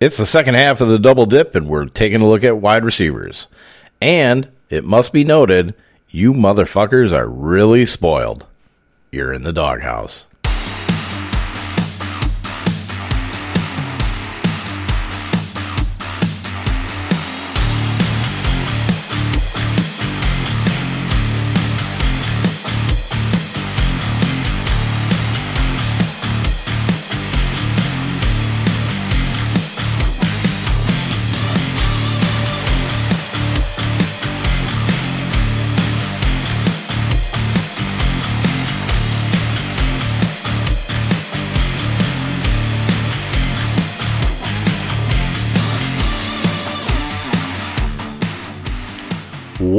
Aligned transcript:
It's 0.00 0.16
the 0.16 0.24
second 0.24 0.54
half 0.54 0.80
of 0.80 0.88
the 0.88 0.98
double 0.98 1.26
dip, 1.26 1.54
and 1.54 1.68
we're 1.68 1.84
taking 1.84 2.22
a 2.22 2.26
look 2.26 2.42
at 2.42 2.56
wide 2.56 2.84
receivers. 2.84 3.48
And 4.00 4.50
it 4.70 4.82
must 4.82 5.12
be 5.12 5.24
noted, 5.24 5.74
you 6.08 6.32
motherfuckers 6.32 7.12
are 7.12 7.28
really 7.28 7.84
spoiled. 7.84 8.46
You're 9.12 9.34
in 9.34 9.42
the 9.42 9.52
doghouse. 9.52 10.26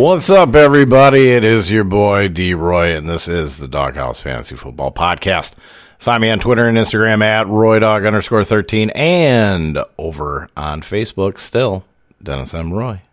What's 0.02 0.32
up, 0.32 0.56
everybody? 0.56 1.30
It 1.30 1.44
is 1.44 1.70
your 1.70 1.84
boy 1.84 2.28
D 2.28 2.56
Roy, 2.56 2.98
and 2.98 3.08
this 3.08 3.28
is 3.28 3.58
the 3.58 3.68
Dawghouse 3.68 4.20
Fantasy 4.20 4.56
Football 4.56 4.92
Podcast. 4.92 5.54
Find 6.00 6.24
me 6.24 6.32
on 6.32 6.40
Twitter 6.40 6.68
and 6.68 6.76
Instagram 6.76 7.24
at 7.24 7.46
RoyDog 7.46 8.08
underscore 8.08 8.44
13 8.44 8.90
and 8.90 9.78
over 10.00 10.50
on 10.58 10.82
Facebook 10.82 11.38
still, 11.38 11.86
Dennis 12.22 12.52
M. 12.56 12.74
Roy. 12.74 13.04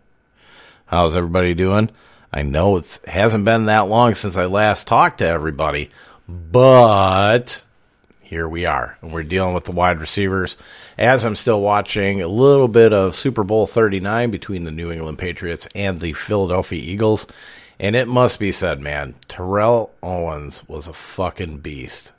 How's 0.87 1.15
everybody 1.15 1.53
doing? 1.53 1.91
I 2.33 2.41
know 2.41 2.77
it 2.77 2.99
hasn't 3.05 3.45
been 3.45 3.67
that 3.67 3.87
long 3.87 4.15
since 4.15 4.35
I 4.35 4.45
last 4.45 4.87
talked 4.87 5.19
to 5.19 5.27
everybody, 5.27 5.91
but 6.27 7.63
here 8.29 8.47
we 8.47 8.67
are. 8.67 8.95
And 9.01 9.11
we're 9.11 9.23
dealing 9.23 9.55
with 9.55 9.63
the 9.63 9.71
wide 9.71 9.99
receivers. 9.99 10.55
As 10.99 11.25
I'm 11.25 11.35
still 11.35 11.61
watching 11.61 12.21
a 12.21 12.27
little 12.27 12.67
bit 12.67 12.93
of 12.93 13.15
Super 13.15 13.43
Bowl 13.43 13.65
39 13.65 14.29
between 14.29 14.65
the 14.65 14.71
New 14.71 14.91
England 14.91 15.17
Patriots 15.17 15.67
and 15.73 15.99
the 15.99 16.13
Philadelphia 16.13 16.79
Eagles. 16.79 17.25
And 17.79 17.95
it 17.95 18.07
must 18.07 18.39
be 18.39 18.51
said, 18.51 18.81
man, 18.81 19.15
Terrell 19.27 19.91
Owens 20.03 20.61
was 20.69 20.87
a 20.87 20.93
fucking 20.93 21.57
beast. 21.57 22.11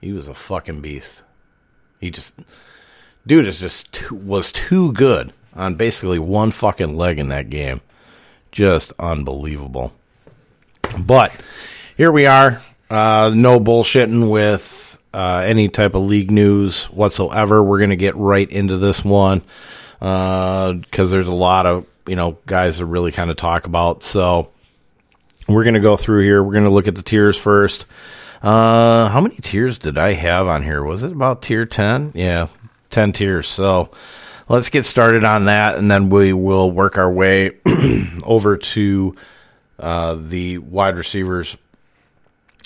He 0.00 0.14
was 0.14 0.28
a 0.28 0.34
fucking 0.34 0.80
beast. 0.80 1.24
He 2.00 2.10
just, 2.10 2.32
dude, 3.26 3.46
is 3.46 3.60
just 3.60 3.92
too, 3.92 4.14
was 4.14 4.50
too 4.50 4.94
good 4.94 5.34
on 5.54 5.74
basically 5.74 6.18
one 6.18 6.52
fucking 6.52 6.96
leg 6.96 7.18
in 7.18 7.28
that 7.28 7.50
game. 7.50 7.82
Just 8.50 8.94
unbelievable. 8.98 9.92
But 10.98 11.38
here 11.98 12.10
we 12.10 12.24
are. 12.24 12.62
Uh, 12.88 13.30
no 13.34 13.60
bullshitting 13.60 14.30
with 14.30 14.87
uh, 15.12 15.42
any 15.44 15.68
type 15.68 15.94
of 15.94 16.02
league 16.02 16.30
news 16.30 16.84
whatsoever. 16.84 17.62
We're 17.62 17.78
going 17.78 17.90
to 17.90 17.96
get 17.96 18.14
right 18.16 18.48
into 18.48 18.78
this 18.78 19.04
one 19.04 19.42
because 19.98 20.98
uh, 20.98 21.06
there's 21.06 21.28
a 21.28 21.34
lot 21.34 21.66
of 21.66 21.86
you 22.06 22.16
know 22.16 22.38
guys 22.46 22.78
to 22.78 22.86
really 22.86 23.12
kind 23.12 23.30
of 23.30 23.36
talk 23.36 23.66
about. 23.66 24.02
So 24.02 24.52
we're 25.48 25.64
going 25.64 25.74
to 25.74 25.80
go 25.80 25.96
through 25.96 26.24
here. 26.24 26.42
We're 26.42 26.52
going 26.52 26.64
to 26.64 26.70
look 26.70 26.88
at 26.88 26.94
the 26.94 27.02
tiers 27.02 27.36
first. 27.36 27.86
Uh, 28.42 29.08
how 29.08 29.20
many 29.20 29.36
tiers 29.36 29.78
did 29.78 29.98
I 29.98 30.12
have 30.12 30.46
on 30.46 30.62
here? 30.62 30.84
Was 30.84 31.02
it 31.02 31.12
about 31.12 31.42
tier 31.42 31.66
ten? 31.66 32.12
Yeah, 32.14 32.48
ten 32.90 33.12
tiers. 33.12 33.48
So 33.48 33.90
let's 34.48 34.70
get 34.70 34.84
started 34.84 35.24
on 35.24 35.46
that, 35.46 35.76
and 35.76 35.90
then 35.90 36.10
we 36.10 36.32
will 36.32 36.70
work 36.70 36.98
our 36.98 37.10
way 37.10 37.58
over 38.22 38.56
to 38.58 39.16
uh, 39.78 40.16
the 40.20 40.58
wide 40.58 40.96
receivers 40.96 41.56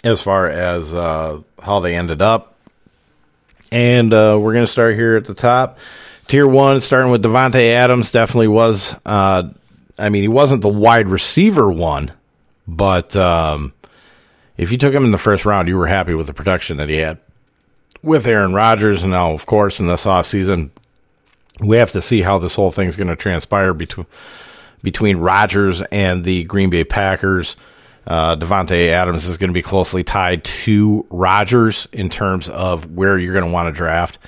as 0.04 0.20
far 0.20 0.48
as 0.48 0.92
uh, 0.92 1.40
how 1.62 1.80
they 1.80 1.94
ended 1.94 2.22
up. 2.22 2.56
And 3.70 4.12
uh, 4.12 4.38
we're 4.40 4.52
going 4.52 4.66
to 4.66 4.72
start 4.72 4.96
here 4.96 5.16
at 5.16 5.24
the 5.24 5.34
top. 5.34 5.78
Tier 6.28 6.46
one, 6.46 6.80
starting 6.80 7.10
with 7.10 7.22
Davante 7.22 7.72
Adams, 7.72 8.10
definitely 8.10 8.48
was. 8.48 8.94
Uh, 9.04 9.50
I 9.98 10.08
mean, 10.08 10.22
he 10.22 10.28
wasn't 10.28 10.62
the 10.62 10.68
wide 10.68 11.08
receiver 11.08 11.70
one, 11.70 12.12
but 12.66 13.14
um, 13.16 13.72
if 14.56 14.72
you 14.72 14.78
took 14.78 14.94
him 14.94 15.04
in 15.04 15.10
the 15.10 15.18
first 15.18 15.44
round, 15.44 15.68
you 15.68 15.76
were 15.76 15.86
happy 15.86 16.14
with 16.14 16.26
the 16.26 16.34
production 16.34 16.76
that 16.78 16.88
he 16.88 16.96
had 16.96 17.18
with 18.02 18.26
Aaron 18.26 18.54
Rodgers. 18.54 19.02
And 19.02 19.12
now, 19.12 19.32
of 19.32 19.46
course, 19.46 19.80
in 19.80 19.86
this 19.86 20.04
offseason, 20.04 20.70
we 21.60 21.78
have 21.78 21.92
to 21.92 22.02
see 22.02 22.22
how 22.22 22.38
this 22.38 22.54
whole 22.54 22.70
thing's 22.70 22.96
going 22.96 23.08
to 23.08 23.16
transpire 23.16 23.74
between 23.74 24.06
between 24.82 25.18
Rodgers 25.18 25.80
and 25.92 26.24
the 26.24 26.42
Green 26.44 26.68
Bay 26.70 26.82
Packers. 26.82 27.56
Uh, 28.06 28.36
Davante 28.36 28.90
Adams 28.90 29.26
is 29.26 29.36
going 29.36 29.50
to 29.50 29.54
be 29.54 29.62
closely 29.62 30.02
tied 30.02 30.42
to 30.44 31.06
Rodgers 31.10 31.86
in 31.92 32.08
terms 32.08 32.48
of 32.48 32.92
where 32.92 33.18
you're 33.18 33.32
going 33.32 33.46
to 33.46 33.50
want 33.50 33.72
to 33.72 33.76
draft. 33.76 34.18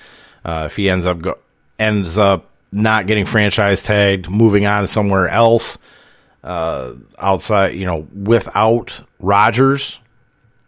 Uh, 0.44 0.64
if 0.66 0.76
he 0.76 0.88
ends 0.88 1.06
up 1.06 1.20
go- 1.20 1.38
ends 1.78 2.16
up 2.18 2.50
not 2.70 3.06
getting 3.06 3.24
franchise 3.24 3.82
tagged, 3.82 4.28
moving 4.28 4.66
on 4.66 4.86
somewhere 4.86 5.28
else 5.28 5.78
uh, 6.44 6.92
outside, 7.18 7.74
you 7.74 7.86
know, 7.86 8.06
without 8.14 9.02
Rodgers, 9.18 10.00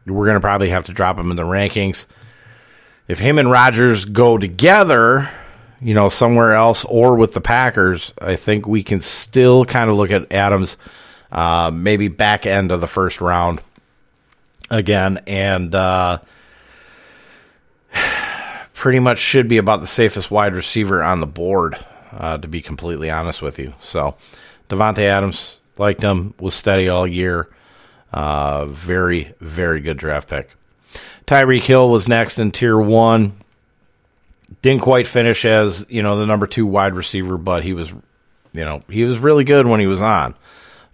we're 0.07 0.25
going 0.25 0.37
to 0.37 0.41
probably 0.41 0.71
have 0.71 0.87
to 0.87 0.93
drop 0.93 1.19
him 1.19 1.31
in 1.31 1.37
the 1.37 1.43
rankings. 1.43 2.07
If 3.09 3.19
him 3.19 3.39
and 3.39 3.51
Rodgers 3.51 4.05
go 4.05 4.39
together, 4.39 5.31
you 5.81 5.95
know, 5.95 6.09
somewhere 6.09 6.55
else 6.55 6.85
or 6.85 7.15
with 7.17 7.35
the 7.35 7.41
Packers, 7.41 8.13
I 8.21 8.37
think 8.37 8.67
we 8.67 8.83
can 8.83 9.01
still 9.01 9.65
kind 9.65 9.91
of 9.91 9.97
look 9.97 10.11
at 10.11 10.33
Adams 10.33 10.77
uh, 11.37 11.71
maybe 11.71 12.09
back 12.09 12.47
end 12.47 12.73
of 12.73 12.81
the 12.81 12.87
first 12.87 13.21
round 13.21 13.61
again, 14.71 15.21
and 15.27 15.75
uh, 15.75 16.19
pretty 18.75 18.99
much 18.99 19.19
should 19.19 19.47
be 19.47 19.59
about 19.59 19.83
the 19.83 19.87
safest 19.87 20.31
wide 20.31 20.55
receiver 20.55 21.03
on 21.03 21.21
the 21.21 21.27
board, 21.27 21.79
uh, 22.11 22.39
to 22.39 22.49
be 22.49 22.63
completely 22.63 23.11
honest 23.11 23.43
with 23.43 23.59
you. 23.59 23.75
So, 23.81 24.17
Davante 24.71 25.01
Adams 25.01 25.57
liked 25.77 26.03
him, 26.03 26.33
was 26.41 26.55
steady 26.55 26.89
all 26.89 27.07
year. 27.07 27.49
Uh, 28.13 28.65
very, 28.65 29.35
very 29.39 29.81
good 29.81 29.99
draft 29.99 30.29
pick. 30.29 30.51
Tyreek 31.27 31.65
Hill 31.65 31.91
was 31.91 32.09
next 32.09 32.39
in 32.39 32.51
tier 32.51 32.79
one. 32.79 33.35
Didn't 34.63 34.81
quite 34.81 35.07
finish 35.07 35.45
as 35.45 35.85
you 35.91 36.03
know 36.03 36.19
the 36.19 36.25
number 36.25 36.47
two 36.47 36.65
wide 36.65 36.95
receiver, 36.95 37.37
but 37.37 37.63
he 37.63 37.75
was, 37.75 37.91
you 37.91 38.65
know, 38.65 38.81
he 38.89 39.05
was 39.05 39.19
really 39.19 39.45
good 39.45 39.67
when 39.67 39.81
he 39.81 39.87
was 39.87 40.01
on. 40.01 40.35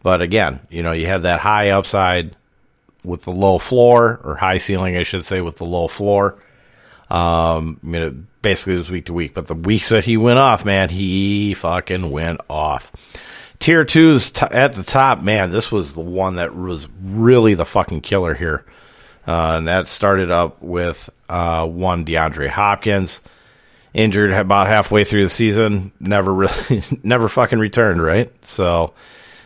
But 0.03 0.21
again, 0.23 0.61
you 0.69 0.83
know, 0.83 0.93
you 0.93 1.07
have 1.07 1.23
that 1.23 1.41
high 1.41 1.71
upside 1.71 2.37
with 3.05 3.23
the 3.23 3.33
low 3.33 3.59
floor, 3.59 4.21
or 4.23 4.37
high 4.37 4.59
ceiling, 4.59 4.97
I 4.97 5.03
should 5.03 5.27
say, 5.27 5.41
with 5.41 5.57
the 5.57 5.65
low 5.65 5.89
floor. 5.89 6.37
Um, 7.11 7.81
I 7.83 7.87
mean, 7.87 8.03
it 8.03 8.43
basically 8.43 8.77
was 8.77 8.91
week 8.91 9.07
to 9.07 9.13
week, 9.13 9.35
but 9.35 9.47
the 9.47 9.55
weeks 9.55 9.91
that 9.91 10.05
he 10.05 10.17
went 10.17 10.39
off, 10.39 10.65
man, 10.65 10.89
he 10.89 11.55
fucking 11.55 12.11
went 12.11 12.41
off. 12.49 12.93
Tier 13.59 13.85
two 13.85 14.13
is 14.13 14.31
t- 14.31 14.47
at 14.51 14.75
the 14.75 14.83
top, 14.83 15.23
man. 15.23 15.51
This 15.51 15.71
was 15.71 15.95
the 15.95 16.01
one 16.01 16.37
that 16.37 16.55
was 16.55 16.89
really 17.01 17.55
the 17.55 17.65
fucking 17.65 18.01
killer 18.01 18.35
here, 18.35 18.65
uh, 19.27 19.55
and 19.57 19.69
that 19.69 19.87
started 19.87 20.31
up 20.31 20.63
with 20.63 21.11
uh, 21.29 21.67
one 21.67 22.05
DeAndre 22.05 22.49
Hopkins, 22.49 23.21
injured 23.95 24.33
about 24.33 24.67
halfway 24.67 25.05
through 25.05 25.25
the 25.25 25.31
season, 25.31 25.93
never 26.01 26.33
really, 26.33 26.83
never 27.03 27.29
fucking 27.29 27.59
returned, 27.59 28.03
right? 28.03 28.33
So 28.45 28.95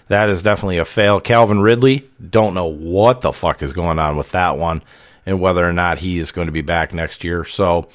that 0.09 0.29
is 0.29 0.43
definitely 0.43 0.79
a 0.79 0.85
fail. 0.85 1.21
Calvin 1.21 1.61
Ridley, 1.61 2.09
don't 2.31 2.55
know 2.55 2.67
what 2.67 3.21
the 3.21 3.33
fuck 3.33 3.63
is 3.63 3.73
going 3.73 3.99
on 3.99 4.17
with 4.17 4.33
that 4.33 4.57
one 4.57 4.83
and 5.25 5.41
whether 5.41 5.67
or 5.67 5.73
not 5.73 5.99
he 5.99 6.19
is 6.19 6.33
going 6.33 6.47
to 6.47 6.53
be 6.53 6.63
back 6.63 6.95
next 6.95 7.25
year. 7.25 7.45
So, 7.45 7.89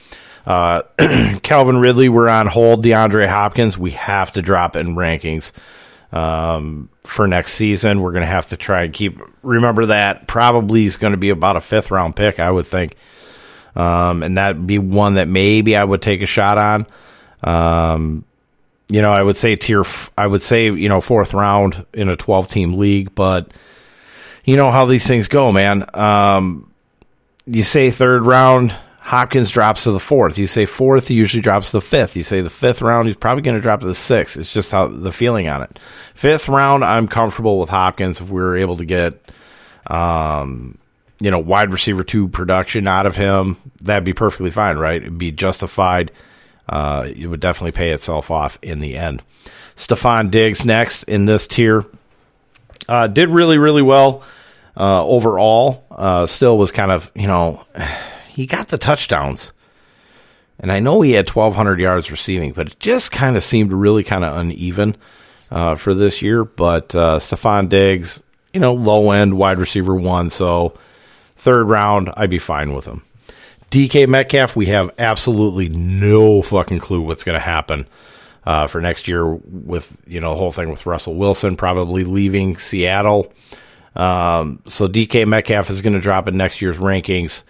uh, 0.46 0.82
Calvin 1.44 1.78
Ridley, 1.78 2.10
we're 2.10 2.28
on 2.28 2.48
hold. 2.48 2.84
DeAndre 2.84 3.28
Hopkins, 3.28 3.78
we 3.78 3.92
have 3.92 4.34
to 4.34 4.42
drop 4.42 4.76
in 4.76 4.96
rankings 4.96 5.52
um, 6.12 6.90
for 7.04 7.28
next 7.28 7.54
season. 7.54 8.02
We're 8.02 8.12
going 8.12 8.24
to 8.24 8.28
have 8.28 8.48
to 8.50 8.58
try 8.58 8.84
and 8.84 8.94
keep. 8.94 9.20
Remember 9.44 9.88
that 9.88 10.28
probably 10.28 10.86
is 10.86 10.98
going 10.98 11.12
to 11.12 11.18
be 11.18 11.30
about 11.30 11.56
a 11.56 11.62
fifth 11.62 11.92
round 11.92 12.16
pick, 12.16 12.40
I 12.40 12.52
would 12.52 12.68
think. 12.68 12.96
Um, 13.76 14.22
and 14.22 14.38
that'd 14.38 14.68
be 14.68 14.80
one 14.80 15.14
that 15.14 15.30
maybe 15.30 15.78
I 15.78 15.84
would 15.84 16.02
take 16.02 16.22
a 16.22 16.26
shot 16.26 16.58
on. 16.58 16.86
Um, 17.44 18.26
you 18.92 19.02
know, 19.02 19.12
I 19.12 19.24
would 19.24 19.38
say 19.38 19.56
tier, 19.56 19.84
I 20.18 20.28
would 20.28 20.44
say, 20.44 20.66
you 20.66 20.90
know, 20.90 21.00
fourth 21.00 21.34
round 21.34 21.86
in 21.94 22.10
a 22.10 22.18
12 22.18 22.50
team 22.50 22.74
league, 22.74 23.16
but 23.16 23.50
you 24.44 24.58
know 24.58 24.70
how 24.70 24.86
these 24.86 25.08
things 25.08 25.30
go, 25.30 25.54
man. 25.54 25.86
Um, 25.94 26.74
you 27.46 27.64
say 27.64 27.90
third 27.90 28.26
round, 28.26 28.76
Hopkins 29.00 29.50
drops 29.50 29.86
to 29.86 29.92
the 29.92 30.00
fourth. 30.00 30.38
You 30.38 30.46
say 30.46 30.66
fourth, 30.66 31.08
he 31.08 31.14
usually 31.14 31.42
drops 31.42 31.68
to 31.68 31.78
the 31.78 31.82
fifth. 31.82 32.18
You 32.18 32.24
say 32.24 32.42
the 32.42 32.50
fifth 32.50 32.82
round, 32.82 33.08
he's 33.08 33.16
probably 33.16 33.44
going 33.44 33.56
to 33.56 33.62
drop 33.62 33.80
to 33.80 33.88
the 33.88 33.96
sixth. 33.96 34.38
It's 34.38 34.52
just 34.52 34.72
how 34.72 34.88
the 34.88 35.12
feeling 35.12 35.48
on 35.48 35.62
it. 35.62 35.80
Fifth 36.14 36.50
round, 36.50 36.84
I'm 36.84 37.08
comfortable 37.08 37.60
with 37.60 37.70
Hopkins 37.70 38.20
if 38.20 38.30
we 38.30 38.42
are 38.42 38.58
able 38.58 38.76
to 38.76 38.86
get, 38.86 39.32
um, 39.88 40.78
you 41.22 41.32
know, 41.32 41.40
wide 41.40 41.72
receiver 41.72 42.04
two 42.04 42.28
production 42.28 42.88
out 42.88 43.06
of 43.06 43.16
him. 43.16 43.56
That'd 43.84 44.04
be 44.04 44.14
perfectly 44.14 44.52
fine, 44.52 44.78
right? 44.78 45.02
It'd 45.02 45.18
be 45.18 45.32
justified 45.32 46.12
uh, 46.72 47.06
it 47.06 47.28
would 47.28 47.42
definitely 47.42 47.74
pay 47.74 47.92
itself 47.92 48.32
off 48.32 48.58
in 48.62 48.80
the 48.80 48.98
end. 48.98 49.22
Stefon 49.76 50.32
Diggs 50.32 50.64
next 50.66 51.04
in 51.04 51.26
this 51.26 51.46
tier. 51.46 51.86
Uh, 52.88 53.08
did 53.08 53.30
really, 53.30 53.58
really 53.58 53.82
well 53.82 54.24
uh, 54.78 55.06
overall. 55.06 55.86
Uh, 55.92 56.26
still 56.26 56.58
was 56.58 56.72
kind 56.72 56.92
of, 56.92 57.12
you 57.14 57.28
know, 57.28 57.64
he 58.30 58.46
got 58.46 58.70
the 58.70 58.78
touchdowns. 58.78 59.52
And 60.60 60.72
I 60.72 60.80
know 60.80 61.02
he 61.02 61.12
had 61.12 61.28
1,200 61.28 61.80
yards 61.80 62.10
receiving, 62.10 62.54
but 62.54 62.68
it 62.68 62.80
just 62.80 63.12
kind 63.12 63.36
of 63.36 63.44
seemed 63.44 63.74
really 63.74 64.04
kind 64.04 64.24
of 64.24 64.38
uneven 64.38 64.96
uh, 65.50 65.76
for 65.76 65.94
this 65.94 66.22
year. 66.22 66.46
But 66.46 66.96
uh, 66.96 67.20
Stefon 67.20 67.68
Diggs, 67.68 68.22
you 68.54 68.60
know, 68.60 68.74
low 68.74 69.12
end 69.12 69.38
wide 69.38 69.58
receiver 69.58 69.96
one. 69.96 70.30
So 70.30 70.78
third 71.36 71.68
round, 71.68 72.12
I'd 72.16 72.30
be 72.30 72.38
fine 72.38 72.74
with 72.74 72.86
him. 72.86 73.02
DK 73.72 74.08
Metcalf, 74.08 74.56
we 74.56 74.66
have 74.68 74.92
absolutely 75.00 75.70
no 75.70 76.42
fucking 76.42 76.80
clue 76.80 77.02
what's 77.02 77.24
going 77.24 77.38
to 77.38 77.40
happen 77.40 77.88
uh, 78.46 78.68
for 78.68 78.82
next 78.82 79.08
year 79.08 79.26
with 79.26 80.02
you 80.06 80.20
know 80.20 80.32
the 80.32 80.36
whole 80.36 80.52
thing 80.52 80.70
with 80.70 80.86
Russell 80.86 81.16
Wilson 81.16 81.56
probably 81.56 82.04
leaving 82.04 82.58
Seattle. 82.58 83.32
Um, 83.96 84.62
so 84.68 84.88
DK 84.88 85.26
Metcalf 85.26 85.70
is 85.70 85.82
going 85.82 85.94
to 85.94 86.02
drop 86.02 86.28
in 86.28 86.36
next 86.36 86.62
year's 86.62 86.78
rankings. 86.78 87.44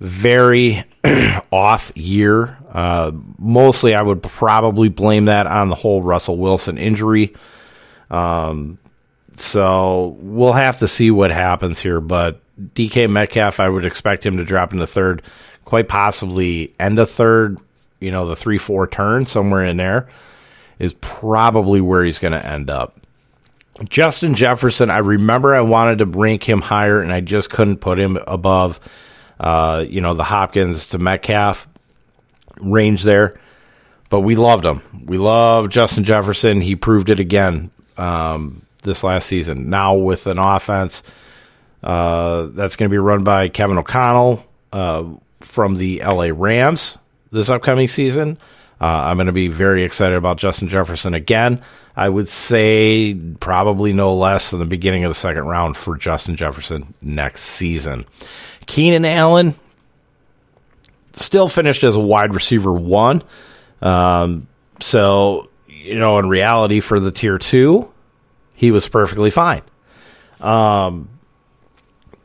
Very 0.00 0.84
off 1.52 1.92
year. 1.94 2.58
Uh, 2.72 3.12
mostly, 3.38 3.94
I 3.94 4.02
would 4.02 4.22
probably 4.24 4.88
blame 4.88 5.26
that 5.26 5.46
on 5.46 5.68
the 5.68 5.76
whole 5.76 6.02
Russell 6.02 6.36
Wilson 6.36 6.78
injury. 6.78 7.34
Um, 8.10 8.78
so 9.36 10.16
we'll 10.20 10.52
have 10.52 10.78
to 10.78 10.88
see 10.88 11.12
what 11.12 11.30
happens 11.30 11.78
here. 11.78 12.00
But 12.00 12.40
DK 12.74 13.08
Metcalf, 13.08 13.60
I 13.60 13.68
would 13.68 13.84
expect 13.84 14.26
him 14.26 14.36
to 14.38 14.44
drop 14.44 14.72
in 14.72 14.78
the 14.78 14.86
third 14.86 15.22
quite 15.70 15.86
possibly 15.86 16.74
end 16.80 16.98
a 16.98 17.06
third, 17.06 17.56
you 18.00 18.10
know, 18.10 18.28
the 18.28 18.34
three, 18.34 18.58
four 18.58 18.88
turn, 18.88 19.24
somewhere 19.24 19.64
in 19.64 19.76
there, 19.76 20.08
is 20.80 20.94
probably 20.94 21.80
where 21.80 22.04
he's 22.04 22.18
going 22.18 22.32
to 22.32 22.44
end 22.44 22.68
up. 22.70 22.98
Justin 23.88 24.34
Jefferson, 24.34 24.90
I 24.90 24.98
remember 24.98 25.54
I 25.54 25.60
wanted 25.60 25.98
to 25.98 26.06
rank 26.06 26.42
him 26.42 26.60
higher, 26.60 27.00
and 27.00 27.12
I 27.12 27.20
just 27.20 27.50
couldn't 27.50 27.76
put 27.76 28.00
him 28.00 28.18
above, 28.26 28.80
uh, 29.38 29.84
you 29.88 30.00
know, 30.00 30.14
the 30.14 30.24
Hopkins 30.24 30.88
to 30.88 30.98
Metcalf 30.98 31.68
range 32.60 33.04
there. 33.04 33.38
But 34.08 34.22
we 34.22 34.34
loved 34.34 34.66
him. 34.66 34.82
We 35.04 35.18
love 35.18 35.68
Justin 35.68 36.02
Jefferson. 36.02 36.60
He 36.60 36.74
proved 36.74 37.10
it 37.10 37.20
again 37.20 37.70
um, 37.96 38.62
this 38.82 39.04
last 39.04 39.28
season. 39.28 39.70
Now 39.70 39.94
with 39.94 40.26
an 40.26 40.38
offense 40.40 41.04
uh, 41.84 42.46
that's 42.46 42.74
going 42.74 42.88
to 42.88 42.92
be 42.92 42.98
run 42.98 43.22
by 43.22 43.48
Kevin 43.48 43.78
O'Connell, 43.78 44.44
uh, 44.72 45.04
from 45.40 45.76
the 45.76 46.00
LA 46.00 46.28
Rams 46.32 46.98
this 47.32 47.48
upcoming 47.48 47.88
season. 47.88 48.38
Uh, 48.80 48.84
I'm 48.84 49.16
going 49.16 49.26
to 49.26 49.32
be 49.32 49.48
very 49.48 49.84
excited 49.84 50.16
about 50.16 50.38
Justin 50.38 50.68
Jefferson 50.68 51.12
again. 51.14 51.62
I 51.96 52.08
would 52.08 52.28
say 52.28 53.14
probably 53.40 53.92
no 53.92 54.14
less 54.14 54.50
than 54.50 54.60
the 54.60 54.64
beginning 54.66 55.04
of 55.04 55.10
the 55.10 55.14
second 55.14 55.44
round 55.44 55.76
for 55.76 55.96
Justin 55.96 56.36
Jefferson 56.36 56.94
next 57.02 57.42
season. 57.42 58.06
Keenan 58.66 59.04
Allen 59.04 59.54
still 61.12 61.48
finished 61.48 61.84
as 61.84 61.94
a 61.96 62.00
wide 62.00 62.32
receiver 62.32 62.72
one. 62.72 63.22
Um, 63.82 64.48
so, 64.80 65.50
you 65.68 65.98
know, 65.98 66.18
in 66.18 66.28
reality, 66.28 66.80
for 66.80 67.00
the 67.00 67.10
tier 67.10 67.38
two, 67.38 67.92
he 68.54 68.70
was 68.70 68.88
perfectly 68.88 69.30
fine. 69.30 69.62
Um, 70.40 71.08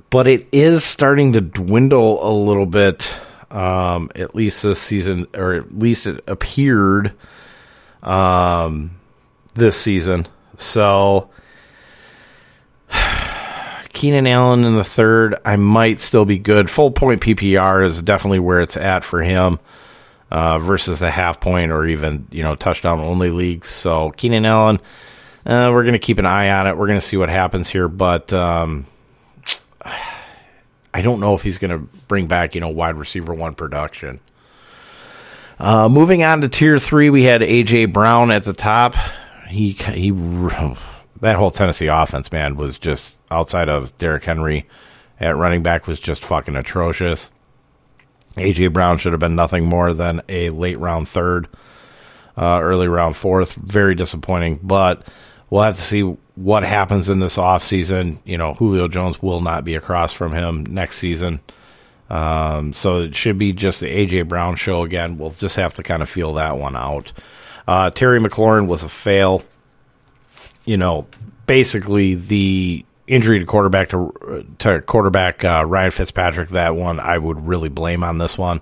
but 0.10 0.28
it 0.28 0.48
is 0.52 0.84
starting 0.84 1.34
to 1.34 1.42
dwindle 1.42 2.28
a 2.28 2.34
little 2.34 2.66
bit. 2.66 3.14
Um, 3.52 4.12
at 4.16 4.36
least 4.36 4.64
this 4.64 4.82
season, 4.82 5.28
or 5.34 5.54
at 5.54 5.78
least 5.78 6.08
it 6.08 6.22
appeared 6.28 7.14
um, 8.04 8.98
this 9.54 9.80
season. 9.80 10.28
So 10.58 11.30
Keenan 13.94 14.28
Allen 14.28 14.64
in 14.64 14.76
the 14.76 14.84
third, 14.84 15.36
I 15.46 15.56
might 15.56 16.02
still 16.02 16.26
be 16.26 16.38
good. 16.38 16.70
Full 16.70 16.92
point 16.92 17.22
PPR 17.22 17.88
is 17.88 18.02
definitely 18.02 18.40
where 18.40 18.62
it's 18.62 18.78
at 18.78 19.04
for 19.04 19.22
him 19.22 19.60
uh, 20.32 20.60
versus 20.60 21.00
the 21.00 21.12
half 21.12 21.40
point 21.40 21.72
or 21.72 21.86
even 21.86 22.28
you 22.32 22.44
know 22.44 22.56
touchdown 22.56 23.00
only 23.00 23.32
leagues. 23.32 23.70
So 23.70 24.12
Keenan 24.12 24.46
Allen, 24.46 24.80
uh, 25.46 25.72
we're 25.74 25.84
going 25.84 25.94
to 25.94 26.00
keep 26.00 26.20
an 26.20 26.26
eye 26.26 26.50
on 26.50 26.68
it. 26.68 26.78
We're 26.78 26.88
going 26.88 27.00
to 27.00 27.06
see 27.06 27.18
what 27.18 27.30
happens 27.30 27.70
here, 27.70 27.88
but 27.88 28.34
um, 28.34 28.86
I 30.94 31.02
don't 31.02 31.20
know 31.20 31.34
if 31.34 31.44
he's 31.44 31.58
going 31.58 31.72
to 31.72 31.98
bring 32.08 32.28
back, 32.28 32.56
you 32.56 32.62
know, 32.62 32.70
wide 32.70 32.96
receiver 32.96 33.34
one 33.34 33.54
production. 33.54 34.22
Uh, 35.60 35.90
moving 35.90 36.24
on 36.24 36.42
to 36.42 36.50
tier 36.50 36.80
three, 36.80 37.10
we 37.10 37.24
had 37.24 37.42
AJ 37.42 37.94
Brown 37.94 38.32
at 38.32 38.44
the 38.44 38.54
top. 38.54 38.96
He 39.48 39.72
he, 39.72 40.12
that 41.22 41.36
whole 41.36 41.52
Tennessee 41.52 41.88
offense, 41.88 42.32
man, 42.32 42.56
was 42.56 42.80
just 42.80 43.18
outside 43.32 43.70
of 43.70 43.98
Derrick 43.98 44.24
Henry 44.24 44.68
at 45.20 45.36
running 45.36 45.64
back 45.64 45.88
was 45.88 46.00
just 46.00 46.24
fucking 46.24 46.56
atrocious. 46.56 47.32
AJ 48.38 48.74
Brown 48.74 48.98
should 48.98 49.14
have 49.14 49.20
been 49.20 49.36
nothing 49.36 49.66
more 49.66 49.94
than 49.94 50.22
a 50.28 50.50
late 50.50 50.78
round 50.80 51.08
third, 51.08 51.48
uh, 52.38 52.60
early 52.62 52.88
round 52.88 53.16
fourth. 53.16 53.54
Very 53.54 53.96
disappointing, 53.96 54.60
but 54.62 55.08
we'll 55.50 55.64
have 55.64 55.78
to 55.78 55.82
see 55.82 56.18
what 56.36 56.64
happens 56.64 57.10
in 57.10 57.20
this 57.20 57.38
offseason. 57.38 58.20
You 58.26 58.38
know, 58.38 58.54
Julio 58.54 58.88
Jones 58.88 59.22
will 59.22 59.42
not 59.42 59.64
be 59.64 59.76
across 59.76 60.14
from 60.14 60.34
him 60.34 60.66
next 60.66 60.98
season. 60.98 61.40
Um, 62.10 62.74
so 62.74 63.02
it 63.02 63.16
should 63.16 63.38
be 63.38 63.52
just 63.52 63.80
the 63.80 63.90
A.J. 63.90 64.24
Brown 64.24 64.56
show 64.56 64.84
again. 64.84 65.18
We'll 65.18 65.32
just 65.32 65.56
have 65.56 65.76
to 65.76 65.84
kind 65.84 66.04
of 66.04 66.10
feel 66.10 66.34
that 66.36 66.58
one 66.58 66.76
out. 66.76 67.12
Uh, 67.68 67.90
Terry 67.90 68.20
McLaurin 68.20 68.68
was 68.68 68.84
a 68.84 68.90
fail. 68.90 69.44
You 70.66 70.78
know, 70.78 71.08
basically 71.48 72.16
the 72.16 72.86
injury 73.08 73.40
to 73.40 73.46
quarterback 73.46 73.90
to 73.90 74.46
to 74.60 74.82
quarterback 74.82 75.44
uh, 75.44 75.64
Ryan 75.66 75.92
Fitzpatrick. 75.92 76.50
That 76.50 76.76
one 76.76 77.00
I 77.00 77.18
would 77.18 77.48
really 77.48 77.70
blame 77.70 78.04
on 78.04 78.18
this 78.18 78.38
one. 78.38 78.62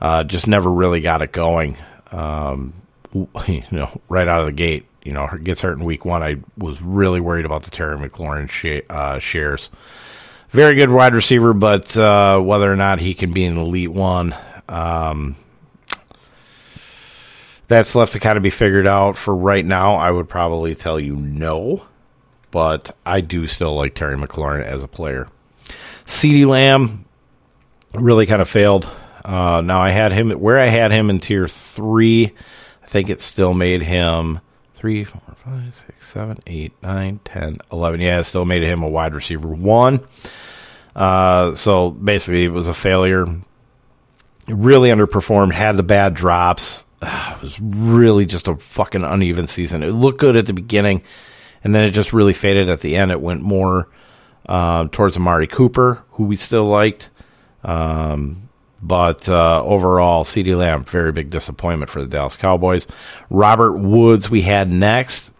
Uh, 0.00 0.24
just 0.24 0.46
never 0.46 0.70
really 0.70 1.00
got 1.00 1.22
it 1.22 1.32
going. 1.32 1.76
Um, 2.10 2.72
you 3.46 3.62
know, 3.70 4.00
right 4.08 4.28
out 4.28 4.40
of 4.40 4.46
the 4.46 4.52
gate 4.52 4.86
you 5.04 5.12
know, 5.12 5.28
gets 5.42 5.60
hurt 5.62 5.78
in 5.78 5.84
week 5.84 6.04
one, 6.04 6.22
I 6.22 6.36
was 6.56 6.80
really 6.82 7.20
worried 7.20 7.44
about 7.44 7.64
the 7.64 7.70
Terry 7.70 7.96
McLaurin 7.96 8.48
sh- 8.48 8.86
uh, 8.88 9.18
shares. 9.18 9.70
Very 10.50 10.74
good 10.74 10.90
wide 10.90 11.14
receiver, 11.14 11.54
but 11.54 11.96
uh, 11.96 12.38
whether 12.38 12.70
or 12.70 12.76
not 12.76 12.98
he 12.98 13.14
can 13.14 13.32
be 13.32 13.44
an 13.44 13.56
elite 13.56 13.92
one, 13.92 14.34
um, 14.68 15.36
that's 17.68 17.94
left 17.94 18.12
to 18.12 18.20
kind 18.20 18.36
of 18.36 18.42
be 18.42 18.50
figured 18.50 18.86
out. 18.86 19.16
For 19.16 19.34
right 19.34 19.64
now, 19.64 19.94
I 19.94 20.10
would 20.10 20.28
probably 20.28 20.74
tell 20.74 21.00
you 21.00 21.16
no, 21.16 21.86
but 22.50 22.94
I 23.06 23.22
do 23.22 23.46
still 23.46 23.74
like 23.74 23.94
Terry 23.94 24.16
McLaurin 24.16 24.62
as 24.62 24.82
a 24.82 24.88
player. 24.88 25.28
CeeDee 26.06 26.46
Lamb 26.46 27.06
really 27.94 28.26
kind 28.26 28.42
of 28.42 28.48
failed. 28.48 28.88
Uh, 29.24 29.62
now 29.62 29.80
I 29.80 29.90
had 29.90 30.12
him 30.12 30.30
where 30.32 30.58
I 30.58 30.66
had 30.66 30.90
him 30.90 31.08
in 31.08 31.20
tier 31.20 31.48
three. 31.48 32.34
I 32.82 32.86
think 32.86 33.08
it 33.08 33.22
still 33.22 33.54
made 33.54 33.82
him 33.82 34.40
three, 34.82 35.04
four, 35.04 35.22
five, 35.44 35.72
six, 35.86 36.10
seven, 36.10 36.36
eight, 36.48 36.72
nine, 36.82 37.20
ten, 37.22 37.56
eleven. 37.70 38.00
Yeah, 38.00 38.18
it 38.18 38.24
still 38.24 38.44
made 38.44 38.64
him 38.64 38.82
a 38.82 38.88
wide 38.88 39.14
receiver 39.14 39.46
one. 39.46 40.00
Uh, 40.96 41.54
so 41.54 41.90
basically, 41.92 42.42
it 42.42 42.48
was 42.48 42.66
a 42.66 42.74
failure. 42.74 43.26
Really 44.48 44.90
underperformed, 44.90 45.52
had 45.52 45.76
the 45.76 45.84
bad 45.84 46.14
drops. 46.14 46.84
Uh, 47.00 47.34
it 47.36 47.42
was 47.42 47.60
really 47.60 48.26
just 48.26 48.48
a 48.48 48.56
fucking 48.56 49.04
uneven 49.04 49.46
season. 49.46 49.84
It 49.84 49.92
looked 49.92 50.18
good 50.18 50.34
at 50.36 50.46
the 50.46 50.52
beginning, 50.52 51.04
and 51.62 51.72
then 51.72 51.84
it 51.84 51.92
just 51.92 52.12
really 52.12 52.32
faded 52.32 52.68
at 52.68 52.80
the 52.80 52.96
end. 52.96 53.12
It 53.12 53.20
went 53.20 53.40
more 53.40 53.88
uh, 54.48 54.88
towards 54.90 55.16
Amari 55.16 55.46
Cooper, 55.46 56.04
who 56.10 56.24
we 56.24 56.34
still 56.34 56.64
liked. 56.64 57.08
Um, 57.62 58.48
but 58.82 59.28
uh, 59.28 59.62
overall, 59.62 60.24
CeeDee 60.24 60.56
Lamb, 60.56 60.84
very 60.84 61.12
big 61.12 61.30
disappointment 61.30 61.90
for 61.90 62.02
the 62.02 62.08
Dallas 62.08 62.34
Cowboys. 62.34 62.86
Robert 63.30 63.78
Woods, 63.78 64.28
we 64.28 64.42
had 64.42 64.72
next. 64.72 65.32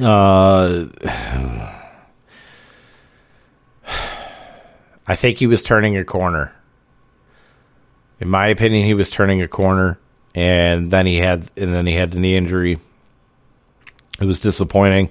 Uh, 0.00 0.86
I 5.06 5.16
think 5.16 5.38
he 5.38 5.46
was 5.48 5.62
turning 5.62 5.96
a 5.96 6.04
corner. 6.04 6.52
In 8.20 8.28
my 8.28 8.48
opinion, 8.48 8.86
he 8.86 8.94
was 8.94 9.10
turning 9.10 9.42
a 9.42 9.48
corner, 9.48 9.98
and 10.34 10.90
then 10.90 11.06
he 11.06 11.16
had 11.16 11.50
and 11.56 11.74
then 11.74 11.86
he 11.86 11.94
had 11.94 12.12
the 12.12 12.20
knee 12.20 12.36
injury. 12.36 12.78
It 14.20 14.24
was 14.24 14.38
disappointing. 14.38 15.10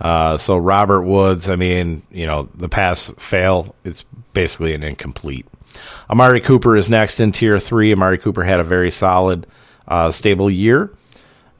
Uh, 0.00 0.38
so 0.38 0.56
Robert 0.56 1.02
Woods, 1.02 1.48
I 1.48 1.56
mean, 1.56 2.02
you 2.10 2.26
know, 2.26 2.48
the 2.54 2.68
pass 2.68 3.10
fail. 3.18 3.74
It's 3.84 4.04
basically 4.32 4.74
an 4.74 4.82
incomplete. 4.82 5.46
Amari 6.10 6.40
Cooper 6.40 6.76
is 6.76 6.88
next 6.88 7.20
in 7.20 7.32
tier 7.32 7.58
three. 7.58 7.92
Amari 7.92 8.18
Cooper 8.18 8.44
had 8.44 8.60
a 8.60 8.64
very 8.64 8.90
solid, 8.90 9.46
uh, 9.86 10.10
stable 10.10 10.50
year. 10.50 10.90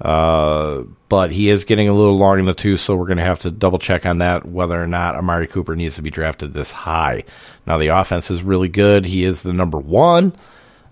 Uh, 0.00 0.82
but 1.08 1.32
he 1.32 1.48
is 1.48 1.64
getting 1.64 1.88
a 1.88 1.94
little 1.94 2.16
long 2.16 2.38
in 2.38 2.44
the 2.44 2.54
tooth, 2.54 2.80
so 2.80 2.94
we're 2.94 3.06
going 3.06 3.18
to 3.18 3.24
have 3.24 3.40
to 3.40 3.50
double 3.50 3.78
check 3.78 4.06
on 4.06 4.18
that 4.18 4.46
whether 4.46 4.80
or 4.80 4.86
not 4.86 5.16
Amari 5.16 5.46
Cooper 5.46 5.74
needs 5.74 5.96
to 5.96 6.02
be 6.02 6.10
drafted 6.10 6.54
this 6.54 6.70
high. 6.70 7.24
Now, 7.66 7.78
the 7.78 7.88
offense 7.88 8.30
is 8.30 8.42
really 8.42 8.68
good. 8.68 9.04
He 9.04 9.24
is 9.24 9.42
the 9.42 9.52
number 9.52 9.78
one. 9.78 10.34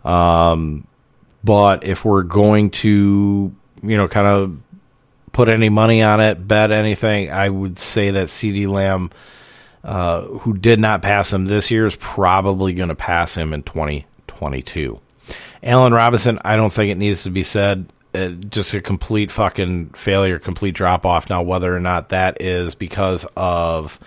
Um, 0.04 0.86
But 1.44 1.86
if 1.86 2.04
we're 2.04 2.24
going 2.24 2.70
to, 2.82 3.54
you 3.82 3.96
know, 3.96 4.08
kind 4.08 4.26
of 4.26 4.56
put 5.30 5.48
any 5.48 5.68
money 5.68 6.02
on 6.02 6.20
it, 6.20 6.48
bet 6.48 6.72
anything, 6.72 7.30
I 7.30 7.48
would 7.48 7.78
say 7.78 8.10
that 8.10 8.28
CeeDee 8.28 8.66
Lamb, 8.66 9.10
uh, 9.86 10.22
who 10.22 10.58
did 10.58 10.80
not 10.80 11.00
pass 11.00 11.32
him 11.32 11.46
this 11.46 11.70
year, 11.70 11.86
is 11.86 11.94
probably 11.96 12.74
going 12.74 12.88
to 12.88 12.96
pass 12.96 13.36
him 13.36 13.52
in 13.52 13.62
2022. 13.62 15.00
Allen 15.62 15.94
Robinson, 15.94 16.40
I 16.44 16.56
don't 16.56 16.72
think 16.72 16.90
it 16.90 16.98
needs 16.98 17.22
to 17.22 17.30
be 17.30 17.44
said. 17.44 17.86
Uh, 18.12 18.30
just 18.30 18.74
a 18.74 18.80
complete 18.80 19.30
fucking 19.30 19.90
failure, 19.90 20.40
complete 20.40 20.74
drop 20.74 21.06
off. 21.06 21.30
Now, 21.30 21.42
whether 21.42 21.74
or 21.74 21.78
not 21.78 22.08
that 22.08 22.42
is 22.42 22.74
because 22.74 23.26
of 23.36 24.00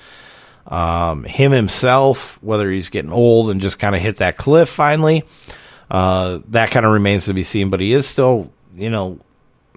um, 0.67 1.23
him 1.23 1.53
himself, 1.53 2.37
whether 2.43 2.69
he's 2.69 2.89
getting 2.89 3.13
old 3.13 3.49
and 3.49 3.61
just 3.61 3.79
kind 3.79 3.95
of 3.95 4.01
hit 4.01 4.17
that 4.17 4.35
cliff 4.35 4.67
finally, 4.67 5.23
uh, 5.89 6.39
that 6.49 6.71
kind 6.71 6.85
of 6.85 6.91
remains 6.91 7.25
to 7.25 7.33
be 7.33 7.43
seen. 7.43 7.69
But 7.69 7.79
he 7.79 7.93
is 7.93 8.05
still, 8.05 8.51
you 8.75 8.89
know, 8.89 9.19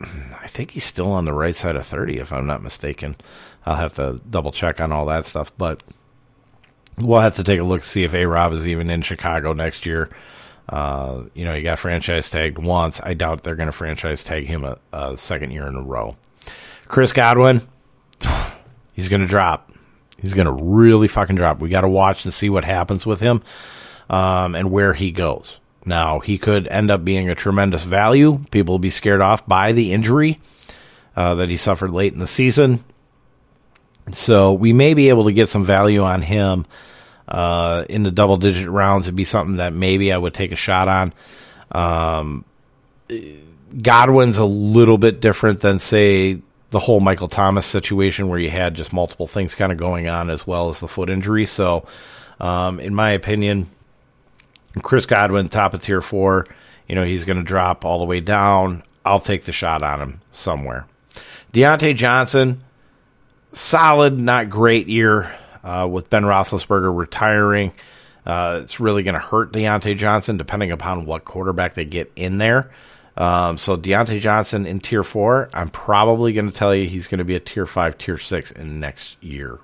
I 0.01 0.49
think 0.49 0.73
he's 0.73 0.85
still 0.85 1.13
on 1.13 1.27
the 1.27 1.33
right 1.33 1.55
side 1.55 1.77
of 1.77 1.87
30, 1.87 2.19
if 2.19 2.33
I'm 2.33 2.47
not 2.47 2.63
mistaken. 2.63 3.15
I'll 3.65 3.77
have 3.77 3.95
to 3.95 4.21
double 4.29 4.53
check 4.53 4.81
on 4.81 4.93
all 4.93 5.07
that 5.07 5.27
stuff. 5.27 5.53
But 5.57 5.83
we'll 6.99 7.21
have 7.21 7.37
to 7.37 7.45
take 7.45 7.61
a 7.61 7.65
look 7.65 7.83
to 7.83 7.89
see 7.89 8.05
if 8.05 8.15
A 8.15 8.27
Rob 8.27 8.53
is 8.53 8.67
even 8.67 8.91
in 8.91 9.03
Chicago 9.03 9.53
next 9.53 9.87
year. 9.87 10.11
Uh, 10.69 11.25
you 11.35 11.45
know, 11.45 11.55
he 11.55 11.63
got 11.63 11.79
franchise 11.79 12.31
tagged 12.31 12.59
once. 12.59 13.01
I 13.03 13.15
doubt 13.15 13.43
they're 13.43 13.57
going 13.57 13.67
to 13.67 13.73
franchise 13.73 14.23
tag 14.23 14.47
him 14.47 14.65
a, 14.65 14.79
a, 14.93 15.17
second 15.17 15.51
year 15.51 15.67
in 15.67 15.75
a 15.75 15.83
row. 15.83 16.17
Chris 16.87 17.13
Godwin, 17.13 17.67
he's 18.93 19.09
going 19.09 19.21
to 19.21 19.27
drop. 19.27 19.73
He's 20.19 20.35
going 20.35 20.47
to 20.47 20.53
really 20.53 21.09
fucking 21.09 21.37
drop. 21.37 21.59
We 21.59 21.69
got 21.69 21.81
to 21.81 21.89
watch 21.89 22.25
and 22.25 22.33
see 22.33 22.49
what 22.49 22.65
happens 22.65 23.05
with 23.05 23.21
him 23.21 23.43
um, 24.09 24.55
and 24.55 24.71
where 24.71 24.95
he 24.95 25.11
goes. 25.11 25.59
Now, 25.85 26.21
he 26.21 26.39
could 26.39 26.69
end 26.69 26.93
up 26.93 27.05
being 27.05 27.29
a 27.29 27.35
tremendous 27.35 27.83
value. 27.85 28.39
People 28.53 28.75
will 28.75 28.79
be 28.79 28.91
scared 28.91 29.21
off 29.21 29.45
by 29.47 29.73
the 29.73 29.93
injury 29.93 30.41
uh, 31.17 31.35
that 31.35 31.49
he 31.49 31.57
suffered 31.57 31.91
late 31.91 32.13
in 32.13 32.21
the 32.21 32.27
season. 32.29 32.85
So 34.11 34.53
we 34.53 34.73
may 34.73 34.95
be 34.95 35.09
able 35.11 35.25
to 35.25 35.33
get 35.33 35.49
some 35.49 35.65
value 35.65 36.03
on 36.03 36.23
him 36.23 36.67
uh, 37.29 37.85
in 37.89 38.03
the 38.03 38.11
double 38.11 38.37
digit 38.37 38.69
rounds 38.69 39.07
It'd 39.07 39.17
be 39.17 39.25
something 39.25 39.57
that 39.57 39.73
maybe 39.73 40.13
I 40.13 40.19
would 40.19 40.35
take 40.35 40.53
a 40.53 40.57
shot 40.57 40.89
on. 40.89 41.15
Um, 41.71 42.45
Godwin's 43.81 44.39
a 44.39 44.45
little 44.45 44.99
bit 44.99 45.21
different 45.21 45.61
than, 45.61 45.79
say, 45.79 46.43
the 46.71 46.79
whole 46.79 47.01
Michael 47.01 47.29
Thomas 47.29 47.67
situation 47.67 48.29
where 48.29 48.39
you 48.39 48.51
had 48.51 48.75
just 48.75 48.93
multiple 48.93 49.27
things 49.27 49.55
kind 49.55 49.73
of 49.73 49.79
going 49.79 50.09
on 50.09 50.31
as 50.31 50.47
well 50.47 50.69
as 50.69 50.81
the 50.81 50.89
foot 50.89 51.11
injury. 51.11 51.47
So, 51.47 51.85
um, 52.41 52.81
in 52.81 52.95
my 52.95 53.11
opinion, 53.11 53.71
Chris 54.83 55.07
Godwin, 55.07 55.49
top 55.49 55.75
of 55.75 55.83
tier 55.83 56.01
four, 56.01 56.47
you 56.89 56.95
know, 56.95 57.05
he's 57.05 57.25
going 57.25 57.37
to 57.37 57.43
drop 57.43 57.85
all 57.85 57.99
the 57.99 58.05
way 58.07 58.21
down. 58.21 58.83
I'll 59.05 59.21
take 59.21 59.45
the 59.45 59.53
shot 59.53 59.83
on 59.83 60.01
him 60.01 60.21
somewhere. 60.33 60.87
Diontae 61.53 61.95
Johnson, 61.95 62.63
solid, 63.53 64.21
not 64.21 64.51
great 64.51 64.89
year 64.89 65.35
uh, 65.65 65.89
with 65.91 66.11
Ben 66.11 66.25
Roethlisberger 66.25 66.95
retiring. 66.97 67.73
Uh, 68.25 68.61
it's 68.63 68.81
really 68.81 69.03
going 69.03 69.15
to 69.15 69.21
hurt 69.21 69.53
Diontae 69.53 69.97
Johnson 69.97 70.37
depending 70.37 70.71
upon 70.71 71.07
what 71.07 71.25
quarterback 71.25 71.75
they 71.75 71.85
get 71.85 72.13
in 72.17 72.39
there. 72.39 72.71
Um, 73.17 73.59
so 73.59 73.77
Diontae 73.77 74.21
Johnson 74.21 74.65
in 74.65 74.81
tier 74.81 75.03
four, 75.03 75.51
I'm 75.53 75.69
probably 75.69 76.33
going 76.33 76.51
to 76.51 76.57
tell 76.57 76.75
you 76.75 76.87
he's 76.87 77.07
going 77.07 77.19
to 77.19 77.25
be 77.25 77.35
a 77.35 77.41
tier 77.41 77.67
five, 77.67 77.99
tier 77.99 78.19
six 78.19 78.51
in 78.51 78.81
next 78.81 79.23
year. 79.23 79.59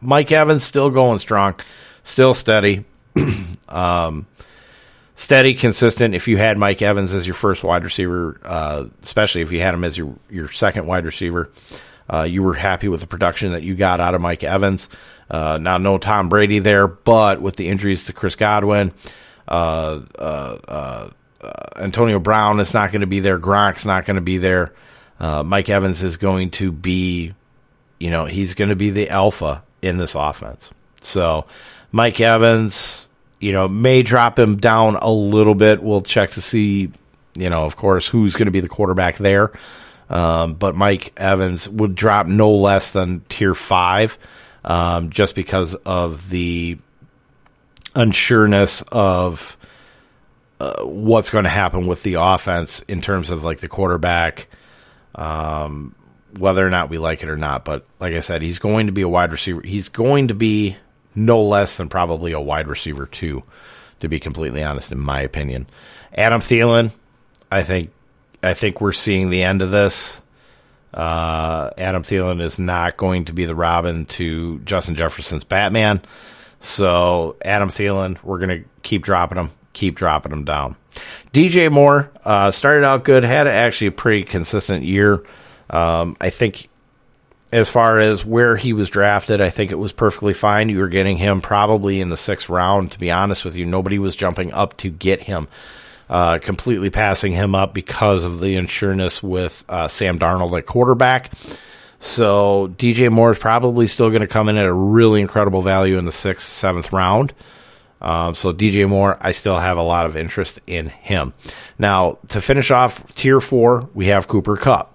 Mike 0.00 0.30
Evans 0.30 0.62
still 0.62 0.90
going 0.90 1.18
strong, 1.18 1.54
still 2.04 2.34
steady, 2.34 2.84
um, 3.68 4.26
steady, 5.16 5.54
consistent. 5.54 6.14
If 6.14 6.28
you 6.28 6.36
had 6.36 6.58
Mike 6.58 6.82
Evans 6.82 7.12
as 7.14 7.26
your 7.26 7.34
first 7.34 7.64
wide 7.64 7.82
receiver, 7.82 8.38
uh, 8.44 8.84
especially 9.02 9.40
if 9.40 9.50
you 9.50 9.60
had 9.60 9.74
him 9.74 9.82
as 9.82 9.96
your 9.96 10.14
your 10.30 10.52
second 10.52 10.86
wide 10.86 11.06
receiver, 11.06 11.50
uh, 12.12 12.22
you 12.22 12.42
were 12.42 12.54
happy 12.54 12.88
with 12.88 13.00
the 13.00 13.06
production 13.06 13.52
that 13.52 13.62
you 13.62 13.74
got 13.74 14.00
out 14.00 14.14
of 14.14 14.20
Mike 14.20 14.44
Evans. 14.44 14.88
Uh, 15.30 15.58
now, 15.58 15.78
no 15.78 15.98
Tom 15.98 16.28
Brady 16.28 16.58
there, 16.58 16.86
but 16.86 17.40
with 17.40 17.56
the 17.56 17.68
injuries 17.68 18.04
to 18.04 18.12
Chris 18.12 18.36
Godwin, 18.36 18.92
uh, 19.48 20.00
uh, 20.18 20.20
uh, 20.68 21.10
Antonio 21.76 22.18
Brown 22.18 22.60
is 22.60 22.74
not 22.74 22.92
going 22.92 23.00
to 23.00 23.06
be 23.06 23.20
there. 23.20 23.38
Gronk's 23.38 23.84
not 23.84 24.04
going 24.04 24.16
to 24.16 24.22
be 24.22 24.38
there. 24.38 24.72
Mike 25.18 25.68
Evans 25.70 26.02
is 26.02 26.18
going 26.18 26.50
to 26.50 26.70
be, 26.70 27.34
you 27.98 28.10
know, 28.10 28.26
he's 28.26 28.54
going 28.54 28.68
to 28.68 28.76
be 28.76 28.90
the 28.90 29.08
alpha 29.08 29.62
in 29.80 29.96
this 29.96 30.14
offense. 30.14 30.70
So, 31.00 31.46
Mike 31.92 32.20
Evans, 32.20 33.08
you 33.40 33.52
know, 33.52 33.68
may 33.68 34.02
drop 34.02 34.38
him 34.38 34.58
down 34.58 34.96
a 34.96 35.10
little 35.10 35.54
bit. 35.54 35.82
We'll 35.82 36.02
check 36.02 36.32
to 36.32 36.42
see, 36.42 36.90
you 37.36 37.50
know, 37.50 37.64
of 37.64 37.76
course, 37.76 38.06
who's 38.08 38.34
going 38.34 38.46
to 38.46 38.52
be 38.52 38.60
the 38.60 38.68
quarterback 38.68 39.16
there. 39.16 39.52
Um, 40.10 40.54
but 40.54 40.76
Mike 40.76 41.12
Evans 41.16 41.68
would 41.68 41.94
drop 41.94 42.26
no 42.26 42.54
less 42.54 42.90
than 42.90 43.20
tier 43.28 43.54
five, 43.54 44.18
um, 44.64 45.10
just 45.10 45.34
because 45.34 45.74
of 45.74 46.28
the 46.30 46.78
unsureness 47.94 48.82
of 48.92 49.56
uh, 50.60 50.84
what's 50.84 51.30
going 51.30 51.44
to 51.44 51.50
happen 51.50 51.86
with 51.86 52.02
the 52.02 52.14
offense 52.14 52.80
in 52.88 53.00
terms 53.00 53.30
of 53.30 53.44
like 53.44 53.58
the 53.58 53.68
quarterback, 53.68 54.48
um, 55.14 55.94
whether 56.38 56.66
or 56.66 56.70
not 56.70 56.90
we 56.90 56.98
like 56.98 57.22
it 57.22 57.28
or 57.28 57.36
not. 57.36 57.64
But 57.64 57.86
like 58.00 58.14
I 58.14 58.20
said, 58.20 58.42
he's 58.42 58.58
going 58.58 58.86
to 58.86 58.92
be 58.92 59.02
a 59.02 59.08
wide 59.08 59.32
receiver. 59.32 59.62
He's 59.62 59.88
going 59.88 60.28
to 60.28 60.34
be 60.34 60.76
no 61.14 61.42
less 61.42 61.76
than 61.76 61.88
probably 61.88 62.32
a 62.32 62.40
wide 62.40 62.68
receiver 62.68 63.06
too, 63.06 63.42
to 64.00 64.08
be 64.08 64.20
completely 64.20 64.62
honest, 64.62 64.92
in 64.92 64.98
my 64.98 65.20
opinion. 65.20 65.66
Adam 66.14 66.40
Thielen, 66.40 66.92
I 67.50 67.62
think 67.62 67.90
I 68.44 68.54
think 68.54 68.80
we're 68.80 68.92
seeing 68.92 69.30
the 69.30 69.42
end 69.42 69.62
of 69.62 69.70
this. 69.70 70.20
Uh, 70.92 71.70
Adam 71.76 72.02
Thielen 72.02 72.40
is 72.40 72.58
not 72.58 72.96
going 72.96 73.24
to 73.24 73.32
be 73.32 73.46
the 73.46 73.54
Robin 73.54 74.06
to 74.06 74.60
Justin 74.60 74.94
Jefferson's 74.94 75.44
Batman. 75.44 76.00
So 76.60 77.36
Adam 77.44 77.68
Thielen, 77.68 78.22
we're 78.22 78.38
going 78.38 78.62
to 78.62 78.68
keep 78.82 79.02
dropping 79.02 79.38
him, 79.38 79.50
keep 79.72 79.96
dropping 79.96 80.32
him 80.32 80.44
down. 80.44 80.76
DJ 81.32 81.70
Moore 81.70 82.12
uh, 82.24 82.52
started 82.52 82.84
out 82.84 83.04
good, 83.04 83.24
had 83.24 83.48
actually 83.48 83.88
a 83.88 83.92
pretty 83.92 84.22
consistent 84.22 84.84
year. 84.84 85.24
Um, 85.68 86.16
I 86.20 86.30
think 86.30 86.68
as 87.52 87.68
far 87.68 87.98
as 87.98 88.24
where 88.24 88.56
he 88.56 88.72
was 88.72 88.88
drafted, 88.88 89.40
I 89.40 89.50
think 89.50 89.72
it 89.72 89.76
was 89.76 89.92
perfectly 89.92 90.32
fine. 90.32 90.68
You 90.68 90.78
were 90.78 90.88
getting 90.88 91.16
him 91.16 91.40
probably 91.40 92.00
in 92.00 92.08
the 92.08 92.16
sixth 92.16 92.48
round. 92.48 92.92
To 92.92 92.98
be 92.98 93.10
honest 93.10 93.44
with 93.44 93.56
you, 93.56 93.64
nobody 93.64 93.98
was 93.98 94.14
jumping 94.14 94.52
up 94.52 94.76
to 94.78 94.90
get 94.90 95.22
him 95.22 95.48
uh, 96.08 96.38
completely 96.38 96.90
passing 96.90 97.32
him 97.32 97.54
up 97.54 97.74
because 97.74 98.24
of 98.24 98.40
the 98.40 98.56
insureness 98.56 99.22
with 99.22 99.64
uh, 99.68 99.88
Sam 99.88 100.18
Darnold 100.18 100.56
at 100.56 100.66
quarterback. 100.66 101.32
So 102.00 102.74
DJ 102.76 103.10
Moore 103.10 103.32
is 103.32 103.38
probably 103.38 103.86
still 103.86 104.10
going 104.10 104.20
to 104.20 104.28
come 104.28 104.48
in 104.48 104.58
at 104.58 104.66
a 104.66 104.72
really 104.72 105.20
incredible 105.20 105.62
value 105.62 105.96
in 105.96 106.04
the 106.04 106.12
sixth, 106.12 106.46
seventh 106.46 106.92
round. 106.92 107.32
Um, 108.02 108.34
so 108.34 108.52
DJ 108.52 108.86
Moore, 108.86 109.16
I 109.20 109.32
still 109.32 109.58
have 109.58 109.78
a 109.78 109.82
lot 109.82 110.04
of 110.04 110.14
interest 110.14 110.60
in 110.66 110.90
him. 110.90 111.32
Now 111.78 112.18
to 112.28 112.42
finish 112.42 112.70
off 112.70 113.14
tier 113.14 113.40
four, 113.40 113.88
we 113.94 114.08
have 114.08 114.28
Cooper 114.28 114.56
Kupp. 114.58 114.90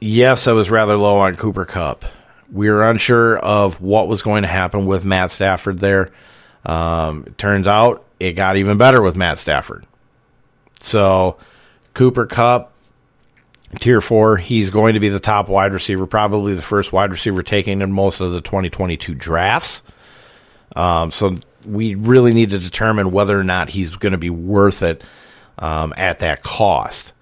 Yes, 0.00 0.46
I 0.46 0.52
was 0.52 0.70
rather 0.70 0.96
low 0.96 1.18
on 1.18 1.34
Cooper 1.34 1.66
Kupp. 1.66 2.06
We 2.50 2.70
were 2.70 2.88
unsure 2.88 3.36
of 3.36 3.82
what 3.82 4.08
was 4.08 4.22
going 4.22 4.42
to 4.42 4.48
happen 4.48 4.86
with 4.86 5.04
Matt 5.04 5.30
Stafford 5.30 5.80
there. 5.80 6.10
Um, 6.64 7.24
it 7.26 7.38
turns 7.38 7.66
out 7.66 8.04
it 8.20 8.32
got 8.32 8.56
even 8.56 8.78
better 8.78 9.00
with 9.02 9.16
Matt 9.16 9.38
Stafford. 9.38 9.86
So 10.80 11.36
Cooper 11.94 12.26
Kupp, 12.26 12.72
tier 13.80 14.00
four, 14.00 14.36
he's 14.36 14.70
going 14.70 14.94
to 14.94 15.00
be 15.00 15.08
the 15.08 15.20
top 15.20 15.48
wide 15.48 15.72
receiver, 15.72 16.06
probably 16.06 16.54
the 16.54 16.62
first 16.62 16.92
wide 16.92 17.10
receiver 17.10 17.42
taken 17.42 17.82
in 17.82 17.92
most 17.92 18.20
of 18.20 18.32
the 18.32 18.40
2022 18.40 19.14
drafts. 19.14 19.82
Um, 20.76 21.10
so 21.10 21.36
we 21.64 21.94
really 21.94 22.32
need 22.32 22.50
to 22.50 22.58
determine 22.58 23.10
whether 23.10 23.38
or 23.38 23.44
not 23.44 23.68
he's 23.68 23.96
going 23.96 24.12
to 24.12 24.18
be 24.18 24.30
worth 24.30 24.82
it 24.82 25.02
um, 25.58 25.92
at 25.96 26.20
that 26.20 26.42
cost. 26.42 27.12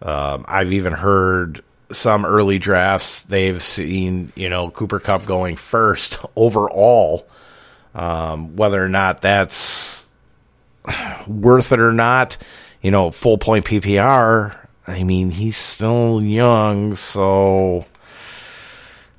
Um, 0.00 0.44
I've 0.48 0.72
even 0.72 0.92
heard 0.92 1.62
some 1.92 2.24
early 2.24 2.58
drafts 2.58 3.22
they've 3.22 3.62
seen 3.62 4.32
you 4.34 4.48
know 4.48 4.70
Cooper 4.70 4.98
Kupp 4.98 5.26
going 5.26 5.56
first 5.56 6.18
overall 6.36 7.28
um, 7.94 8.56
whether 8.56 8.82
or 8.82 8.88
not 8.88 9.22
that's 9.22 10.04
worth 11.26 11.72
it 11.72 11.80
or 11.80 11.92
not, 11.92 12.36
you 12.80 12.90
know, 12.90 13.10
full 13.10 13.38
point 13.38 13.64
PPR. 13.64 14.56
I 14.86 15.04
mean, 15.04 15.30
he's 15.30 15.56
still 15.56 16.20
young, 16.22 16.96
so 16.96 17.84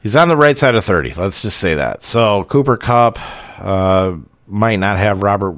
he's 0.01 0.15
on 0.15 0.27
the 0.27 0.37
right 0.37 0.57
side 0.57 0.75
of 0.75 0.83
30. 0.83 1.13
Let's 1.13 1.41
just 1.41 1.57
say 1.57 1.75
that. 1.75 2.03
So 2.03 2.43
Cooper 2.45 2.75
Kupp 2.77 3.17
uh, 3.59 4.17
might 4.47 4.79
not 4.79 4.97
have 4.97 5.23
Robert. 5.23 5.55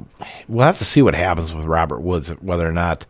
We'll 0.48 0.66
have 0.66 0.78
to 0.78 0.84
see 0.84 1.02
what 1.02 1.14
happens 1.14 1.52
with 1.52 1.66
Robert 1.66 2.00
Woods, 2.00 2.28
whether 2.40 2.66
or 2.66 2.72
not 2.72 3.06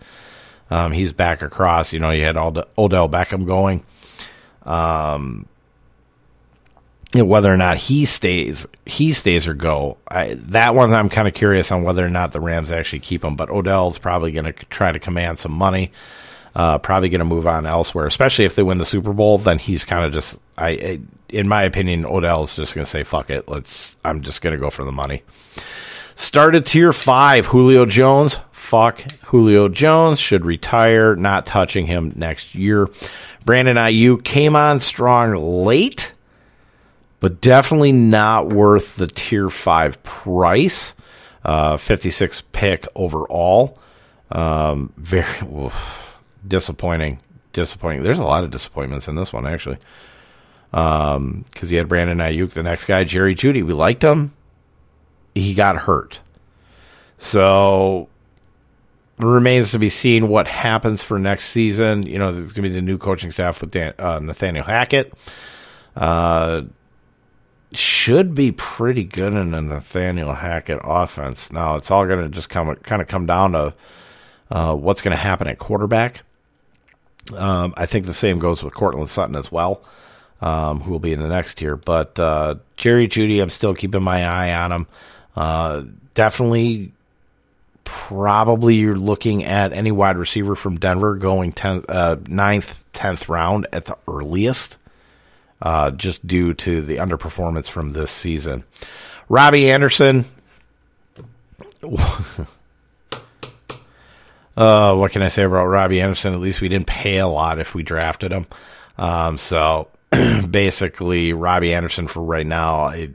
um, 0.70 0.92
he's 0.92 1.12
back 1.12 1.42
across. 1.42 1.92
You 1.92 2.00
know, 2.00 2.10
you 2.10 2.24
had 2.24 2.36
Odell 2.36 3.08
Beckham 3.08 3.46
going. 3.46 3.84
Um, 4.62 5.46
you 7.16 7.22
know, 7.22 7.28
whether 7.28 7.52
or 7.52 7.56
not 7.56 7.76
he 7.76 8.04
stays, 8.04 8.66
he 8.84 9.12
stays 9.12 9.46
or 9.46 9.54
go. 9.54 9.98
I, 10.08 10.34
that 10.34 10.74
one 10.74 10.92
I'm 10.92 11.08
kind 11.08 11.28
of 11.28 11.34
curious 11.34 11.72
on 11.72 11.82
whether 11.82 12.04
or 12.04 12.10
not 12.10 12.32
the 12.32 12.40
Rams 12.40 12.70
actually 12.70 13.00
keep 13.00 13.24
him. 13.24 13.36
But 13.36 13.50
Odell's 13.50 13.98
probably 13.98 14.32
going 14.32 14.44
to 14.46 14.52
try 14.52 14.92
to 14.92 14.98
command 14.98 15.38
some 15.38 15.52
money. 15.52 15.92
Uh, 16.54 16.78
probably 16.78 17.10
going 17.10 17.18
to 17.18 17.26
move 17.26 17.46
on 17.46 17.66
elsewhere, 17.66 18.06
especially 18.06 18.46
if 18.46 18.54
they 18.54 18.62
win 18.62 18.78
the 18.78 18.84
Super 18.86 19.12
Bowl. 19.12 19.36
Then 19.36 19.58
he's 19.58 19.84
kind 19.84 20.06
of 20.06 20.12
just, 20.12 20.38
I, 20.56 20.68
I, 20.70 21.00
in 21.28 21.48
my 21.48 21.64
opinion, 21.64 22.06
Odell's 22.06 22.56
just 22.56 22.74
going 22.74 22.84
to 22.84 22.90
say, 22.90 23.02
"Fuck 23.02 23.28
it, 23.28 23.46
let's." 23.46 23.94
I'm 24.04 24.22
just 24.22 24.40
going 24.40 24.54
to 24.54 24.60
go 24.60 24.70
for 24.70 24.82
the 24.84 24.92
money. 24.92 25.22
Started 26.14 26.64
tier 26.64 26.94
five, 26.94 27.46
Julio 27.46 27.84
Jones. 27.84 28.38
Fuck 28.52 29.02
Julio 29.26 29.68
Jones 29.68 30.18
should 30.18 30.46
retire. 30.46 31.14
Not 31.14 31.44
touching 31.44 31.86
him 31.86 32.14
next 32.16 32.54
year. 32.54 32.88
Brandon 33.44 33.76
Aiyuk 33.76 34.24
came 34.24 34.56
on 34.56 34.80
strong 34.80 35.34
late 35.34 36.14
but 37.20 37.40
definitely 37.40 37.92
not 37.92 38.48
worth 38.48 38.96
the 38.96 39.06
tier 39.06 39.50
five 39.50 40.02
price. 40.02 40.94
Uh, 41.44 41.76
56 41.76 42.42
pick 42.52 42.88
overall. 42.96 43.76
Um, 44.32 44.92
very 44.96 45.24
oof, 45.46 46.20
disappointing. 46.46 47.20
Disappointing. 47.52 48.02
There's 48.02 48.18
a 48.18 48.24
lot 48.24 48.44
of 48.44 48.50
disappointments 48.50 49.08
in 49.08 49.14
this 49.14 49.32
one, 49.32 49.46
actually. 49.46 49.78
Because 50.70 51.16
um, 51.16 51.44
you 51.62 51.78
had 51.78 51.88
Brandon 51.88 52.18
Aiyuk, 52.18 52.50
the 52.50 52.62
next 52.62 52.84
guy, 52.84 53.04
Jerry 53.04 53.34
Jeudy. 53.34 53.64
We 53.64 53.72
liked 53.72 54.02
him. 54.02 54.34
He 55.34 55.54
got 55.54 55.76
hurt. 55.76 56.20
So 57.18 58.08
remains 59.18 59.70
to 59.70 59.78
be 59.78 59.88
seen 59.88 60.28
what 60.28 60.46
happens 60.46 61.02
for 61.02 61.18
next 61.18 61.50
season. 61.50 62.06
You 62.06 62.18
know, 62.18 62.32
there's 62.32 62.52
going 62.52 62.64
to 62.64 62.70
be 62.70 62.74
the 62.74 62.82
new 62.82 62.98
coaching 62.98 63.30
staff 63.30 63.60
with 63.60 63.70
Dan, 63.70 63.94
uh, 63.98 64.18
Nathaniel 64.18 64.64
Hackett. 64.64 65.14
Uh, 65.94 66.62
should 67.72 68.34
be 68.34 68.52
pretty 68.52 69.04
good 69.04 69.32
in 69.32 69.54
a 69.54 69.62
Nathaniel 69.62 70.34
Hackett 70.34 70.80
offense. 70.82 71.50
Now 71.52 71.76
it's 71.76 71.90
all 71.90 72.06
going 72.06 72.22
to 72.22 72.28
just 72.28 72.48
come 72.48 72.74
kind 72.76 73.02
of 73.02 73.08
come 73.08 73.26
down 73.26 73.52
to 73.52 73.74
uh, 74.50 74.74
what's 74.74 75.02
going 75.02 75.12
to 75.12 75.22
happen 75.22 75.48
at 75.48 75.58
quarterback. 75.58 76.22
Um, 77.34 77.74
I 77.76 77.86
think 77.86 78.06
the 78.06 78.14
same 78.14 78.38
goes 78.38 78.62
with 78.62 78.74
Courtland 78.74 79.10
Sutton 79.10 79.34
as 79.34 79.50
well, 79.50 79.82
um, 80.40 80.80
who 80.80 80.92
will 80.92 81.00
be 81.00 81.12
in 81.12 81.20
the 81.20 81.28
next 81.28 81.60
year. 81.60 81.76
But 81.76 82.18
uh, 82.20 82.56
Jerry 82.76 83.08
Jeudy, 83.08 83.42
I'm 83.42 83.50
still 83.50 83.74
keeping 83.74 84.02
my 84.02 84.24
eye 84.24 84.54
on 84.54 84.72
him. 84.72 84.86
Uh, 85.34 85.82
definitely, 86.14 86.92
probably 87.82 88.76
you're 88.76 88.96
looking 88.96 89.44
at 89.44 89.72
any 89.72 89.90
wide 89.90 90.18
receiver 90.18 90.54
from 90.54 90.78
Denver 90.78 91.16
going 91.16 91.52
10th, 91.52 91.84
uh, 91.88 92.16
ninth, 92.28 92.82
tenth 92.92 93.28
round 93.28 93.66
at 93.72 93.86
the 93.86 93.98
earliest 94.06 94.76
uh, 95.60 95.90
just 95.90 96.26
due 96.26 96.54
to 96.54 96.82
the 96.82 96.96
underperformance 96.96 97.68
from 97.68 97.90
this 97.90 98.10
season. 98.10 98.64
Robbie 99.28 99.70
Anderson. 99.70 100.24
uh, 104.56 104.94
what 104.94 105.12
can 105.12 105.22
I 105.22 105.28
say 105.28 105.44
about 105.44 105.66
Robbie 105.66 106.00
Anderson? 106.00 106.34
At 106.34 106.40
least 106.40 106.60
we 106.60 106.68
didn't 106.68 106.86
pay 106.86 107.18
a 107.18 107.26
lot 107.26 107.58
if 107.58 107.74
we 107.74 107.82
drafted 107.82 108.32
him. 108.32 108.46
Um, 108.98 109.38
so 109.38 109.88
basically, 110.50 111.32
Robbie 111.32 111.74
Anderson 111.74 112.08
for 112.08 112.22
right 112.22 112.46
now, 112.46 112.88
it, 112.88 113.10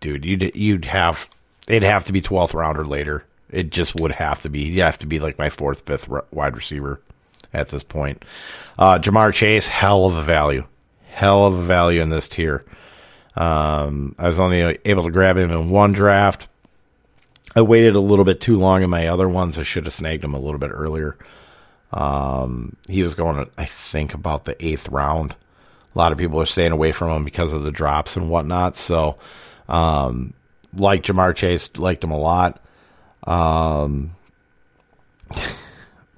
dude, 0.00 0.24
you'd 0.24 0.54
you'd 0.54 0.84
have 0.86 1.28
it'd 1.68 1.82
have 1.82 2.04
to 2.06 2.12
be 2.12 2.20
twelfth 2.20 2.54
round 2.54 2.78
or 2.78 2.84
later. 2.84 3.24
It 3.50 3.70
just 3.70 3.94
would 4.00 4.12
have 4.12 4.42
to 4.42 4.48
be. 4.48 4.70
He'd 4.70 4.80
have 4.80 4.98
to 4.98 5.06
be 5.06 5.20
like 5.20 5.38
my 5.38 5.50
fourth, 5.50 5.82
fifth 5.86 6.08
wide 6.08 6.56
receiver 6.56 7.00
at 7.52 7.68
this 7.68 7.84
point. 7.84 8.24
Uh, 8.76 8.98
Ja'Marr 8.98 9.32
Chase, 9.32 9.68
hell 9.68 10.06
of 10.06 10.16
a 10.16 10.22
value 10.22 10.66
hell 11.14 11.46
of 11.46 11.54
a 11.54 11.62
value 11.62 12.02
in 12.02 12.10
this 12.10 12.26
tier. 12.26 12.64
Um, 13.36 14.14
I 14.18 14.26
was 14.26 14.40
only 14.40 14.78
able 14.84 15.04
to 15.04 15.10
grab 15.10 15.36
him 15.36 15.50
in 15.50 15.70
one 15.70 15.92
draft. 15.92 16.48
I 17.54 17.62
waited 17.62 17.94
a 17.94 18.00
little 18.00 18.24
bit 18.24 18.40
too 18.40 18.58
long 18.58 18.82
in 18.82 18.90
my 18.90 19.06
other 19.06 19.28
ones. 19.28 19.58
I 19.58 19.62
should 19.62 19.84
have 19.84 19.94
snagged 19.94 20.24
him 20.24 20.34
a 20.34 20.40
little 20.40 20.58
bit 20.58 20.72
earlier. 20.72 21.16
Um, 21.92 22.76
he 22.88 23.04
was 23.04 23.14
going, 23.14 23.48
I 23.56 23.64
think, 23.64 24.14
about 24.14 24.44
the 24.44 24.62
eighth 24.64 24.88
round. 24.88 25.36
A 25.94 25.98
lot 25.98 26.10
of 26.10 26.18
people 26.18 26.40
are 26.40 26.46
staying 26.46 26.72
away 26.72 26.90
from 26.90 27.10
him 27.10 27.24
because 27.24 27.52
of 27.52 27.62
the 27.62 27.70
drops 27.70 28.16
and 28.16 28.28
whatnot. 28.28 28.76
So, 28.76 29.18
um, 29.68 30.34
like 30.76 31.04
Ja'Marr 31.04 31.36
Chase, 31.36 31.70
liked 31.76 32.02
him 32.02 32.10
a 32.10 32.18
lot. 32.18 32.60
Um, 33.22 34.16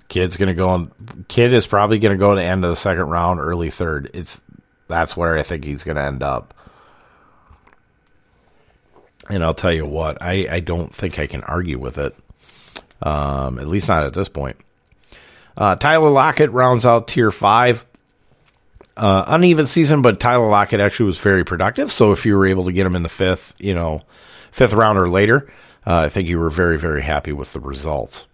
kid's 0.08 0.38
gonna 0.38 0.54
go 0.54 0.70
on. 0.70 1.24
Kid 1.28 1.52
is 1.52 1.66
probably 1.66 1.98
gonna 1.98 2.16
go 2.16 2.30
to 2.30 2.40
the 2.40 2.46
end 2.46 2.64
of 2.64 2.70
the 2.70 2.76
second 2.76 3.10
round, 3.10 3.40
early 3.40 3.68
third. 3.68 4.10
It's 4.14 4.40
that's 4.88 5.16
where 5.16 5.38
I 5.38 5.42
think 5.42 5.64
he's 5.64 5.82
going 5.82 5.96
to 5.96 6.02
end 6.02 6.22
up. 6.22 6.54
And 9.28 9.42
I'll 9.42 9.54
tell 9.54 9.72
you 9.72 9.86
what, 9.86 10.22
I, 10.22 10.46
I 10.50 10.60
don't 10.60 10.94
think 10.94 11.18
I 11.18 11.26
can 11.26 11.42
argue 11.42 11.78
with 11.78 11.98
it. 11.98 12.16
Um, 13.02 13.58
at 13.58 13.66
least 13.66 13.88
not 13.88 14.04
at 14.04 14.14
this 14.14 14.28
point. 14.28 14.56
Uh, 15.56 15.74
Tyler 15.76 16.10
Lockett 16.10 16.50
rounds 16.52 16.86
out 16.86 17.08
tier 17.08 17.30
five. 17.30 17.84
Uh, 18.96 19.24
uneven 19.26 19.66
season, 19.66 20.00
but 20.00 20.18
Tyler 20.18 20.48
Lockett 20.48 20.80
actually 20.80 21.06
was 21.06 21.18
very 21.18 21.44
productive. 21.44 21.92
So 21.92 22.12
if 22.12 22.24
you 22.24 22.34
were 22.34 22.46
able 22.46 22.64
to 22.64 22.72
get 22.72 22.86
him 22.86 22.96
in 22.96 23.02
the 23.02 23.10
fifth, 23.10 23.54
you 23.58 23.74
know, 23.74 24.00
fifth 24.52 24.72
round 24.72 24.98
or 24.98 25.10
later, 25.10 25.52
uh, 25.86 25.96
I 25.96 26.08
think 26.08 26.28
you 26.28 26.38
were 26.38 26.48
very, 26.48 26.78
very 26.78 27.02
happy 27.02 27.32
with 27.32 27.52
the 27.52 27.60
results. 27.60 28.26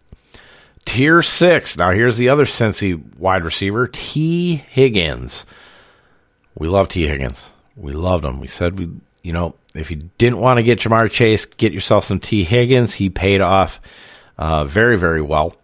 Tier 0.84 1.20
six. 1.22 1.76
Now 1.76 1.90
here's 1.90 2.16
the 2.16 2.28
other 2.28 2.44
Cincy 2.44 3.16
wide 3.16 3.44
receiver, 3.44 3.88
Tee 3.88 4.56
Higgins. 4.56 5.46
We 6.54 6.68
love 6.68 6.88
Tee 6.88 7.06
Higgins. 7.06 7.50
We 7.76 7.92
loved 7.92 8.24
him. 8.24 8.40
We 8.40 8.46
said 8.46 8.78
we, 8.78 8.90
you 9.22 9.32
know, 9.32 9.54
if 9.74 9.90
you 9.90 10.10
didn't 10.18 10.40
want 10.40 10.58
to 10.58 10.62
get 10.62 10.80
Ja'Marr 10.80 11.10
Chase, 11.10 11.44
get 11.44 11.72
yourself 11.72 12.04
some 12.04 12.20
Tee 12.20 12.44
Higgins. 12.44 12.94
He 12.94 13.08
paid 13.08 13.40
off 13.40 13.80
uh, 14.36 14.64
very, 14.64 14.98
very 14.98 15.22
well. 15.22 15.56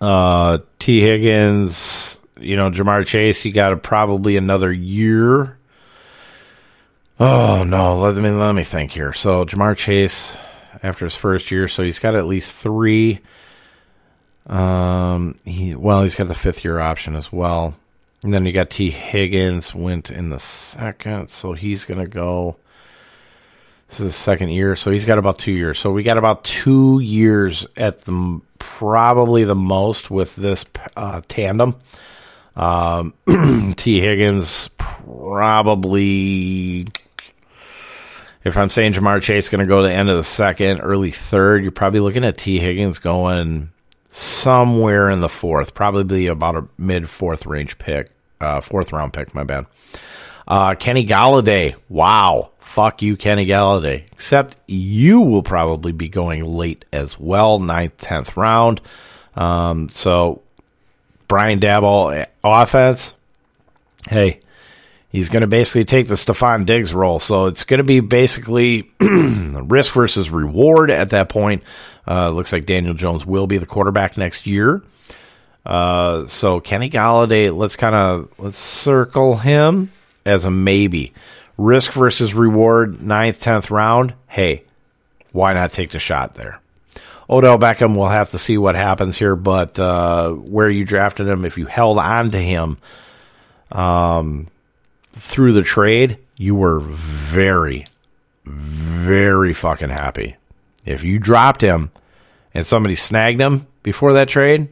Uh, 0.00 0.58
Tee 0.78 1.00
Higgins, 1.00 2.18
you 2.40 2.56
know, 2.56 2.70
Ja'Marr 2.70 3.06
Chase, 3.06 3.42
he 3.42 3.50
got 3.50 3.72
a, 3.72 3.76
probably 3.76 4.36
another 4.36 4.72
year. 4.72 5.58
Oh 7.20 7.62
no, 7.62 8.00
let 8.00 8.16
me 8.16 8.30
let 8.30 8.52
me 8.52 8.64
think 8.64 8.90
here. 8.90 9.12
So 9.12 9.44
Ja'Marr 9.44 9.76
Chase, 9.76 10.36
after 10.82 11.04
his 11.04 11.14
first 11.14 11.52
year, 11.52 11.68
so 11.68 11.84
he's 11.84 12.00
got 12.00 12.16
at 12.16 12.26
least 12.26 12.52
three. 12.52 13.20
Um, 14.46 15.36
he 15.44 15.76
well, 15.76 16.02
he's 16.02 16.16
got 16.16 16.26
the 16.26 16.34
fifth 16.34 16.64
year 16.64 16.80
option 16.80 17.14
as 17.14 17.30
well. 17.32 17.76
And 18.22 18.32
then 18.32 18.46
you 18.46 18.52
got 18.52 18.70
Tee 18.70 18.90
Higgins 18.90 19.74
went 19.74 20.10
in 20.10 20.30
the 20.30 20.38
second, 20.38 21.30
so 21.30 21.54
he's 21.54 21.84
going 21.84 22.00
to 22.00 22.06
go. 22.06 22.56
This 23.88 24.00
is 24.00 24.04
his 24.04 24.16
second 24.16 24.50
year, 24.50 24.76
so 24.76 24.90
he's 24.90 25.04
got 25.04 25.18
about 25.18 25.38
two 25.38 25.52
years. 25.52 25.78
So 25.78 25.90
we 25.90 26.02
got 26.02 26.16
about 26.18 26.44
two 26.44 27.00
years 27.00 27.66
at 27.76 28.02
the 28.02 28.40
probably 28.58 29.44
the 29.44 29.56
most 29.56 30.10
with 30.10 30.36
this 30.36 30.64
uh, 30.96 31.20
tandem. 31.28 31.76
Um, 32.54 33.12
Tee 33.76 34.00
Higgins 34.00 34.70
probably, 34.78 35.66
if 38.44 38.56
I'm 38.56 38.68
saying 38.68 38.92
Ja'Marr 38.92 39.20
Chase 39.20 39.48
going 39.48 39.60
to 39.60 39.66
go 39.66 39.82
to 39.82 39.88
the 39.88 39.94
end 39.94 40.08
of 40.10 40.16
the 40.16 40.24
second, 40.24 40.80
early 40.80 41.10
third, 41.10 41.62
you're 41.62 41.72
probably 41.72 42.00
looking 42.00 42.24
at 42.24 42.38
Tee 42.38 42.60
Higgins 42.60 42.98
going 42.98 43.72
somewhere 44.12 45.10
in 45.10 45.20
the 45.20 45.28
fourth, 45.28 45.74
probably 45.74 46.26
about 46.28 46.56
a 46.56 46.68
mid 46.78 47.08
fourth 47.08 47.46
range 47.46 47.78
pick, 47.78 48.11
uh, 48.42 48.60
fourth 48.60 48.92
round 48.92 49.12
pick. 49.12 49.34
My 49.34 49.44
bad. 49.44 49.66
Uh, 50.46 50.74
Kenny 50.74 51.06
Golladay. 51.06 51.74
Wow. 51.88 52.50
Fuck 52.58 53.02
you, 53.02 53.16
Kenny 53.16 53.44
Golladay. 53.44 54.04
Except 54.12 54.56
you 54.66 55.20
will 55.20 55.42
probably 55.42 55.92
be 55.92 56.08
going 56.08 56.44
late 56.44 56.84
as 56.92 57.18
well, 57.18 57.58
ninth, 57.58 57.98
tenth 57.98 58.36
round. 58.36 58.80
Um, 59.34 59.88
so 59.88 60.42
Brian 61.28 61.60
Daboll 61.60 62.26
offense. 62.42 63.14
Hey, 64.08 64.40
he's 65.10 65.28
going 65.28 65.42
to 65.42 65.46
basically 65.46 65.84
take 65.84 66.08
the 66.08 66.14
Stefon 66.14 66.66
Diggs 66.66 66.92
role. 66.92 67.18
So 67.18 67.46
it's 67.46 67.64
going 67.64 67.78
to 67.78 67.84
be 67.84 68.00
basically 68.00 68.90
risk 69.00 69.94
versus 69.94 70.30
reward 70.30 70.90
at 70.90 71.10
that 71.10 71.28
point. 71.28 71.62
Uh, 72.06 72.30
looks 72.30 72.52
like 72.52 72.66
Daniel 72.66 72.94
Jones 72.94 73.24
will 73.24 73.46
be 73.46 73.58
the 73.58 73.66
quarterback 73.66 74.16
next 74.16 74.46
year. 74.46 74.82
Uh, 75.64 76.26
so 76.26 76.60
Kenny 76.60 76.90
Golladay, 76.90 77.56
let's 77.56 77.76
kind 77.76 77.94
of 77.94 78.28
let's 78.38 78.58
circle 78.58 79.36
him 79.36 79.92
as 80.24 80.44
a 80.44 80.50
maybe. 80.50 81.12
Risk 81.58 81.92
versus 81.92 82.34
reward, 82.34 83.02
ninth, 83.02 83.40
tenth 83.40 83.70
round. 83.70 84.14
Hey, 84.26 84.64
why 85.32 85.52
not 85.52 85.72
take 85.72 85.90
the 85.90 85.98
shot 85.98 86.34
there? 86.34 86.60
Odell 87.30 87.58
Beckham, 87.58 87.96
we'll 87.96 88.08
have 88.08 88.30
to 88.30 88.38
see 88.38 88.58
what 88.58 88.74
happens 88.74 89.16
here, 89.16 89.36
but 89.36 89.78
uh, 89.78 90.30
where 90.30 90.68
you 90.68 90.84
drafted 90.84 91.28
him, 91.28 91.44
if 91.44 91.56
you 91.56 91.66
held 91.66 91.98
on 91.98 92.30
to 92.32 92.38
him 92.38 92.78
um, 93.70 94.48
through 95.12 95.52
the 95.52 95.62
trade, 95.62 96.18
you 96.36 96.54
were 96.54 96.80
very, 96.80 97.84
very 98.44 99.54
fucking 99.54 99.90
happy. 99.90 100.36
If 100.84 101.04
you 101.04 101.18
dropped 101.18 101.62
him 101.62 101.90
and 102.52 102.66
somebody 102.66 102.96
snagged 102.96 103.40
him 103.40 103.66
before 103.82 104.14
that 104.14 104.28
trade, 104.28 104.68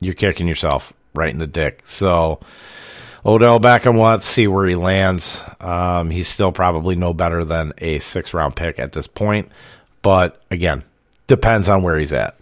you're 0.00 0.14
kicking 0.14 0.48
yourself 0.48 0.92
right 1.14 1.32
in 1.32 1.38
the 1.38 1.46
dick. 1.46 1.82
So 1.86 2.40
Odell 3.24 3.60
Beckham, 3.60 4.00
let's 4.02 4.26
see 4.26 4.46
where 4.46 4.66
he 4.66 4.76
lands. 4.76 5.42
Um, 5.60 6.10
he's 6.10 6.28
still 6.28 6.52
probably 6.52 6.94
no 6.94 7.14
better 7.14 7.44
than 7.44 7.72
a 7.78 7.98
six 8.00 8.34
round 8.34 8.56
pick 8.56 8.78
at 8.78 8.92
this 8.92 9.06
point. 9.06 9.50
But 10.02 10.42
again, 10.50 10.84
depends 11.26 11.68
on 11.68 11.82
where 11.82 11.98
he's 11.98 12.12
at. 12.12 12.36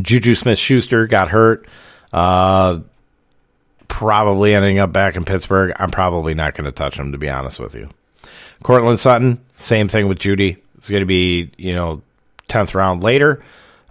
Juju 0.00 0.34
Smith 0.34 0.58
Schuster 0.58 1.06
got 1.06 1.30
hurt. 1.30 1.66
Uh, 2.12 2.80
probably 3.88 4.54
ending 4.54 4.78
up 4.78 4.92
back 4.92 5.16
in 5.16 5.24
Pittsburgh. 5.24 5.72
I'm 5.76 5.90
probably 5.90 6.34
not 6.34 6.54
going 6.54 6.64
to 6.64 6.72
touch 6.72 6.96
him, 6.96 7.12
to 7.12 7.18
be 7.18 7.28
honest 7.28 7.58
with 7.58 7.74
you. 7.74 7.88
Courtland 8.62 9.00
Sutton, 9.00 9.44
same 9.56 9.88
thing 9.88 10.08
with 10.08 10.18
Jeudy. 10.18 10.58
It's 10.78 10.88
going 10.88 11.00
to 11.00 11.06
be, 11.06 11.50
you 11.56 11.74
know, 11.74 12.02
10th 12.48 12.74
round 12.74 13.02
later. 13.02 13.42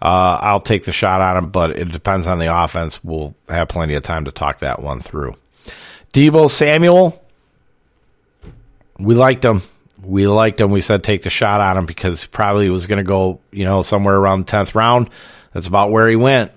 Uh, 0.04 0.38
I'll 0.42 0.60
take 0.60 0.84
the 0.84 0.92
shot 0.92 1.22
on 1.22 1.38
him, 1.38 1.50
but 1.50 1.78
it 1.78 1.90
depends 1.90 2.28
on 2.28 2.38
the 2.38 2.54
offense. 2.54 3.02
We'll 3.06 3.34
have 3.48 3.70
plenty 3.70 3.96
of 3.96 4.04
time 4.04 4.26
to 4.26 4.34
talk 4.34 4.60
that 4.60 4.82
one 4.82 5.00
through. 5.00 5.36
Deebo 6.12 6.52
Samuel, 6.52 7.24
we 9.00 9.16
liked 9.16 9.46
him. 9.46 9.62
We 10.04 10.28
liked 10.28 10.60
him. 10.60 10.72
We 10.72 10.82
said 10.82 11.06
take 11.06 11.22
the 11.22 11.30
shot 11.30 11.62
on 11.62 11.78
him 11.78 11.86
because 11.86 12.26
probably 12.26 12.70
was 12.70 12.86
going 12.86 12.98
to 12.98 13.08
go, 13.08 13.40
you 13.52 13.64
know, 13.64 13.82
somewhere 13.82 14.16
around 14.16 14.46
the 14.46 14.52
10th 14.52 14.76
round. 14.76 15.10
That's 15.54 15.68
about 15.68 15.90
where 15.90 16.10
he 16.10 16.18
went. 16.18 16.52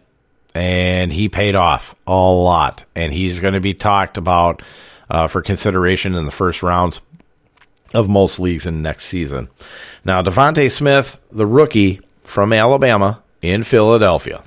And 0.53 1.13
he 1.13 1.29
paid 1.29 1.55
off 1.55 1.95
a 2.05 2.11
lot. 2.11 2.85
And 2.97 3.13
he's 3.13 3.39
going 3.39 3.55
to 3.55 3.61
be 3.61 3.75
talked 3.75 4.17
about 4.17 4.61
uh, 5.09 5.29
for 5.29 5.41
consideration 5.41 6.17
in 6.17 6.25
the 6.25 6.33
first 6.33 6.65
rounds 6.65 7.01
of 7.95 8.09
most 8.09 8.41
leagues 8.41 8.67
in 8.67 8.83
next 8.83 9.05
season. 9.05 9.49
Now, 10.05 10.23
DeVonta 10.23 10.69
Smith, 10.69 11.25
the 11.31 11.47
rookie 11.47 12.01
from 12.25 12.53
Alabama 12.53 13.23
in 13.51 13.63
Philadelphia, 13.63 14.43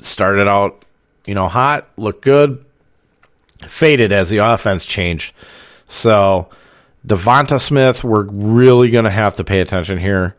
started 0.00 0.48
out, 0.48 0.84
you 1.26 1.34
know, 1.34 1.48
hot, 1.48 1.88
looked 1.96 2.22
good, 2.22 2.64
faded 3.66 4.12
as 4.12 4.30
the 4.30 4.38
offense 4.38 4.84
changed. 4.84 5.34
So, 5.88 6.48
DeVonta 7.06 7.60
Smith, 7.60 8.02
we're 8.02 8.24
really 8.24 8.90
going 8.90 9.04
to 9.04 9.10
have 9.10 9.36
to 9.36 9.44
pay 9.44 9.60
attention 9.60 9.98
here. 9.98 10.36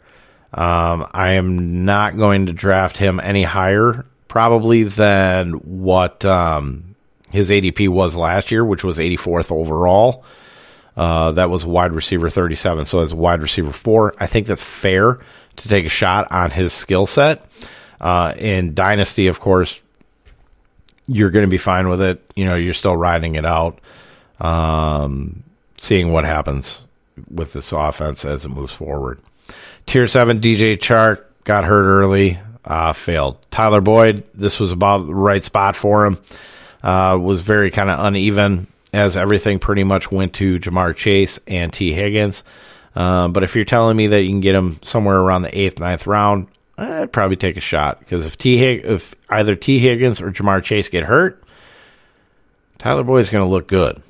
Um, 0.53 1.07
I 1.11 1.33
am 1.33 1.85
not 1.85 2.17
going 2.17 2.47
to 2.47 2.53
draft 2.53 2.97
him 2.97 3.19
any 3.19 3.43
higher, 3.43 4.05
probably, 4.27 4.83
than 4.83 5.53
what 5.53 6.23
um, 6.25 6.95
his 7.31 7.49
ADP 7.49 7.89
was 7.89 8.15
last 8.15 8.51
year, 8.51 8.63
which 8.63 8.83
was 8.83 8.97
84th 8.97 9.51
overall. 9.51 10.23
Uh, 10.95 11.33
that 11.33 11.49
was 11.49 11.65
wide 11.65 11.91
receiver 11.91 12.29
37. 12.29 12.85
So 12.85 12.99
as 13.01 13.13
wide 13.13 13.41
receiver 13.41 13.73
four, 13.73 14.13
I 14.17 14.27
think 14.27 14.47
that's 14.47 14.63
fair 14.63 15.19
to 15.57 15.69
take 15.69 15.85
a 15.85 15.89
shot 15.89 16.31
on 16.31 16.51
his 16.51 16.73
skill 16.73 17.05
set. 17.05 17.45
Uh, 17.99 18.33
in 18.37 18.73
Dynasty, 18.73 19.27
of 19.27 19.39
course, 19.39 19.79
you're 21.07 21.31
going 21.31 21.45
to 21.45 21.49
be 21.49 21.57
fine 21.57 21.89
with 21.89 22.01
it. 22.01 22.21
You 22.35 22.45
know, 22.45 22.55
you're 22.55 22.73
still 22.73 22.95
riding 22.95 23.35
it 23.35 23.45
out, 23.45 23.79
um, 24.39 25.43
seeing 25.77 26.11
what 26.11 26.25
happens 26.25 26.81
with 27.29 27.53
this 27.53 27.71
offense 27.71 28.25
as 28.25 28.45
it 28.45 28.49
moves 28.49 28.73
forward. 28.73 29.19
Tier 29.85 30.07
7 30.07 30.39
DJ 30.39 30.77
Chark 30.77 31.23
got 31.43 31.63
hurt 31.63 31.85
early, 31.85 32.39
uh, 32.65 32.93
failed. 32.93 33.37
Tyler 33.51 33.81
Boyd, 33.81 34.23
this 34.33 34.59
was 34.59 34.71
about 34.71 35.05
the 35.05 35.13
right 35.13 35.43
spot 35.43 35.75
for 35.75 36.05
him. 36.05 36.19
Uh, 36.83 37.17
was 37.19 37.41
very 37.41 37.71
kind 37.71 37.89
of 37.89 38.03
uneven 38.03 38.67
as 38.93 39.17
everything 39.17 39.59
pretty 39.59 39.83
much 39.83 40.11
went 40.11 40.33
to 40.33 40.59
Ja'Marr 40.59 40.95
Chase 40.95 41.39
and 41.47 41.73
Tee 41.73 41.93
Higgins. 41.93 42.43
Uh, 42.95 43.27
but 43.27 43.43
if 43.43 43.55
you're 43.55 43.65
telling 43.65 43.97
me 43.97 44.07
that 44.07 44.23
you 44.23 44.29
can 44.29 44.39
get 44.39 44.55
him 44.55 44.79
somewhere 44.81 45.17
around 45.17 45.41
the 45.41 45.57
eighth, 45.57 45.79
ninth 45.79 46.07
round, 46.07 46.47
I'd 46.77 47.11
probably 47.11 47.35
take 47.37 47.57
a 47.57 47.61
shot 47.61 47.99
because 47.99 48.25
if 48.25 48.37
T 48.37 48.61
if 48.63 49.15
either 49.29 49.55
Tee 49.55 49.79
Higgins 49.79 50.21
or 50.21 50.31
Ja'Marr 50.31 50.63
Chase 50.63 50.89
get 50.89 51.03
hurt, 51.03 51.43
Tyler 52.77 53.03
Boyd's 53.03 53.29
going 53.29 53.45
to 53.45 53.51
look 53.51 53.67
good. 53.67 54.01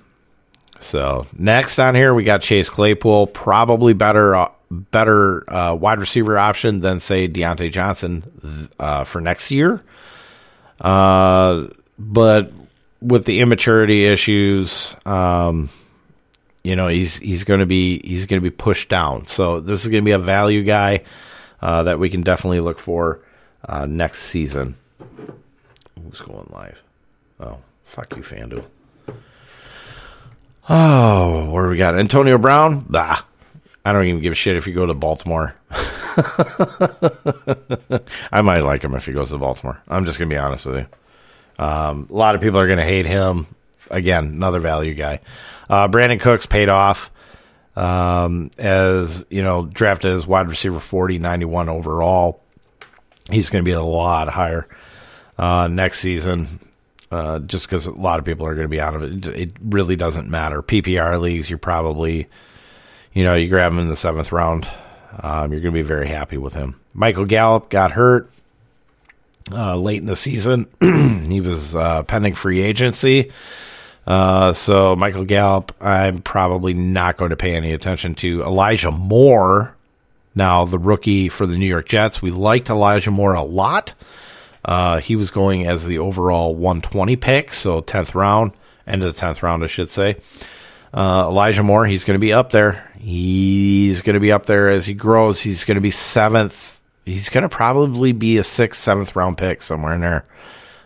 So 0.80 1.26
next 1.38 1.80
on 1.80 1.96
here 1.96 2.14
we 2.14 2.24
got 2.24 2.42
Chase 2.42 2.70
Claypool, 2.70 3.28
probably 3.28 3.94
better 3.94 4.36
uh, 4.36 4.52
better 4.70 5.52
uh, 5.52 5.76
wide 5.76 6.00
receiver 6.00 6.38
option 6.38 6.80
than 6.80 7.00
say 7.00 7.28
Diontae 7.28 7.72
Johnson 7.72 8.70
uh, 8.80 9.04
for 9.04 9.22
next 9.22 9.52
year. 9.52 9.84
Uh, 10.80 11.68
but 11.98 12.52
with 13.02 13.26
the 13.26 13.40
immaturity 13.40 14.06
issues, 14.06 14.96
um, 15.06 15.70
you 16.66 16.76
know, 16.76 16.88
he's 16.88 17.18
he's 17.18 17.44
going 17.44 17.60
to 17.60 17.66
be 17.66 18.00
he's 18.04 18.26
going 18.26 18.42
to 18.42 18.44
be 18.44 18.50
pushed 18.56 18.90
down. 18.90 19.26
So 19.28 19.60
this 19.60 19.84
is 19.84 19.90
going 19.90 20.04
to 20.04 20.06
be 20.06 20.12
a 20.12 20.20
value 20.20 20.64
guy 20.64 21.04
uh, 21.62 21.84
that 21.84 22.00
we 22.00 22.10
can 22.10 22.22
definitely 22.22 22.60
look 22.60 22.80
for 22.80 23.22
uh, 23.68 23.86
next 23.86 24.24
season. 24.24 24.76
Who's 26.04 26.22
going 26.22 26.50
live? 26.52 26.82
Oh, 27.40 27.60
fuck 27.84 28.16
you, 28.16 28.24
FanDuel. 28.24 28.66
Oh, 30.68 31.52
where 31.52 31.70
we 31.70 31.78
got 31.78 32.00
Antonio 32.00 32.40
Brown? 32.40 32.86
Bah, 32.90 33.22
I 33.86 33.94
don't 33.94 34.08
even 34.08 34.22
give 34.22 34.32
a 34.32 34.36
shit 34.36 34.58
if 34.58 34.66
you 34.66 34.74
go 34.74 34.88
to 34.88 34.96
Baltimore. 34.96 35.54
I 38.32 38.42
might 38.42 38.62
like 38.62 38.84
him 38.84 38.96
if 38.96 39.06
he 39.06 39.12
goes 39.12 39.30
to 39.30 39.38
Baltimore. 39.38 39.80
I'm 39.88 40.06
just 40.06 40.18
gonna 40.18 40.30
be 40.30 40.38
honest 40.38 40.66
with 40.66 40.78
you. 40.78 40.88
Um, 41.64 42.08
a 42.10 42.14
lot 42.14 42.34
of 42.34 42.42
people 42.42 42.60
are 42.60 42.68
going 42.68 42.80
to 42.80 42.86
hate 42.86 43.06
him. 43.06 43.48
Again, 43.90 44.26
another 44.26 44.60
value 44.60 44.94
guy. 44.94 45.20
Uh, 45.70 45.88
Brandin 45.88 46.20
Cooks 46.20 46.46
paid 46.46 46.70
off 46.70 47.12
um, 47.76 48.52
as, 48.58 49.26
you 49.30 49.44
know, 49.44 49.66
drafted 49.66 50.14
as 50.14 50.26
wide 50.26 50.50
receiver 50.50 50.80
40, 50.80 51.20
91 51.20 51.70
overall. 51.70 52.42
He's 53.30 53.50
going 53.50 53.64
to 53.64 53.68
be 53.68 53.74
a 53.74 53.82
lot 53.82 54.30
higher 54.30 54.68
uh, 55.38 55.68
next 55.68 56.00
season 56.00 56.60
uh, 57.12 57.40
just 57.40 57.66
because 57.66 57.86
a 57.86 57.92
lot 57.92 58.20
of 58.20 58.26
people 58.26 58.46
are 58.46 58.56
going 58.56 58.66
to 58.66 58.70
be 58.70 58.82
out 58.82 58.96
of 58.96 59.04
it. 59.04 59.28
It 59.28 59.52
really 59.62 59.96
doesn't 59.96 60.30
matter. 60.30 60.62
PPR 60.62 61.20
leagues, 61.20 61.50
you're 61.50 61.60
probably, 61.60 62.28
you 63.14 63.24
know, 63.24 63.36
you 63.36 63.50
grab 63.50 63.72
him 63.72 63.80
in 63.80 63.90
the 63.90 63.96
seventh 63.96 64.32
round. 64.32 64.68
Um, 65.20 65.52
you're 65.52 65.62
going 65.62 65.74
to 65.74 65.80
be 65.80 65.82
very 65.82 66.08
happy 66.08 66.38
with 66.38 66.54
him. 66.54 66.80
Michael 66.94 67.26
Gallup 67.26 67.70
got 67.70 67.92
hurt 67.92 68.30
uh, 69.52 69.76
late 69.76 70.02
in 70.02 70.08
the 70.08 70.16
season. 70.16 70.68
he 70.82 71.42
was 71.42 71.74
uh, 71.74 72.04
pending 72.04 72.36
free 72.36 72.62
agency. 72.62 73.32
Uh, 74.06 74.54
so 74.54 74.96
Michael 74.96 75.26
Gallup, 75.26 75.76
I'm 75.82 76.22
probably 76.22 76.74
not 76.74 77.18
going 77.18 77.32
to 77.32 77.36
pay 77.36 77.56
any 77.56 77.74
attention 77.74 78.16
to. 78.16 78.44
Elijah 78.44 78.92
Moore, 78.92 79.76
now 80.36 80.66
the 80.66 80.80
rookie 80.80 81.30
for 81.30 81.48
the 81.48 81.58
New 81.58 81.66
York 81.66 81.88
Jets. 81.88 82.22
We 82.22 82.32
liked 82.32 82.70
Elijah 82.70 83.12
Moore 83.12 83.34
a 83.34 83.44
lot. 83.44 83.94
Uh, 84.64 85.00
he 85.00 85.16
was 85.16 85.32
going 85.32 85.68
as 85.68 85.86
the 85.86 86.00
overall 86.00 86.56
120 86.56 87.16
pick, 87.16 87.54
so 87.54 87.82
10th 87.82 88.16
round, 88.16 88.52
end 88.88 89.04
of 89.04 89.16
the 89.16 89.22
10th 89.22 89.42
round, 89.42 89.64
I 89.64 89.68
should 89.68 89.90
say. 89.90 90.18
Uh, 90.94 91.26
Elijah 91.28 91.64
Moore, 91.64 91.86
he's 91.86 92.04
going 92.04 92.16
to 92.16 92.22
be 92.22 92.34
up 92.34 92.52
there. 92.52 92.92
He's 93.00 94.02
going 94.02 94.14
to 94.14 94.20
be 94.20 94.32
up 94.32 94.46
there 94.46 94.70
as 94.70 94.86
he 94.86 94.94
grows. 94.94 95.42
He's 95.42 95.66
going 95.66 95.76
to 95.76 95.82
be 95.82 95.92
seventh 95.92 96.76
he's 97.06 97.30
going 97.30 97.44
to 97.44 97.50
probably 97.50 98.12
be 98.12 98.38
a 98.38 98.44
sixth, 98.44 98.82
seventh 98.82 99.16
round 99.16 99.38
pick 99.38 99.62
somewhere 99.62 99.94
in 99.94 100.02
there, 100.02 100.26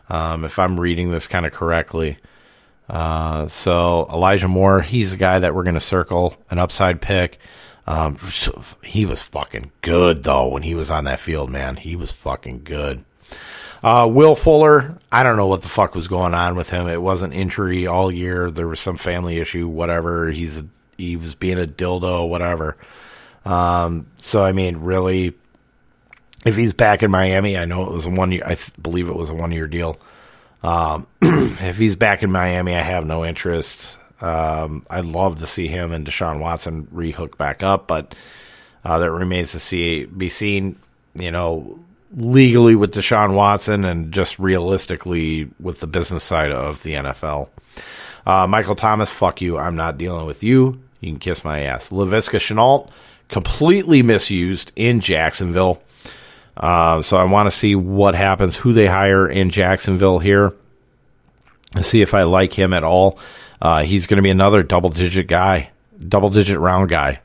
um, 0.10 0.46
if 0.46 0.60
I'm 0.60 0.80
reading 0.80 1.12
this 1.12 1.28
kind 1.28 1.46
of 1.46 1.54
correctly. 1.54 2.18
Uh, 2.90 3.48
so 3.48 4.08
Elijah 4.12 4.48
Moore, 4.48 4.82
he's 4.82 5.14
a 5.14 5.18
guy 5.18 5.40
that 5.40 5.54
we're 5.54 5.64
going 5.64 5.76
to 5.76 5.80
circle 5.80 6.36
an 6.50 6.58
upside 6.58 7.02
pick. 7.02 7.40
Um, 7.86 8.18
so 8.30 8.62
he 8.84 9.06
was 9.06 9.22
fucking 9.22 9.72
good 9.82 10.24
though 10.24 10.48
when 10.48 10.64
he 10.64 10.76
was 10.76 10.92
on 10.92 11.06
that 11.06 11.20
field, 11.20 11.50
man. 11.50 11.76
He 11.76 11.96
was 11.96 12.12
fucking 12.12 12.64
good. 12.64 13.04
Uh, 13.82 14.08
Will 14.12 14.36
Fuller, 14.36 14.98
I 15.12 15.24
don't 15.24 15.38
know 15.38 15.48
what 15.48 15.62
the 15.62 15.70
fuck 15.70 15.96
was 15.96 16.08
going 16.08 16.34
on 16.34 16.56
with 16.56 16.70
him. 16.70 16.88
It 16.88 17.02
wasn't 17.02 17.34
injury 17.34 17.88
all 17.88 18.12
year. 18.12 18.52
There 18.52 18.68
was 18.68 18.80
some 18.80 18.98
family 18.98 19.38
issue, 19.38 19.68
whatever. 19.68 20.30
He's 20.30 20.58
a, 20.58 20.66
he 20.98 21.16
was 21.16 21.36
being 21.36 21.58
a 21.58 21.66
dildo, 21.66 22.28
whatever. 22.28 22.78
Um, 23.46 24.08
so 24.18 24.42
I 24.42 24.52
mean, 24.52 24.78
really, 24.78 25.34
if 26.46 26.56
he's 26.58 26.74
back 26.74 27.04
in 27.04 27.10
Miami, 27.10 27.58
I 27.58 27.66
know 27.66 27.86
it 27.88 27.94
was 27.94 28.06
a 28.06 28.10
one 28.10 28.32
year. 28.32 28.44
I 28.46 28.56
th- 28.56 28.72
believe 28.82 29.10
it 29.10 29.16
was 29.16 29.30
a 29.30 29.36
one 29.36 29.52
year 29.52 29.68
deal. 29.68 29.98
Um, 30.64 31.08
if 31.22 31.78
he's 31.78 31.96
back 31.96 32.24
in 32.24 32.32
Miami, 32.32 32.76
I 32.76 32.82
have 32.82 33.06
no 33.06 33.26
interest. 33.26 33.98
Um, 34.22 34.86
I'd 34.90 35.06
love 35.06 35.40
to 35.40 35.48
see 35.48 35.68
him 35.68 35.92
and 35.92 36.06
Deshaun 36.06 36.40
Watson 36.40 36.88
rehook 36.94 37.38
back 37.38 37.64
up, 37.64 37.88
but 37.88 38.16
uh, 38.84 39.00
that 39.00 39.12
remains 39.12 39.52
to 39.54 39.60
see 39.60 40.06
be 40.06 40.30
seen. 40.30 40.78
You 41.16 41.32
know, 41.32 41.80
legally 42.16 42.76
with 42.76 42.94
Deshaun 42.94 43.34
Watson 43.34 43.86
and 43.86 44.12
just 44.12 44.40
realistically 44.40 45.50
with 45.60 45.80
the 45.80 45.88
business 45.88 46.24
side 46.24 46.52
of 46.52 46.84
the 46.84 46.94
NFL. 46.94 47.50
Uh, 48.26 48.48
Michael 48.48 48.76
Thomas, 48.76 49.10
fuck 49.10 49.42
you. 49.42 49.58
I'm 49.58 49.76
not 49.76 49.98
dealing 49.98 50.26
with 50.26 50.44
you. 50.44 50.82
You 51.00 51.12
can 51.12 51.20
kiss 51.20 51.44
my 51.44 51.62
ass. 51.62 51.90
Laviska 51.90 52.40
Shenault, 52.40 52.90
completely 53.28 54.04
misused 54.04 54.72
in 54.76 55.00
Jacksonville. 55.00 55.82
Uh, 56.60 57.02
so 57.02 57.18
I 57.18 57.24
want 57.24 57.48
to 57.48 57.52
see 57.52 57.76
what 57.76 58.16
happens, 58.16 58.58
who 58.58 58.74
they 58.74 58.88
hire 58.88 59.28
in 59.28 59.50
Jacksonville 59.50 60.20
here, 60.20 60.54
see 61.82 62.02
if 62.02 62.14
I 62.14 62.24
like 62.24 62.52
him 62.54 62.74
at 62.74 62.84
all. 62.84 63.18
Uh, 63.62 63.84
he's 63.84 64.08
going 64.08 64.18
to 64.18 64.24
be 64.24 64.30
another 64.30 64.64
double 64.64 64.90
digit 64.90 65.28
guy, 65.28 65.70
double 66.06 66.30
digit 66.30 66.60
round 66.60 66.90
guy. 66.90 67.22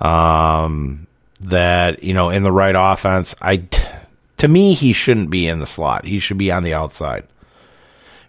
Um, 0.00 1.06
that 1.40 2.02
you 2.02 2.14
know, 2.14 2.30
in 2.30 2.42
the 2.42 2.52
right 2.52 2.74
offense, 2.76 3.34
I 3.40 3.64
to 4.38 4.48
me 4.48 4.74
he 4.74 4.92
shouldn't 4.92 5.30
be 5.30 5.46
in 5.46 5.58
the 5.58 5.66
slot. 5.66 6.04
He 6.04 6.18
should 6.18 6.38
be 6.38 6.50
on 6.50 6.62
the 6.62 6.74
outside. 6.74 7.24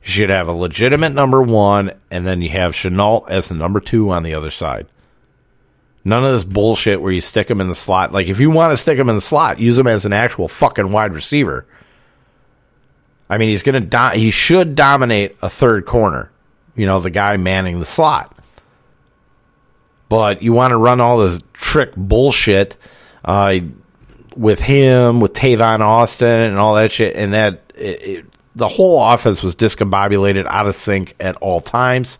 You 0.04 0.12
should 0.12 0.30
have 0.30 0.48
a 0.48 0.54
legitimate 0.54 1.14
number 1.14 1.42
one, 1.42 1.94
and 2.12 2.26
then 2.26 2.42
you 2.42 2.50
have 2.50 2.74
Shenault 2.74 3.30
as 3.30 3.50
the 3.50 3.56
number 3.56 3.80
two 3.80 4.12
on 4.12 4.24
the 4.24 4.34
other 4.34 4.50
side. 4.50 4.88
None 6.08 6.24
of 6.24 6.32
this 6.32 6.46
bullshit 6.46 7.02
where 7.02 7.12
you 7.12 7.20
stick 7.20 7.52
him 7.52 7.60
in 7.60 7.68
the 7.68 7.76
slot. 7.76 8.14
Like, 8.14 8.28
if 8.28 8.40
you 8.40 8.50
want 8.50 8.72
to 8.72 8.78
stick 8.78 8.98
him 8.98 9.10
in 9.10 9.16
the 9.16 9.22
slot, 9.22 9.60
use 9.60 9.78
him 9.78 9.88
as 9.88 10.06
an 10.06 10.14
actual 10.14 10.48
fucking 10.48 10.90
wide 10.90 11.14
receiver. 11.14 11.66
I 13.30 13.38
mean, 13.38 13.50
he's 13.50 13.62
going 13.62 13.84
to 13.84 13.86
do- 13.90 14.18
he 14.18 14.32
should 14.32 14.74
dominate 14.74 15.36
a 15.42 15.50
third 15.50 15.86
corner. 15.86 16.32
You 16.78 16.86
know, 16.86 17.02
the 17.02 17.10
guy 17.10 17.36
manning 17.36 17.82
the 17.82 17.86
slot. 17.86 18.34
But 20.08 20.42
you 20.42 20.54
want 20.54 20.72
to 20.72 20.78
run 20.78 21.02
all 21.02 21.18
this 21.18 21.42
trick 21.52 21.94
bullshit 21.98 22.78
uh, 23.26 23.60
with 24.34 24.62
him, 24.62 25.20
with 25.20 25.34
Tavon 25.34 25.82
Austin, 25.82 26.40
and 26.40 26.58
all 26.58 26.76
that 26.76 26.90
shit, 26.90 27.18
and 27.18 27.34
that 27.34 27.74
it, 27.76 28.02
it, 28.02 28.26
the 28.56 28.70
whole 28.70 29.06
offense 29.06 29.44
was 29.44 29.56
discombobulated, 29.56 30.46
out 30.46 30.68
of 30.68 30.76
sync 30.76 31.16
at 31.20 31.36
all 31.36 31.60
times. 31.60 32.18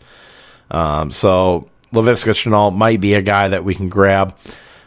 Um, 0.70 1.10
so 1.10 1.70
Laviska 1.92 2.32
Shenault 2.32 2.74
might 2.74 3.00
be 3.00 3.14
a 3.14 3.22
guy 3.22 3.48
that 3.48 3.64
we 3.64 3.74
can 3.74 3.88
grab. 3.88 4.36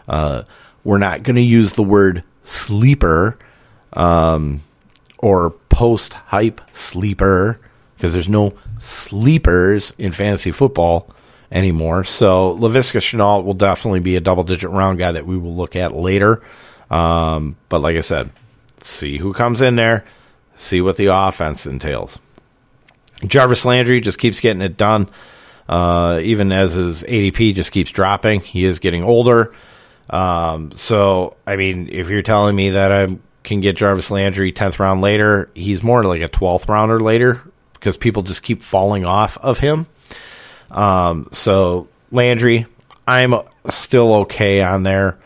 Uh, 0.07 0.43
we're 0.83 0.97
not 0.97 1.23
going 1.23 1.35
to 1.35 1.41
use 1.41 1.73
the 1.73 1.83
word 1.83 2.23
sleeper 2.43 3.37
um, 3.93 4.61
or 5.17 5.51
post 5.69 6.13
hype 6.13 6.61
sleeper 6.73 7.59
because 7.95 8.13
there's 8.13 8.29
no 8.29 8.53
sleepers 8.79 9.93
in 9.97 10.11
fantasy 10.11 10.51
football 10.51 11.09
anymore. 11.51 12.03
So 12.03 12.57
Laviska 12.57 12.99
Shenault 12.99 13.43
will 13.43 13.53
definitely 13.53 13.99
be 13.99 14.15
a 14.15 14.21
double 14.21 14.43
digit 14.43 14.69
round 14.69 14.97
guy 14.97 15.11
that 15.11 15.25
we 15.25 15.37
will 15.37 15.55
look 15.55 15.75
at 15.75 15.95
later. 15.95 16.41
Um, 16.89 17.55
but 17.69 17.81
like 17.81 17.95
I 17.95 18.01
said, 18.01 18.31
see 18.81 19.17
who 19.17 19.33
comes 19.33 19.61
in 19.61 19.75
there, 19.75 20.05
see 20.55 20.81
what 20.81 20.97
the 20.97 21.07
offense 21.07 21.65
entails. 21.65 22.19
Jarvis 23.25 23.65
Landry 23.65 24.01
just 24.01 24.17
keeps 24.17 24.39
getting 24.39 24.61
it 24.61 24.77
done. 24.77 25.07
Uh, 25.71 26.19
even 26.21 26.51
as 26.51 26.73
his 26.73 27.01
ADP 27.03 27.55
just 27.55 27.71
keeps 27.71 27.91
dropping, 27.91 28.41
he 28.41 28.65
is 28.65 28.79
getting 28.79 29.05
older. 29.05 29.53
Um, 30.09 30.73
so, 30.75 31.37
I 31.47 31.55
mean, 31.55 31.87
if 31.89 32.09
you're 32.09 32.23
telling 32.23 32.57
me 32.57 32.71
that 32.71 32.91
I 32.91 33.17
can 33.43 33.61
get 33.61 33.77
Jarvis 33.77 34.11
Landry 34.11 34.51
10th 34.51 34.79
round 34.79 34.99
later, 34.99 35.49
he's 35.55 35.81
more 35.81 36.03
like 36.03 36.21
a 36.21 36.27
12th 36.27 36.67
rounder 36.67 36.99
later 36.99 37.41
because 37.73 37.95
people 37.95 38.21
just 38.21 38.43
keep 38.43 38.61
falling 38.61 39.05
off 39.05 39.37
of 39.37 39.59
him. 39.59 39.87
Um, 40.69 41.29
so, 41.31 41.87
Landry, 42.11 42.65
I'm 43.07 43.33
still 43.69 44.15
okay 44.15 44.61
on 44.61 44.83
there. 44.83 45.17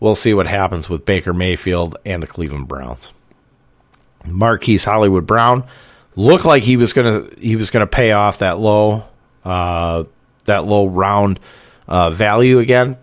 We'll 0.00 0.14
see 0.14 0.32
what 0.32 0.46
happens 0.46 0.88
with 0.88 1.04
Baker 1.04 1.34
Mayfield 1.34 1.98
and 2.06 2.22
the 2.22 2.26
Cleveland 2.26 2.66
Browns. 2.66 3.12
Marquise 4.26 4.84
Hollywood 4.84 5.26
Brown 5.26 5.64
looked 6.16 6.46
like 6.46 6.62
he 6.62 6.78
was 6.78 6.92
gonna 6.92 7.28
he 7.38 7.56
was 7.56 7.70
gonna 7.70 7.86
pay 7.86 8.12
off 8.12 8.38
that 8.38 8.58
low 8.58 9.04
uh, 9.44 10.04
that 10.44 10.64
low 10.64 10.86
round 10.86 11.40
uh, 11.88 12.10
value 12.10 12.58
again. 12.58 12.96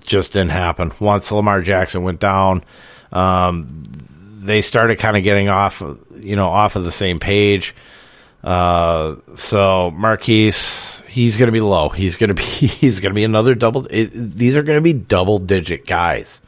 Just 0.00 0.32
didn't 0.32 0.50
happen. 0.50 0.92
Once 1.00 1.30
Lamar 1.32 1.60
Jackson 1.60 2.02
went 2.02 2.20
down, 2.20 2.64
um, 3.12 3.82
they 4.40 4.62
started 4.62 4.98
kind 4.98 5.16
of 5.16 5.24
getting 5.24 5.48
off, 5.48 5.82
you 6.16 6.36
know, 6.36 6.48
off 6.48 6.76
of 6.76 6.84
the 6.84 6.92
same 6.92 7.18
page. 7.18 7.74
Uh, 8.42 9.16
so 9.34 9.90
Marquise, 9.90 11.02
he's 11.08 11.36
going 11.36 11.48
to 11.48 11.52
be 11.52 11.60
low. 11.60 11.88
He's 11.88 12.16
going 12.16 12.28
to 12.34 12.34
be 12.34 12.42
he's 12.42 13.00
going 13.00 13.10
to 13.10 13.14
be 13.14 13.24
another 13.24 13.54
double. 13.54 13.86
It, 13.86 14.10
these 14.12 14.56
are 14.56 14.62
going 14.62 14.78
to 14.78 14.82
be 14.82 14.92
double 14.92 15.38
digit 15.38 15.86
guys, 15.86 16.40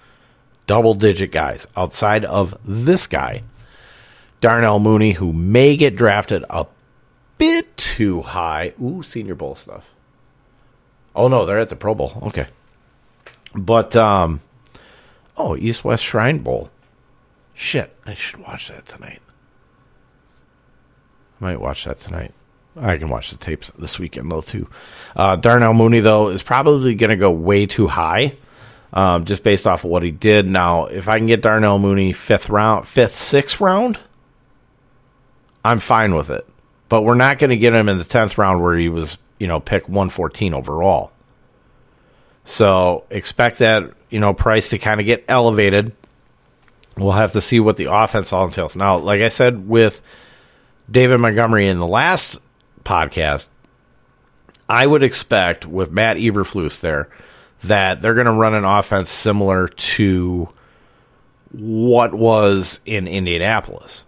double 0.66 0.94
digit 0.94 1.32
guys 1.32 1.66
outside 1.76 2.24
of 2.24 2.56
this 2.64 3.06
guy, 3.06 3.42
Darnell 4.40 4.78
Mooney, 4.78 5.12
who 5.12 5.32
may 5.32 5.76
get 5.76 5.96
drafted 5.96 6.44
a 6.48 6.66
bit 7.42 7.76
too 7.76 8.20
high. 8.20 8.72
Ooh, 8.80 9.02
Senior 9.02 9.34
Bowl 9.34 9.56
stuff. 9.56 9.90
Oh 11.12 11.26
no, 11.26 11.44
they're 11.44 11.58
at 11.58 11.70
the 11.70 11.76
Pro 11.76 11.92
Bowl. 11.92 12.12
Okay, 12.22 12.46
but 13.52 13.96
um, 13.96 14.40
oh 15.36 15.56
East 15.56 15.84
West 15.84 16.04
Shrine 16.04 16.38
Bowl. 16.38 16.70
Shit, 17.52 17.92
I 18.06 18.14
should 18.14 18.38
watch 18.38 18.68
that 18.68 18.86
tonight. 18.86 19.20
I 21.40 21.44
might 21.44 21.60
watch 21.60 21.84
that 21.84 21.98
tonight. 21.98 22.32
I 22.76 22.96
can 22.96 23.08
watch 23.08 23.32
the 23.32 23.36
tapes 23.36 23.72
this 23.76 23.98
weekend 23.98 24.30
though 24.30 24.40
too. 24.40 24.68
Uh, 25.16 25.34
Darnell 25.34 25.74
Mooney 25.74 25.98
though 25.98 26.28
is 26.28 26.44
probably 26.44 26.94
going 26.94 27.10
to 27.10 27.16
go 27.16 27.32
way 27.32 27.66
too 27.66 27.88
high, 27.88 28.36
um, 28.92 29.24
just 29.24 29.42
based 29.42 29.66
off 29.66 29.82
of 29.82 29.90
what 29.90 30.04
he 30.04 30.12
did. 30.12 30.48
Now, 30.48 30.86
if 30.86 31.08
I 31.08 31.18
can 31.18 31.26
get 31.26 31.42
Darnell 31.42 31.80
Mooney 31.80 32.12
fifth 32.12 32.48
round, 32.48 32.86
fifth, 32.86 33.18
sixth 33.18 33.60
round, 33.60 33.98
I'm 35.64 35.80
fine 35.80 36.14
with 36.14 36.30
it. 36.30 36.46
But 36.92 37.04
we're 37.04 37.14
not 37.14 37.38
going 37.38 37.48
to 37.48 37.56
get 37.56 37.72
him 37.74 37.88
in 37.88 37.96
the 37.96 38.04
tenth 38.04 38.36
round 38.36 38.60
where 38.60 38.76
he 38.76 38.90
was, 38.90 39.16
you 39.38 39.46
know, 39.46 39.60
pick 39.60 39.88
114 39.88 40.52
overall. 40.52 41.10
So 42.44 43.04
expect 43.08 43.60
that 43.60 43.94
you 44.10 44.20
know 44.20 44.34
price 44.34 44.68
to 44.68 44.78
kind 44.78 45.00
of 45.00 45.06
get 45.06 45.24
elevated. 45.26 45.96
We'll 46.98 47.12
have 47.12 47.32
to 47.32 47.40
see 47.40 47.60
what 47.60 47.78
the 47.78 47.90
offense 47.90 48.30
all 48.30 48.44
entails. 48.44 48.76
Now, 48.76 48.98
like 48.98 49.22
I 49.22 49.28
said 49.28 49.66
with 49.66 50.02
David 50.90 51.16
Montgomery 51.16 51.66
in 51.66 51.78
the 51.78 51.86
last 51.86 52.36
podcast, 52.84 53.46
I 54.68 54.86
would 54.86 55.02
expect 55.02 55.64
with 55.64 55.90
Matt 55.92 56.18
Eberflus 56.18 56.80
there 56.80 57.08
that 57.64 58.02
they're 58.02 58.12
going 58.12 58.26
to 58.26 58.32
run 58.32 58.52
an 58.52 58.66
offense 58.66 59.08
similar 59.08 59.66
to 59.66 60.46
what 61.52 62.12
was 62.12 62.80
in 62.84 63.08
Indianapolis. 63.08 64.04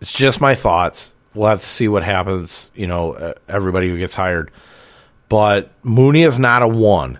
It's 0.00 0.14
just 0.14 0.40
my 0.40 0.54
thoughts. 0.54 1.12
We'll 1.34 1.48
have 1.48 1.60
to 1.60 1.66
see 1.66 1.88
what 1.88 2.02
happens, 2.02 2.70
you 2.74 2.86
know, 2.86 3.34
everybody 3.48 3.88
who 3.88 3.98
gets 3.98 4.14
hired. 4.14 4.50
But 5.28 5.70
Mooney 5.82 6.24
is 6.24 6.38
not 6.38 6.62
a 6.62 6.68
one 6.68 7.18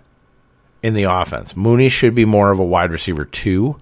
in 0.83 0.93
the 0.93 1.05
offense. 1.05 1.55
Mooney 1.55 1.89
should 1.89 2.13
be 2.13 2.25
more 2.25 2.51
of 2.51 2.59
a 2.59 2.63
wide 2.63 2.91
receiver 2.91 3.25
two, 3.25 3.79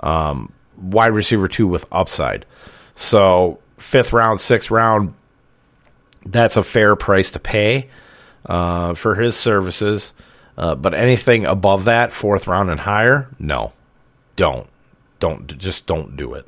um, 0.00 0.52
wide 0.78 1.12
receiver 1.12 1.48
two 1.48 1.66
with 1.66 1.84
upside. 1.92 2.46
So 2.94 3.58
fifth 3.76 4.12
round, 4.12 4.40
sixth 4.40 4.70
round, 4.70 5.14
that's 6.24 6.56
a 6.56 6.62
fair 6.62 6.96
price 6.96 7.32
to 7.32 7.40
pay 7.40 7.90
uh, 8.46 8.94
for 8.94 9.16
his 9.16 9.36
services. 9.36 10.12
Uh, 10.56 10.74
but 10.74 10.94
anything 10.94 11.44
above 11.44 11.86
that, 11.86 12.12
fourth 12.12 12.46
round 12.46 12.70
and 12.70 12.80
higher, 12.80 13.28
no, 13.38 13.72
don't, 14.36 14.68
don't, 15.18 15.58
just 15.58 15.86
don't 15.86 16.16
do 16.16 16.34
it. 16.34 16.46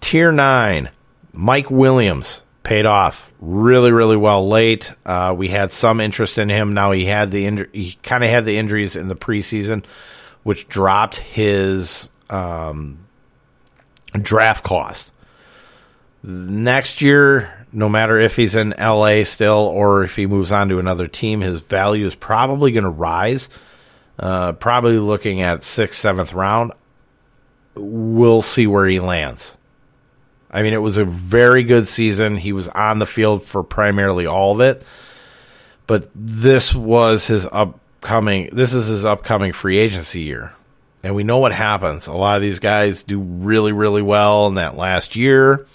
Tier 0.00 0.32
nine, 0.32 0.90
Mike 1.32 1.70
Williams 1.70 2.42
paid 2.62 2.86
off 2.86 3.32
really, 3.40 3.90
really 3.90 4.16
well 4.16 4.48
late. 4.48 4.92
Uh, 5.04 5.34
we 5.36 5.48
had 5.48 5.72
some 5.72 6.00
interest 6.00 6.38
in 6.38 6.48
him. 6.48 6.74
Now 6.74 6.92
he 6.92 7.04
had 7.04 7.30
the 7.30 7.46
injury, 7.46 7.68
he 7.72 7.98
kind 8.02 8.22
of 8.22 8.30
had 8.30 8.44
the 8.44 8.56
injuries 8.56 8.96
in 8.96 9.08
the 9.08 9.16
preseason, 9.16 9.84
which 10.42 10.68
dropped 10.68 11.16
his 11.16 12.08
um, 12.28 13.06
draft 14.12 14.64
cost. 14.64 15.12
Next 16.22 17.00
year, 17.00 17.66
no 17.72 17.88
matter 17.88 18.18
if 18.18 18.36
he's 18.36 18.54
in 18.54 18.74
LA 18.78 19.24
still 19.24 19.58
or 19.58 20.04
if 20.04 20.16
he 20.16 20.26
moves 20.26 20.52
on 20.52 20.68
to 20.68 20.78
another 20.78 21.08
team, 21.08 21.40
his 21.40 21.62
value 21.62 22.06
is 22.06 22.14
probably 22.14 22.72
going 22.72 22.84
to 22.84 22.90
rise. 22.90 23.48
Uh, 24.18 24.52
probably 24.52 24.98
looking 24.98 25.40
at 25.40 25.62
sixth, 25.62 25.98
seventh 25.98 26.34
round. 26.34 26.72
We'll 27.74 28.42
see 28.42 28.66
where 28.66 28.86
he 28.86 29.00
lands. 29.00 29.56
I 30.50 30.62
mean, 30.62 30.72
it 30.72 30.82
was 30.82 30.98
a 30.98 31.04
very 31.04 31.62
good 31.62 31.86
season. 31.86 32.36
He 32.36 32.52
was 32.52 32.68
on 32.68 32.98
the 32.98 33.06
field 33.06 33.44
for 33.44 33.62
primarily 33.62 34.26
all 34.26 34.52
of 34.52 34.60
it, 34.60 34.82
but 35.86 36.10
this 36.14 36.74
was 36.74 37.26
his 37.28 37.46
upcoming. 37.50 38.50
This 38.52 38.74
is 38.74 38.86
his 38.88 39.04
upcoming 39.04 39.52
free 39.52 39.78
agency 39.78 40.22
year, 40.22 40.52
and 41.02 41.14
we 41.14 41.22
know 41.22 41.38
what 41.38 41.52
happens. 41.52 42.06
A 42.08 42.12
lot 42.12 42.36
of 42.36 42.42
these 42.42 42.58
guys 42.58 43.02
do 43.02 43.20
really, 43.20 43.72
really 43.72 44.02
well 44.02 44.48
in 44.48 44.54
that 44.54 44.76
last 44.76 45.14
year. 45.14 45.66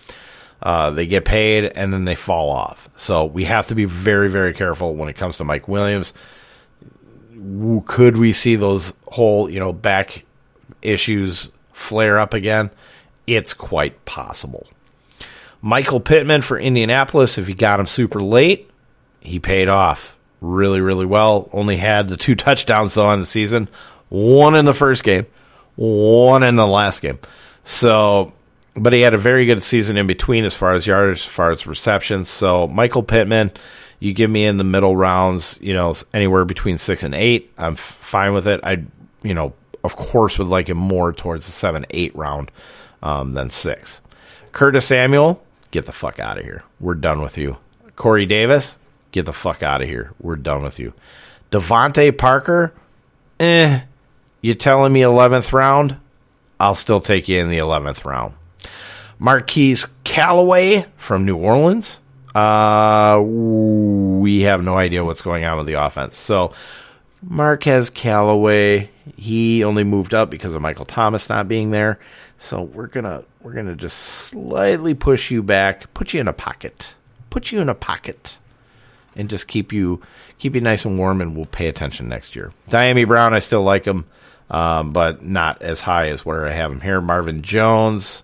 Uh, 0.62 0.90
they 0.90 1.06
get 1.06 1.26
paid 1.26 1.66
and 1.76 1.94
then 1.94 2.06
they 2.06 2.16
fall 2.16 2.50
off. 2.50 2.90
So 2.96 3.26
we 3.26 3.44
have 3.44 3.68
to 3.68 3.76
be 3.76 3.86
very, 3.86 4.30
very 4.30 4.54
careful 4.54 4.96
when 4.96 5.10
it 5.10 5.14
comes 5.14 5.38
to 5.38 5.44
Mike 5.44 5.68
Williams. 5.68 6.12
Could 7.86 8.18
we 8.18 8.34
see 8.34 8.56
those 8.56 8.92
whole, 9.06 9.48
you 9.48 9.60
know, 9.60 9.72
back 9.72 10.26
issues 10.82 11.50
flare 11.74 12.18
up 12.18 12.34
again? 12.34 12.72
It's 13.28 13.54
quite 13.54 14.06
possible. 14.06 14.68
Michael 15.62 16.00
Pittman 16.00 16.42
for 16.42 16.60
Indianapolis, 16.60 17.38
if 17.38 17.50
you 17.50 17.56
got 17.56 17.80
him 17.80 17.88
super 17.88 18.22
late, 18.22 18.70
he 19.20 19.40
paid 19.40 19.68
off 19.68 20.16
really, 20.42 20.82
really 20.82 21.06
well. 21.06 21.50
Only 21.52 21.78
had 21.78 22.08
the 22.08 22.18
two 22.18 22.36
touchdowns 22.36 22.94
though 22.94 23.06
on 23.06 23.20
the 23.20 23.26
season, 23.26 23.70
one 24.10 24.56
in 24.56 24.66
the 24.66 24.74
first 24.74 25.04
game, 25.04 25.26
one 25.76 26.44
in 26.44 26.56
the 26.56 26.68
last 26.68 27.02
game. 27.02 27.20
So 27.64 28.34
but 28.76 28.94
he 28.94 29.02
had 29.02 29.14
a 29.14 29.18
very 29.18 29.46
good 29.46 29.64
season 29.64 29.98
in 29.98 30.06
between 30.06 30.44
as 30.44 30.54
far 30.54 30.74
as 30.74 30.86
yards, 30.86 31.22
as 31.22 31.26
far 31.26 31.52
as 31.52 31.66
receptions. 31.66 32.30
So 32.30 32.68
Michael 32.68 33.04
Pittman, 33.04 33.52
you 34.00 34.14
give 34.14 34.30
me 34.30 34.46
in 34.46 34.58
the 34.58 34.64
middle 34.64 34.96
rounds, 34.96 35.58
you 35.62 35.74
know, 35.74 35.94
anywhere 36.14 36.46
between 36.46 36.78
six 36.78 37.04
and 37.04 37.16
eight, 37.16 37.52
I'm 37.58 37.74
f- 37.74 37.80
fine 37.80 38.34
with 38.34 38.48
it. 38.48 38.60
I, 38.64 38.84
you 39.24 39.34
know, 39.34 39.54
of 39.84 39.96
course, 39.96 40.38
would 40.38 40.50
like 40.50 40.68
him 40.68 40.78
more 40.78 41.14
towards 41.14 41.46
the 41.46 41.54
seven, 41.54 41.86
eight 41.92 42.16
round 42.16 42.52
um, 43.06 43.34
than 43.34 43.50
six. 43.52 44.02
Curtis 44.52 44.88
Samuel 44.88 45.42
get 45.72 45.86
the 45.86 45.92
fuck 45.92 46.20
out 46.20 46.40
of 46.40 46.44
here. 46.44 46.64
We're 46.80 46.96
done 46.96 47.22
with 47.22 47.38
you. 47.38 47.58
Corey 47.96 48.26
Davis, 48.26 48.78
get 49.12 49.26
the 49.26 49.34
fuck 49.34 49.62
out 49.62 49.82
of 49.82 49.88
here. 49.88 50.12
We're 50.20 50.36
done 50.36 50.64
with 50.64 50.80
you. 50.80 50.94
DeVante 51.52 52.18
Parker, 52.18 52.74
eh. 53.40 53.82
You 54.42 54.54
telling 54.56 54.92
me 54.92 55.02
11th 55.02 55.54
round? 55.54 55.98
I'll 56.60 56.76
still 56.76 57.00
take 57.00 57.28
you 57.28 57.40
in 57.40 57.50
the 57.50 57.58
11th 57.58 58.06
round. 58.06 58.34
Marquez 59.20 59.88
Callaway 60.04 60.86
from 60.98 61.26
New 61.26 61.38
Orleans. 61.38 62.00
Uh, 62.34 63.22
we 63.24 64.42
have 64.42 64.64
no 64.64 64.78
idea 64.78 65.04
what's 65.04 65.22
going 65.22 65.46
on 65.46 65.58
with 65.58 65.68
the 65.68 65.74
offense. 65.74 66.18
So, 66.18 66.54
Marquez 67.22 67.90
Callaway, 67.90 68.90
he 69.16 69.64
only 69.64 69.84
moved 69.84 70.14
up 70.14 70.30
because 70.30 70.54
of 70.54 70.62
Michael 70.62 70.86
Thomas 70.86 71.30
not 71.30 71.48
being 71.48 71.72
there. 71.72 72.00
So 72.38 72.62
we're 72.62 72.88
gonna 72.88 73.24
we're 73.42 73.54
gonna 73.54 73.76
just 73.76 73.98
slightly 73.98 74.94
push 74.94 75.32
you 75.32 75.42
back, 75.42 75.94
put 75.94 76.14
you 76.14 76.20
in 76.20 76.28
a 76.28 76.34
pocket, 76.34 76.94
put 77.30 77.52
you 77.52 77.62
in 77.62 77.70
a 77.70 77.76
pocket, 77.76 78.38
and 79.16 79.30
just 79.30 79.48
keep 79.48 79.72
you 79.74 80.02
keep 80.38 80.56
you 80.56 80.62
nice 80.62 80.86
and 80.86 80.98
warm, 80.98 81.22
and 81.22 81.36
we'll 81.36 81.46
pay 81.46 81.68
attention 81.68 82.08
next 82.08 82.36
year. 82.36 82.52
Dyami 82.70 83.08
Brown, 83.08 83.34
I 83.34 83.40
still 83.40 83.64
like 83.64 83.86
him, 83.86 84.06
um, 84.50 84.92
but 84.92 85.24
not 85.24 85.62
as 85.62 85.82
high 85.82 86.10
as 86.10 86.26
where 86.26 86.46
I 86.46 86.52
have 86.52 86.72
him 86.72 86.82
here. 86.82 87.02
Marvin 87.02 87.42
Jones, 87.42 88.24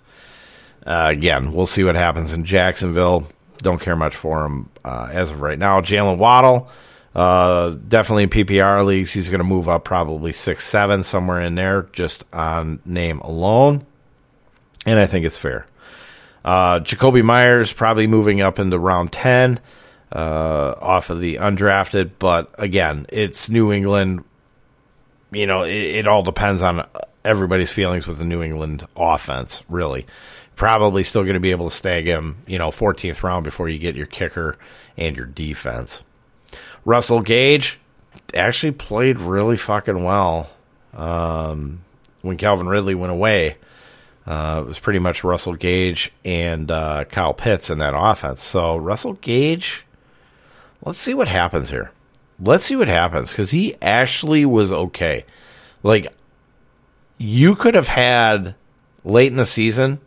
uh, 0.85 1.07
again, 1.09 1.51
we'll 1.53 1.65
see 1.65 1.83
what 1.83 1.95
happens 1.95 2.33
in 2.33 2.45
Jacksonville. 2.45 3.27
Don't 3.59 3.79
care 3.79 3.95
much 3.95 4.15
for 4.15 4.45
him 4.45 4.69
uh, 4.83 5.09
as 5.11 5.31
of 5.31 5.41
right 5.41 5.57
now. 5.57 5.81
Jaylen 5.81 6.17
Waddle. 6.17 6.69
Uh, 7.13 7.71
definitely 7.87 8.23
in 8.23 8.29
PPR 8.29 8.85
leagues, 8.85 9.11
he's 9.11 9.29
going 9.29 9.39
to 9.39 9.43
move 9.45 9.67
up 9.67 9.83
probably 9.83 10.31
six, 10.31 10.65
seven, 10.65 11.03
somewhere 11.03 11.41
in 11.41 11.55
there, 11.55 11.89
just 11.91 12.23
on 12.31 12.79
name 12.85 13.19
alone. 13.19 13.85
And 14.85 14.99
I 14.99 15.05
think 15.05 15.25
it's 15.25 15.37
fair. 15.37 15.65
Uh, 16.43 16.79
Jakobi 16.79 17.23
Meyers 17.23 17.71
probably 17.71 18.07
moving 18.07 18.41
up 18.41 18.59
into 18.59 18.79
round 18.79 19.11
10 19.11 19.59
uh, 20.11 20.75
off 20.79 21.09
of 21.09 21.19
the 21.19 21.35
undrafted. 21.35 22.11
But 22.19 22.53
again, 22.57 23.05
it's 23.09 23.49
New 23.49 23.71
England. 23.71 24.23
You 25.31 25.45
know, 25.45 25.63
it, 25.63 25.71
it 25.71 26.07
all 26.07 26.23
depends 26.23 26.61
on 26.61 26.85
everybody's 27.23 27.71
feelings 27.71 28.07
with 28.07 28.17
the 28.17 28.25
New 28.25 28.41
England 28.41 28.87
offense, 28.95 29.63
really. 29.69 30.05
Probably 30.55 31.03
still 31.03 31.23
going 31.23 31.35
to 31.35 31.39
be 31.39 31.51
able 31.51 31.69
to 31.69 31.75
snag 31.75 32.05
him, 32.05 32.43
you 32.47 32.57
know, 32.57 32.69
14th 32.69 33.23
round 33.23 33.43
before 33.43 33.69
you 33.69 33.79
get 33.79 33.95
your 33.95 34.05
kicker 34.05 34.57
and 34.97 35.15
your 35.15 35.25
defense. 35.25 36.03
Russell 36.83 37.21
Gage 37.21 37.79
actually 38.33 38.71
played 38.71 39.19
really 39.19 39.57
fucking 39.57 40.03
well 40.03 40.49
um, 40.93 41.83
when 42.21 42.37
Calvin 42.37 42.67
Ridley 42.67 42.95
went 42.95 43.11
away. 43.11 43.57
Uh, 44.31 44.61
it 44.61 44.65
was 44.65 44.79
pretty 44.79 44.99
much 44.99 45.25
Russell 45.25 45.55
Gage 45.55 46.09
and 46.23 46.71
uh, 46.71 47.03
Kyle 47.03 47.33
Pitts 47.33 47.69
in 47.69 47.79
that 47.79 47.93
offense. 47.93 48.41
So 48.41 48.77
Russell 48.77 49.13
Gage, 49.15 49.85
let's 50.85 50.99
see 50.99 51.13
what 51.13 51.27
happens 51.27 51.69
here. 51.69 51.91
Let's 52.39 52.63
see 52.63 52.77
what 52.77 52.87
happens 52.87 53.31
because 53.31 53.51
he 53.51 53.75
actually 53.81 54.45
was 54.45 54.71
okay. 54.71 55.25
Like 55.83 56.15
you 57.17 57.55
could 57.55 57.75
have 57.75 57.89
had 57.89 58.55
late 59.03 59.33
in 59.33 59.35
the 59.35 59.45
season 59.45 59.99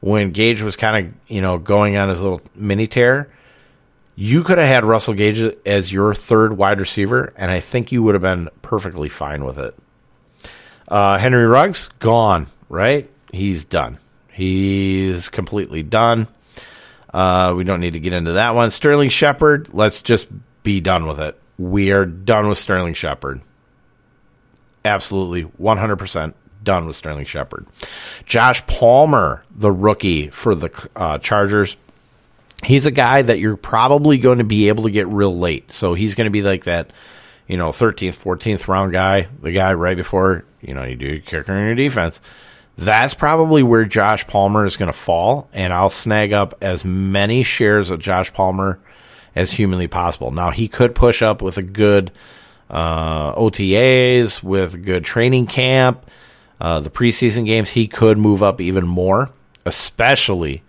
when 0.00 0.32
Gage 0.32 0.62
was 0.62 0.74
kind 0.74 1.06
of 1.06 1.14
you 1.28 1.40
know 1.40 1.56
going 1.58 1.96
on 1.96 2.08
his 2.08 2.20
little 2.20 2.40
mini 2.56 2.88
tear. 2.88 3.32
You 4.16 4.42
could 4.42 4.58
have 4.58 4.66
had 4.66 4.84
Russell 4.84 5.14
Gage 5.14 5.54
as 5.64 5.92
your 5.92 6.16
third 6.16 6.56
wide 6.56 6.80
receiver, 6.80 7.32
and 7.36 7.48
I 7.48 7.60
think 7.60 7.92
you 7.92 8.02
would 8.02 8.16
have 8.16 8.22
been 8.22 8.48
perfectly 8.60 9.08
fine 9.08 9.44
with 9.44 9.60
it. 9.60 9.78
Uh, 10.88 11.16
Henry 11.16 11.46
Ruggs 11.46 11.90
gone, 12.00 12.48
right? 12.68 13.08
He's 13.32 13.64
done. 13.64 13.98
He's 14.32 15.28
completely 15.28 15.82
done. 15.82 16.28
Uh, 17.12 17.54
we 17.56 17.64
don't 17.64 17.80
need 17.80 17.92
to 17.92 18.00
get 18.00 18.12
into 18.12 18.32
that 18.32 18.54
one. 18.54 18.70
Sterling 18.70 19.08
Shepard, 19.08 19.70
let's 19.72 20.00
just 20.00 20.28
be 20.62 20.80
done 20.80 21.06
with 21.06 21.20
it. 21.20 21.38
We 21.58 21.90
are 21.90 22.06
done 22.06 22.48
with 22.48 22.58
Sterling 22.58 22.94
Shepard. 22.94 23.42
Absolutely, 24.84 25.44
100% 25.44 26.34
done 26.62 26.86
with 26.86 26.96
Sterling 26.96 27.26
Shepard. 27.26 27.66
Josh 28.24 28.66
Palmer, 28.66 29.44
the 29.50 29.70
rookie 29.70 30.28
for 30.28 30.54
the 30.54 30.88
uh, 30.96 31.18
Chargers, 31.18 31.76
he's 32.64 32.86
a 32.86 32.90
guy 32.90 33.22
that 33.22 33.38
you're 33.38 33.56
probably 33.56 34.18
going 34.18 34.38
to 34.38 34.44
be 34.44 34.68
able 34.68 34.84
to 34.84 34.90
get 34.90 35.06
real 35.08 35.36
late. 35.36 35.72
So 35.72 35.94
he's 35.94 36.14
going 36.14 36.26
to 36.26 36.30
be 36.30 36.42
like 36.42 36.64
that, 36.64 36.90
you 37.46 37.58
know, 37.58 37.68
13th, 37.68 38.16
14th 38.16 38.66
round 38.68 38.92
guy, 38.92 39.28
the 39.42 39.52
guy 39.52 39.74
right 39.74 39.96
before, 39.96 40.44
you 40.62 40.72
know, 40.72 40.84
you 40.84 40.96
do 40.96 41.06
your 41.06 41.20
kicker 41.20 41.52
and 41.52 41.66
your 41.66 41.88
defense 41.88 42.20
that's 42.84 43.14
probably 43.14 43.62
where 43.62 43.84
Josh 43.84 44.26
Palmer 44.26 44.66
is 44.66 44.76
going 44.76 44.90
to 44.90 44.98
fall, 44.98 45.48
and 45.52 45.72
I'll 45.72 45.90
snag 45.90 46.32
up 46.32 46.54
as 46.60 46.84
many 46.84 47.42
shares 47.42 47.90
of 47.90 48.00
Josh 48.00 48.32
Palmer 48.32 48.80
as 49.36 49.52
humanly 49.52 49.86
possible. 49.86 50.30
Now, 50.30 50.50
he 50.50 50.68
could 50.68 50.94
push 50.94 51.22
up 51.22 51.42
with 51.42 51.58
a 51.58 51.62
good 51.62 52.10
uh, 52.68 53.34
OTAs, 53.34 54.42
with 54.42 54.84
good 54.84 55.04
training 55.04 55.46
camp, 55.46 56.10
uh, 56.60 56.80
the 56.80 56.90
preseason 56.90 57.46
games. 57.46 57.70
He 57.70 57.86
could 57.86 58.18
move 58.18 58.42
up 58.42 58.60
even 58.60 58.86
more, 58.86 59.30
especially 59.64 60.62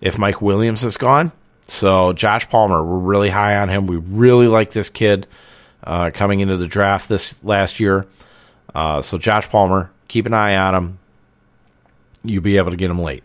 if 0.00 0.16
Mike 0.16 0.40
Williams 0.40 0.84
is 0.84 0.96
gone. 0.96 1.32
So, 1.62 2.12
Josh 2.12 2.48
Palmer, 2.48 2.84
we're 2.84 2.98
really 2.98 3.30
high 3.30 3.56
on 3.56 3.68
him. 3.68 3.86
We 3.86 3.96
really 3.96 4.46
like 4.46 4.70
this 4.70 4.90
kid 4.90 5.26
uh, 5.82 6.10
coming 6.14 6.40
into 6.40 6.56
the 6.56 6.68
draft 6.68 7.08
this 7.08 7.34
last 7.42 7.80
year. 7.80 8.06
Uh, 8.74 9.02
so, 9.02 9.18
Josh 9.18 9.48
Palmer, 9.48 9.90
keep 10.06 10.24
an 10.24 10.34
eye 10.34 10.56
on 10.56 10.74
him 10.74 10.98
you'll 12.24 12.42
be 12.42 12.56
able 12.56 12.70
to 12.70 12.76
get 12.76 12.88
them 12.88 13.00
late. 13.00 13.24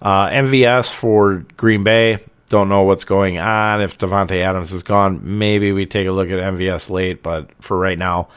Uh, 0.00 0.28
MVS 0.30 0.92
for 0.92 1.44
Green 1.56 1.84
Bay. 1.84 2.18
Don't 2.48 2.68
know 2.68 2.82
what's 2.82 3.04
going 3.04 3.38
on. 3.38 3.80
If 3.80 3.98
Davante 3.98 4.42
Adams 4.42 4.72
is 4.72 4.82
gone, 4.82 5.38
maybe 5.38 5.72
we 5.72 5.86
take 5.86 6.06
a 6.06 6.12
look 6.12 6.28
at 6.28 6.38
MVS 6.38 6.90
late. 6.90 7.22
But 7.22 7.50
for 7.62 7.78
right 7.78 7.98
now, 7.98 8.28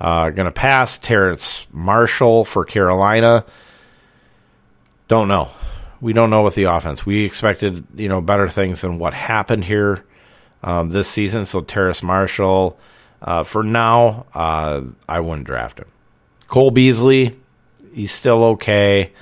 uh, 0.00 0.30
going 0.30 0.46
to 0.46 0.52
pass. 0.52 0.98
Terrace 0.98 1.66
Marshall 1.70 2.44
for 2.44 2.64
Carolina. 2.64 3.44
Don't 5.08 5.28
know. 5.28 5.50
We 6.00 6.14
don't 6.14 6.30
know 6.30 6.42
with 6.42 6.54
the 6.54 6.64
offense. 6.64 7.04
We 7.04 7.24
expected 7.24 7.86
you 7.94 8.08
know 8.08 8.22
better 8.22 8.48
things 8.48 8.80
than 8.80 8.98
what 8.98 9.12
happened 9.12 9.64
here 9.64 10.04
um, 10.62 10.88
this 10.88 11.08
season. 11.08 11.46
So 11.46 11.60
Terrace 11.60 12.02
Marshall. 12.02 12.78
Uh, 13.22 13.42
for 13.42 13.62
now, 13.62 14.24
uh, 14.32 14.80
I 15.06 15.20
wouldn't 15.20 15.46
draft 15.46 15.78
him. 15.78 15.88
Cole 16.46 16.70
Beasley, 16.70 17.38
he's 17.92 18.12
still 18.12 18.42
okay 18.44 19.12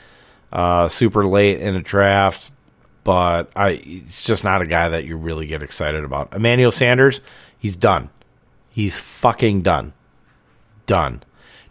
uh, 0.53 0.89
super 0.89 1.27
late 1.27 1.61
in 1.61 1.75
a 1.75 1.83
draft, 1.83 2.51
but 3.05 3.51
I 3.55 3.75
he's 3.75 4.23
just 4.23 4.45
not 4.45 4.63
a 4.63 4.67
guy 4.67 4.91
that 4.91 5.05
you 5.05 5.17
really 5.17 5.47
get 5.47 5.63
excited 5.63 6.05
about. 6.05 6.35
Emmanuel 6.35 6.71
Sanders, 6.71 7.21
he's 7.59 7.77
done. 7.77 8.11
He's 8.71 8.99
fucking 8.99 9.63
done. 9.63 9.93
Done. 10.87 11.23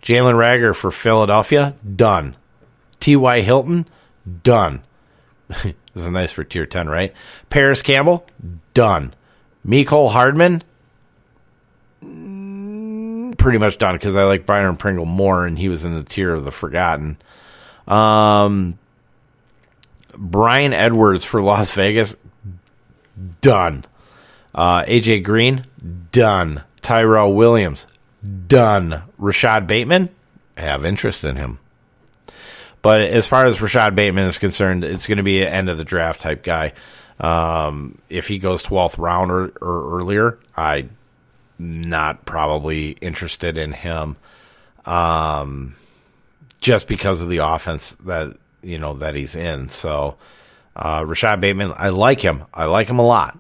Jalen 0.02 0.36
Reagor 0.36 0.76
for 0.76 0.92
Philadelphia, 0.92 1.76
done. 1.96 2.36
T.Y. 3.00 3.42
Hilton, 3.42 3.88
done. 4.44 4.84
this 5.48 5.74
is 5.96 6.08
nice 6.08 6.32
for 6.32 6.44
tier 6.44 6.66
10, 6.66 6.88
right? 6.88 7.14
Parris 7.50 7.82
Campbell, 7.82 8.26
done. 8.74 9.14
Mecole 9.66 10.12
Hardman, 10.12 10.64
pretty 13.38 13.58
much 13.58 13.78
done 13.78 13.96
because 13.96 14.16
I 14.16 14.24
like 14.24 14.46
Byron 14.46 14.78
Pringle 14.78 15.06
more 15.06 15.46
and 15.46 15.58
he 15.58 15.70
was 15.70 15.86
in 15.86 15.96
the 15.96 16.04
tier 16.04 16.34
of 16.34 16.46
the 16.46 16.52
forgotten. 16.52 17.18
Um, 17.88 18.78
Bryan 20.18 20.74
Edwards 20.74 21.24
for 21.24 21.42
Las 21.42 21.72
Vegas, 21.72 22.16
done. 23.42 23.86
Uh, 24.54 24.84
AJ 24.84 25.24
Green, 25.24 25.64
done. 26.12 26.64
Tyrell 26.82 27.34
Williams, 27.34 27.88
done. 28.48 29.04
Rashod 29.18 29.68
Bateman, 29.68 30.10
I 30.56 30.62
have 30.62 30.86
interest 30.86 31.24
in 31.24 31.36
him. 31.36 31.60
But 32.82 33.02
as 33.02 33.28
far 33.28 33.46
as 33.46 33.62
Rashod 33.62 33.96
Bateman 33.96 34.26
is 34.26 34.38
concerned, 34.38 34.84
it's 34.84 35.08
going 35.08 35.18
to 35.18 35.24
be 35.24 35.42
an 35.42 35.52
end 35.52 35.70
of 35.70 35.78
the 35.78 35.84
draft 35.84 36.22
type 36.22 36.44
guy. 36.44 36.74
Um, 37.20 37.98
if 38.10 38.28
he 38.28 38.38
goes 38.38 38.64
12th 38.64 38.98
round 38.98 39.32
or, 39.32 39.52
or 39.60 40.00
earlier, 40.00 40.40
I'm 40.56 40.92
not 41.60 42.26
probably 42.26 42.92
interested 42.92 43.58
in 43.58 43.74
him. 43.74 44.16
Um, 44.86 45.76
just 46.60 46.88
because 46.88 47.22
of 47.22 47.30
the 47.30 47.38
offense 47.38 47.96
that 48.06 48.36
you 48.62 48.78
know 48.78 48.96
that 48.96 49.16
he's 49.16 49.36
in. 49.36 49.70
So 49.70 50.18
uh, 50.76 51.04
Rashod 51.06 51.42
Bateman, 51.42 51.74
I 51.76 51.90
like 51.90 52.22
him. 52.22 52.46
I 52.54 52.66
like 52.66 52.88
him 52.88 53.00
a 53.00 53.06
lot. 53.06 53.38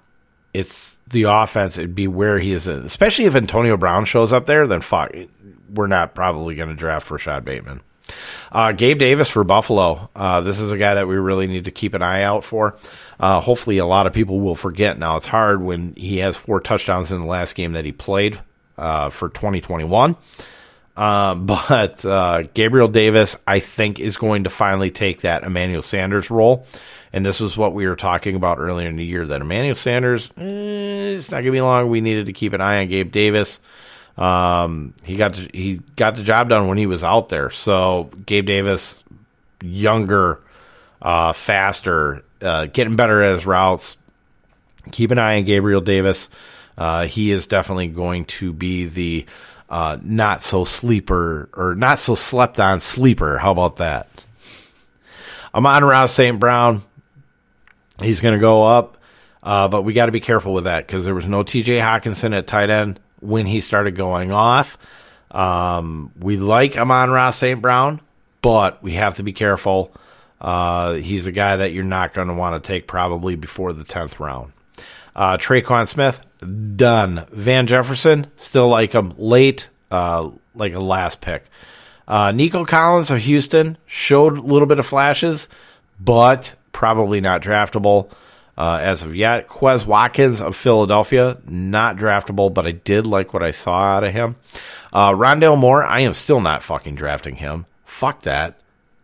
It's 0.53 0.95
the 1.07 1.23
offense. 1.23 1.77
It'd 1.77 1.95
be 1.95 2.07
where 2.07 2.39
he 2.39 2.51
is, 2.51 2.67
especially 2.67 3.25
if 3.25 3.35
Antonio 3.35 3.77
Brown 3.77 4.05
shows 4.05 4.33
up 4.33 4.45
there. 4.45 4.67
Then 4.67 4.81
fuck, 4.81 5.11
we're 5.73 5.87
not 5.87 6.15
probably 6.15 6.55
going 6.55 6.69
to 6.69 6.75
draft 6.75 7.09
Rashod 7.09 7.45
Bateman. 7.45 7.81
Uh, 8.51 8.71
Gabe 8.71 8.99
Davis 8.99 9.29
for 9.29 9.43
Buffalo. 9.43 10.09
Uh, 10.15 10.41
this 10.41 10.59
is 10.59 10.71
a 10.71 10.77
guy 10.77 10.95
that 10.95 11.07
we 11.07 11.15
really 11.15 11.47
need 11.47 11.65
to 11.65 11.71
keep 11.71 11.93
an 11.93 12.01
eye 12.01 12.23
out 12.23 12.43
for. 12.43 12.77
Uh, 13.19 13.41
hopefully, 13.41 13.77
a 13.77 13.85
lot 13.85 14.07
of 14.07 14.13
people 14.13 14.39
will 14.39 14.55
forget. 14.55 14.97
Now, 14.97 15.17
it's 15.17 15.25
hard 15.25 15.61
when 15.61 15.93
he 15.95 16.17
has 16.19 16.37
four 16.37 16.61
touchdowns 16.61 17.11
in 17.11 17.19
the 17.19 17.27
last 17.27 17.55
game 17.55 17.73
that 17.73 17.83
he 17.85 17.91
played 17.91 18.39
uh, 18.77 19.09
for 19.09 19.29
2021. 19.29 20.15
Uh, 20.97 21.35
but 21.35 22.03
uh, 22.03 22.43
Gabriel 22.53 22.87
Davis, 22.87 23.37
I 23.47 23.59
think, 23.59 23.99
is 23.99 24.17
going 24.17 24.43
to 24.45 24.49
finally 24.49 24.91
take 24.91 25.21
that 25.21 25.43
Emmanuel 25.43 25.81
Sanders 25.81 26.29
role. 26.29 26.65
And 27.13 27.25
this 27.25 27.39
was 27.39 27.57
what 27.57 27.73
we 27.73 27.87
were 27.87 27.95
talking 27.95 28.35
about 28.35 28.59
earlier 28.59 28.87
in 28.87 28.97
the 28.97 29.05
year 29.05 29.25
that 29.25 29.41
Emmanuel 29.41 29.75
Sanders, 29.75 30.29
eh, 30.37 31.15
it's 31.15 31.31
not 31.31 31.37
going 31.37 31.45
to 31.45 31.51
be 31.51 31.61
long. 31.61 31.89
We 31.89 32.01
needed 32.01 32.25
to 32.25 32.33
keep 32.33 32.53
an 32.53 32.59
eye 32.59 32.81
on 32.81 32.89
Gabe 32.89 33.11
Davis. 33.11 33.59
Um, 34.17 34.93
he 35.03 35.15
got 35.15 35.35
to, 35.35 35.47
he 35.53 35.79
got 35.95 36.15
the 36.15 36.23
job 36.23 36.49
done 36.49 36.67
when 36.67 36.77
he 36.77 36.85
was 36.85 37.03
out 37.03 37.29
there. 37.29 37.49
So 37.49 38.09
Gabe 38.25 38.45
Davis, 38.45 39.01
younger, 39.63 40.41
uh, 41.01 41.33
faster, 41.33 42.23
uh, 42.41 42.65
getting 42.65 42.95
better 42.95 43.21
at 43.21 43.35
his 43.35 43.45
routes. 43.45 43.97
Keep 44.91 45.11
an 45.11 45.19
eye 45.19 45.37
on 45.37 45.45
Gabriel 45.45 45.81
Davis. 45.81 46.29
Uh, 46.77 47.07
he 47.07 47.31
is 47.31 47.47
definitely 47.47 47.87
going 47.87 48.25
to 48.25 48.53
be 48.53 48.85
the 48.85 49.25
uh, 49.69 49.97
not 50.01 50.43
so 50.43 50.63
sleeper 50.63 51.49
or 51.53 51.75
not 51.75 51.99
so 51.99 52.15
slept 52.15 52.59
on 52.59 52.79
sleeper. 52.79 53.37
How 53.37 53.51
about 53.51 53.77
that? 53.77 54.09
Amon-Ra 55.53 56.05
St. 56.05 56.39
Brown. 56.39 56.83
He's 58.01 58.21
going 58.21 58.35
to 58.35 58.39
go 58.39 58.63
up, 58.63 58.97
uh, 59.41 59.67
but 59.67 59.81
we 59.81 59.93
got 59.93 60.05
to 60.05 60.11
be 60.11 60.19
careful 60.19 60.53
with 60.53 60.65
that 60.65 60.85
because 60.85 61.03
there 61.03 61.15
was 61.15 61.27
no 61.27 61.43
TJ 61.43 61.81
Hockenson 61.81 62.35
at 62.37 62.45
tight 62.45 62.69
end 62.69 62.99
when 63.19 63.45
he 63.45 63.61
started 63.61 63.95
going 63.95 64.31
off. 64.31 64.77
Um, 65.31 66.11
we 66.19 66.37
like 66.37 66.77
Amon-Ra 66.77 67.31
St. 67.31 67.61
Brown, 67.61 67.99
but 68.41 68.81
we 68.83 68.93
have 68.93 69.15
to 69.15 69.23
be 69.23 69.33
careful. 69.33 69.91
Uh, 70.39 70.93
he's 70.93 71.25
a 71.25 71.31
guy 71.31 71.57
that 71.57 71.73
you're 71.73 71.83
not 71.83 72.13
going 72.13 72.27
to 72.27 72.33
want 72.35 72.61
to 72.61 72.67
take 72.67 72.87
probably 72.87 73.35
before 73.35 73.73
the 73.73 73.83
10th 73.83 74.19
round. 74.19 74.53
Uh, 75.17 75.35
Tre'Quan 75.35 75.87
Smith, 75.87 76.23
done. 76.75 77.25
Van 77.31 77.65
Jefferson, 77.65 78.27
still 78.35 78.69
like 78.69 78.93
him 78.93 79.15
late, 79.17 79.67
uh, 79.89 80.29
like 80.53 80.73
a 80.73 80.79
last 80.79 81.19
pick. 81.19 81.43
Uh, 82.07 82.31
Nico 82.31 82.63
Collins 82.63 83.11
of 83.11 83.17
Houston 83.19 83.77
showed 83.87 84.37
a 84.37 84.41
little 84.41 84.67
bit 84.67 84.79
of 84.79 84.85
flashes, 84.85 85.49
but 85.99 86.53
probably 86.71 87.19
not 87.19 87.41
draftable 87.41 88.11
uh, 88.57 88.79
as 88.81 89.01
of 89.01 89.15
yet. 89.15 89.47
Quez 89.47 89.85
Watkins 89.85 90.39
of 90.39 90.55
Philadelphia, 90.55 91.37
not 91.47 91.97
draftable, 91.97 92.53
but 92.53 92.65
I 92.65 92.71
did 92.71 93.07
like 93.07 93.33
what 93.33 93.43
I 93.43 93.51
saw 93.51 93.79
out 93.79 94.03
of 94.03 94.13
him. 94.13 94.35
Uh, 94.93 95.11
Rondale 95.11 95.57
Moore, 95.57 95.83
I 95.83 96.01
am 96.01 96.13
still 96.13 96.39
not 96.39 96.63
fucking 96.63 96.95
drafting 96.95 97.35
him. 97.35 97.65
Fuck 97.85 98.21
that. 98.21 98.59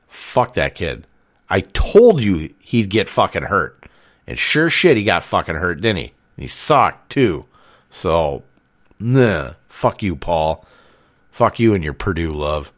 Fuck 0.07 0.53
that 0.53 0.75
kid. 0.75 1.07
I 1.49 1.61
told 1.61 2.21
you 2.23 2.53
he'd 2.59 2.89
get 2.89 3.09
fucking 3.09 3.43
hurt. 3.43 3.82
And 4.27 4.37
sure 4.37 4.69
shit, 4.69 4.97
he 4.97 5.03
got 5.03 5.23
fucking 5.23 5.55
hurt, 5.55 5.81
didn't 5.81 5.97
he? 5.97 6.13
he 6.37 6.47
sucked 6.47 7.11
too. 7.11 7.45
So, 7.89 8.43
nah, 8.99 9.53
fuck 9.67 10.01
you, 10.01 10.15
Paul. 10.15 10.65
Fuck 11.31 11.59
you 11.59 11.73
and 11.73 11.83
your 11.83 11.93
Purdue 11.93 12.31
love. 12.31 12.71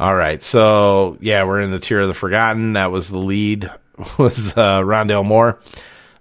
All 0.00 0.14
right, 0.14 0.42
so 0.42 1.16
yeah, 1.20 1.44
we're 1.44 1.60
in 1.60 1.70
the 1.70 1.78
tier 1.78 2.00
of 2.00 2.08
the 2.08 2.14
forgotten. 2.14 2.72
That 2.72 2.90
was 2.90 3.08
the 3.08 3.18
lead. 3.18 3.70
Was 4.18 4.52
uh, 4.56 4.80
Rondale 4.80 5.24
Moore? 5.24 5.60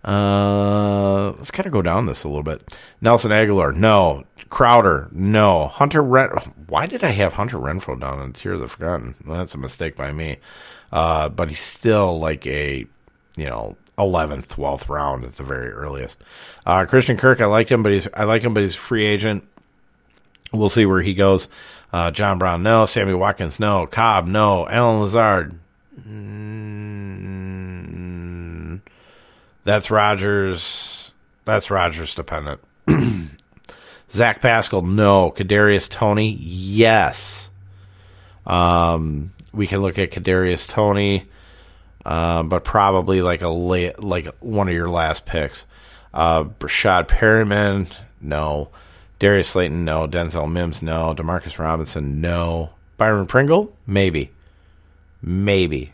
Uh, 0.03 1.31
let's 1.31 1.51
kind 1.51 1.65
of 1.65 1.71
go 1.71 1.81
down 1.81 2.05
this 2.05 2.23
a 2.23 2.27
little 2.27 2.43
bit. 2.43 2.77
Nelson 2.99 3.31
Agholor, 3.31 3.73
no. 3.73 4.25
Crowder, 4.49 5.07
no. 5.11 5.67
Hunter 5.67 6.03
Ren. 6.03 6.29
Why 6.67 6.85
did 6.85 7.03
I 7.03 7.11
have 7.11 7.33
Hunter 7.33 7.57
Renfrow 7.57 7.99
down 7.99 8.21
in 8.21 8.33
the 8.33 8.37
tier 8.37 8.53
of 8.53 8.59
the 8.59 8.67
forgotten? 8.67 9.15
Well, 9.25 9.37
that's 9.37 9.55
a 9.55 9.57
mistake 9.57 9.95
by 9.95 10.11
me. 10.11 10.37
Uh, 10.91 11.29
but 11.29 11.47
he's 11.49 11.59
still 11.59 12.19
like 12.19 12.45
a, 12.45 12.85
you 13.37 13.45
know, 13.45 13.77
11th, 14.01 14.47
12th 14.47 14.89
round 14.89 15.23
at 15.23 15.35
the 15.35 15.43
very 15.43 15.71
earliest. 15.71 16.17
Uh, 16.65 16.85
Christian 16.85 17.17
Kirk, 17.17 17.39
I 17.41 17.45
like 17.45 17.69
him, 17.71 17.83
but 17.83 17.93
he's 17.93 18.07
I 18.13 18.23
like 18.25 18.41
him, 18.41 18.53
but 18.53 18.63
he's 18.63 18.75
free 18.75 19.05
agent. 19.05 19.47
We'll 20.51 20.69
see 20.69 20.85
where 20.85 21.01
he 21.01 21.13
goes. 21.13 21.47
Uh, 21.93 22.11
John 22.11 22.37
Brown, 22.39 22.63
no. 22.63 22.85
Sammy 22.85 23.13
Watkins, 23.13 23.59
no. 23.59 23.85
Cobb, 23.85 24.27
no. 24.27 24.67
Allen 24.67 25.01
Lazard, 25.01 25.59
mm, 25.99 26.41
that's 29.63 29.91
Rodgers. 29.91 31.11
That's 31.45 31.71
Rodgers 31.71 32.15
dependent. 32.15 32.59
Zach 34.11 34.41
Pascal, 34.41 34.81
no. 34.81 35.31
Kadarius 35.31 35.87
Toney, 35.89 36.31
yes. 36.31 37.49
Um, 38.45 39.31
we 39.53 39.67
can 39.67 39.81
look 39.81 39.99
at 39.99 40.11
Kadarius 40.11 40.67
Toney, 40.67 41.27
uh, 42.05 42.43
but 42.43 42.63
probably 42.63 43.21
like 43.21 43.41
a 43.41 43.49
late, 43.49 44.01
like 44.01 44.27
one 44.39 44.67
of 44.67 44.73
your 44.73 44.89
last 44.89 45.25
picks. 45.25 45.65
Uh, 46.13 46.43
Breshad 46.43 47.07
Perriman, 47.07 47.91
no. 48.19 48.69
Darius 49.19 49.49
Slayton, 49.49 49.85
no. 49.85 50.07
Denzel 50.07 50.51
Mims, 50.51 50.81
no. 50.81 51.13
Demarcus 51.15 51.59
Robinson, 51.59 52.21
no. 52.21 52.71
Byron 52.97 53.27
Pringle, 53.27 53.75
maybe. 53.85 54.31
Maybe. 55.21 55.93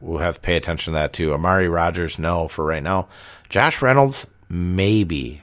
We'll 0.00 0.18
have 0.18 0.36
to 0.36 0.40
pay 0.40 0.56
attention 0.56 0.92
to 0.92 0.98
that 0.98 1.12
too. 1.12 1.34
Amari 1.34 1.68
Rodgers, 1.68 2.18
no, 2.18 2.48
for 2.48 2.64
right 2.64 2.82
now. 2.82 3.08
Josh 3.48 3.82
Reynolds, 3.82 4.26
maybe. 4.48 5.42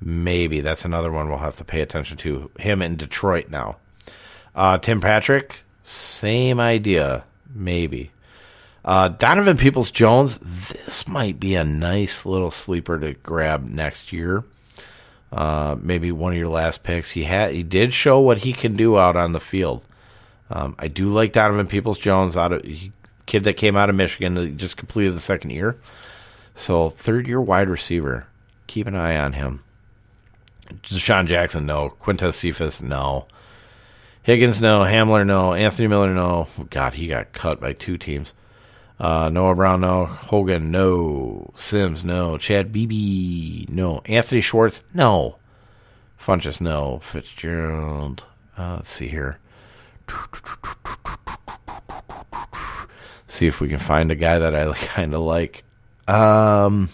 Maybe. 0.00 0.60
That's 0.60 0.84
another 0.84 1.12
one 1.12 1.28
we'll 1.28 1.38
have 1.38 1.56
to 1.58 1.64
pay 1.64 1.80
attention 1.80 2.16
to. 2.18 2.50
Him 2.58 2.82
in 2.82 2.96
Detroit 2.96 3.48
now. 3.48 3.76
Uh, 4.54 4.78
Tim 4.78 5.00
Patrick, 5.00 5.60
same 5.84 6.58
idea. 6.58 7.24
Maybe. 7.54 8.10
Uh, 8.86 9.08
Donovan 9.08 9.56
Peoples 9.56 9.90
Jones, 9.90 10.38
this 10.38 11.08
might 11.08 11.40
be 11.40 11.56
a 11.56 11.64
nice 11.64 12.24
little 12.24 12.52
sleeper 12.52 12.98
to 13.00 13.14
grab 13.14 13.64
next 13.64 14.12
year. 14.12 14.44
Uh, 15.32 15.74
maybe 15.80 16.12
one 16.12 16.32
of 16.32 16.38
your 16.38 16.48
last 16.48 16.84
picks. 16.84 17.10
He 17.10 17.24
had 17.24 17.52
he 17.52 17.64
did 17.64 17.92
show 17.92 18.20
what 18.20 18.38
he 18.38 18.52
can 18.52 18.76
do 18.76 18.96
out 18.96 19.16
on 19.16 19.32
the 19.32 19.40
field. 19.40 19.82
Um, 20.48 20.76
I 20.78 20.86
do 20.86 21.08
like 21.08 21.32
Donovan 21.32 21.66
Peoples 21.66 21.98
Jones 21.98 22.36
out 22.36 22.52
of 22.52 22.64
he, 22.64 22.92
kid 23.26 23.42
that 23.42 23.56
came 23.56 23.76
out 23.76 23.90
of 23.90 23.96
Michigan 23.96 24.34
that 24.34 24.56
just 24.56 24.76
completed 24.76 25.14
the 25.14 25.20
second 25.20 25.50
year. 25.50 25.76
So 26.54 26.88
third 26.88 27.26
year 27.26 27.40
wide 27.40 27.68
receiver. 27.68 28.28
Keep 28.68 28.86
an 28.86 28.94
eye 28.94 29.16
on 29.16 29.32
him. 29.32 29.64
DeSean 30.82 31.26
Jackson, 31.26 31.66
no. 31.66 31.94
Quintez 32.00 32.34
Cephus, 32.34 32.80
no. 32.80 33.26
Higgins, 34.22 34.60
no. 34.60 34.80
Hamler, 34.80 35.26
no. 35.26 35.54
Anthony 35.54 35.88
Miller, 35.88 36.14
no. 36.14 36.46
God, 36.70 36.94
he 36.94 37.08
got 37.08 37.32
cut 37.32 37.60
by 37.60 37.72
two 37.72 37.98
teams. 37.98 38.32
Uh, 38.98 39.28
Noah 39.28 39.54
Brown, 39.54 39.82
no. 39.82 40.06
Hogan, 40.06 40.70
no. 40.70 41.52
Sims, 41.54 42.04
no. 42.04 42.38
Chad 42.38 42.72
Beebe, 42.72 43.66
no. 43.68 44.00
Anthony 44.06 44.40
Schwartz, 44.40 44.82
no. 44.94 45.36
Funchess, 46.18 46.60
no. 46.60 46.98
Fitzgerald, 47.00 48.24
uh, 48.56 48.76
let's 48.76 48.90
see 48.90 49.08
here. 49.08 49.38
See 53.28 53.46
if 53.46 53.60
we 53.60 53.68
can 53.68 53.78
find 53.78 54.10
a 54.10 54.14
guy 54.14 54.38
that 54.38 54.54
I 54.54 54.72
kind 54.72 55.14
of 55.14 55.20
like. 55.20 55.62
Um, 56.08 56.88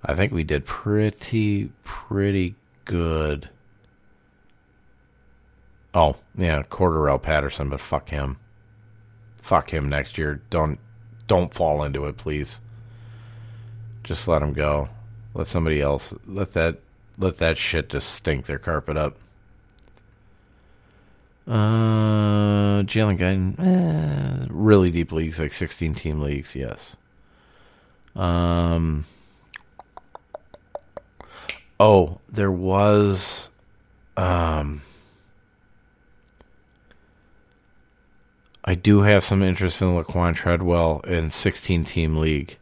I 0.03 0.13
think 0.13 0.34
we 0.34 0.43
did 0.43 0.65
pretty 0.65 1.72
pretty 1.86 2.55
good. 2.84 3.49
Oh, 5.94 6.16
yeah, 6.38 6.64
Cordarrelle 6.64 7.22
Patterson, 7.22 7.70
but 7.70 7.80
fuck 7.80 8.10
him. 8.10 8.38
Fuck 9.42 9.72
him 9.72 9.90
next 9.90 10.18
year. 10.18 10.42
Don't 10.50 10.80
don't 11.28 11.54
fall 11.54 11.84
into 11.84 12.06
it, 12.06 12.18
please. 12.18 12.60
Just 14.04 14.28
let 14.28 14.42
him 14.42 14.54
go. 14.54 14.90
Let 15.34 15.48
somebody 15.48 15.82
else 15.82 16.14
let 16.26 16.54
that 16.54 16.80
let 17.18 17.38
that 17.38 17.58
shit 17.58 17.90
just 17.90 18.10
stink 18.12 18.46
their 18.46 18.60
carpet 18.60 18.98
up. 18.98 19.18
Uh, 21.48 22.84
Jalen 22.84 23.18
Guyton, 23.18 23.56
eh, 23.60 24.46
really 24.52 24.92
deep 24.92 25.12
leagues, 25.12 25.40
like 25.40 25.52
16 25.52 25.96
team 25.96 26.22
leagues, 26.22 26.54
yes. 26.54 26.96
Um, 28.16 29.06
oh, 31.80 32.20
there 32.30 32.52
was, 32.52 33.50
um, 34.16 34.84
I 38.64 38.76
do 38.76 39.01
have 39.01 39.24
some 39.24 39.41
interest 39.41 39.82
in 39.82 39.89
Laquan 39.89 40.36
Treadwell 40.36 40.99
in 41.01 41.32
16 41.32 41.86
team 41.86 42.18
league. 42.18 42.57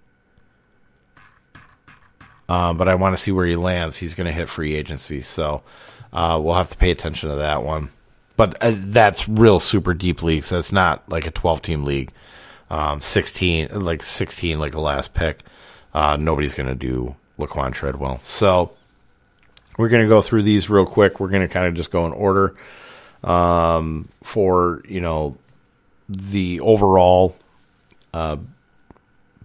Uh, 2.47 2.73
but 2.73 2.87
I 2.87 2.95
want 2.95 3.15
to 3.15 3.21
see 3.21 3.31
where 3.31 3.45
he 3.45 3.55
lands. 3.55 3.97
He's 3.97 4.13
going 4.13 4.27
to 4.27 4.33
hit 4.33 4.47
free 4.47 4.75
agency, 4.75 5.21
so 5.21 5.63
uh, 6.13 6.39
we'll 6.41 6.55
have 6.55 6.69
to 6.69 6.77
pay 6.77 6.91
attention 6.91 7.29
to 7.29 7.35
that 7.35 7.63
one. 7.63 7.89
But 8.37 8.61
uh, 8.63 8.73
that's 8.75 9.27
real 9.27 9.59
super 9.59 9.93
deep 9.93 10.23
league, 10.23 10.43
so 10.43 10.57
it's 10.59 10.71
not 10.71 11.07
like 11.09 11.27
a 11.27 11.31
12 11.31 11.61
team 11.61 11.83
league. 11.83 12.11
Um, 12.69 13.01
16, 13.01 13.79
like 13.79 14.03
16, 14.03 14.59
like 14.59 14.75
a 14.75 14.81
last 14.81 15.13
pick. 15.13 15.39
Uh, 15.93 16.17
nobody's 16.17 16.53
going 16.53 16.67
to 16.69 16.75
do 16.75 17.15
Laquan 17.39 17.73
Treadwell. 17.73 18.21
So 18.23 18.71
we're 19.77 19.89
going 19.89 20.03
to 20.03 20.09
go 20.09 20.21
through 20.21 20.43
these 20.43 20.69
real 20.69 20.85
quick. 20.85 21.19
We're 21.19 21.29
going 21.29 21.47
to 21.47 21.53
kind 21.53 21.65
of 21.65 21.73
just 21.73 21.91
go 21.91 22.05
in 22.05 22.13
order 22.13 22.55
um, 23.23 24.09
for, 24.23 24.83
you 24.87 25.01
know, 25.01 25.37
the 26.09 26.59
overall 26.61 27.35
uh, 28.13 28.37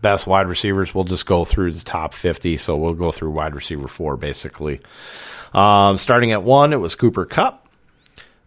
best 0.00 0.26
wide 0.26 0.48
receivers. 0.48 0.94
We'll 0.94 1.04
just 1.04 1.26
go 1.26 1.44
through 1.44 1.72
the 1.72 1.84
top 1.84 2.14
50. 2.14 2.56
So 2.56 2.76
we'll 2.76 2.94
go 2.94 3.10
through 3.10 3.30
wide 3.30 3.54
receiver 3.54 3.88
four, 3.88 4.16
basically. 4.16 4.80
Um, 5.54 5.96
starting 5.96 6.32
at 6.32 6.42
one, 6.42 6.72
it 6.72 6.76
was 6.76 6.94
Cooper 6.94 7.24
Kupp. 7.24 7.66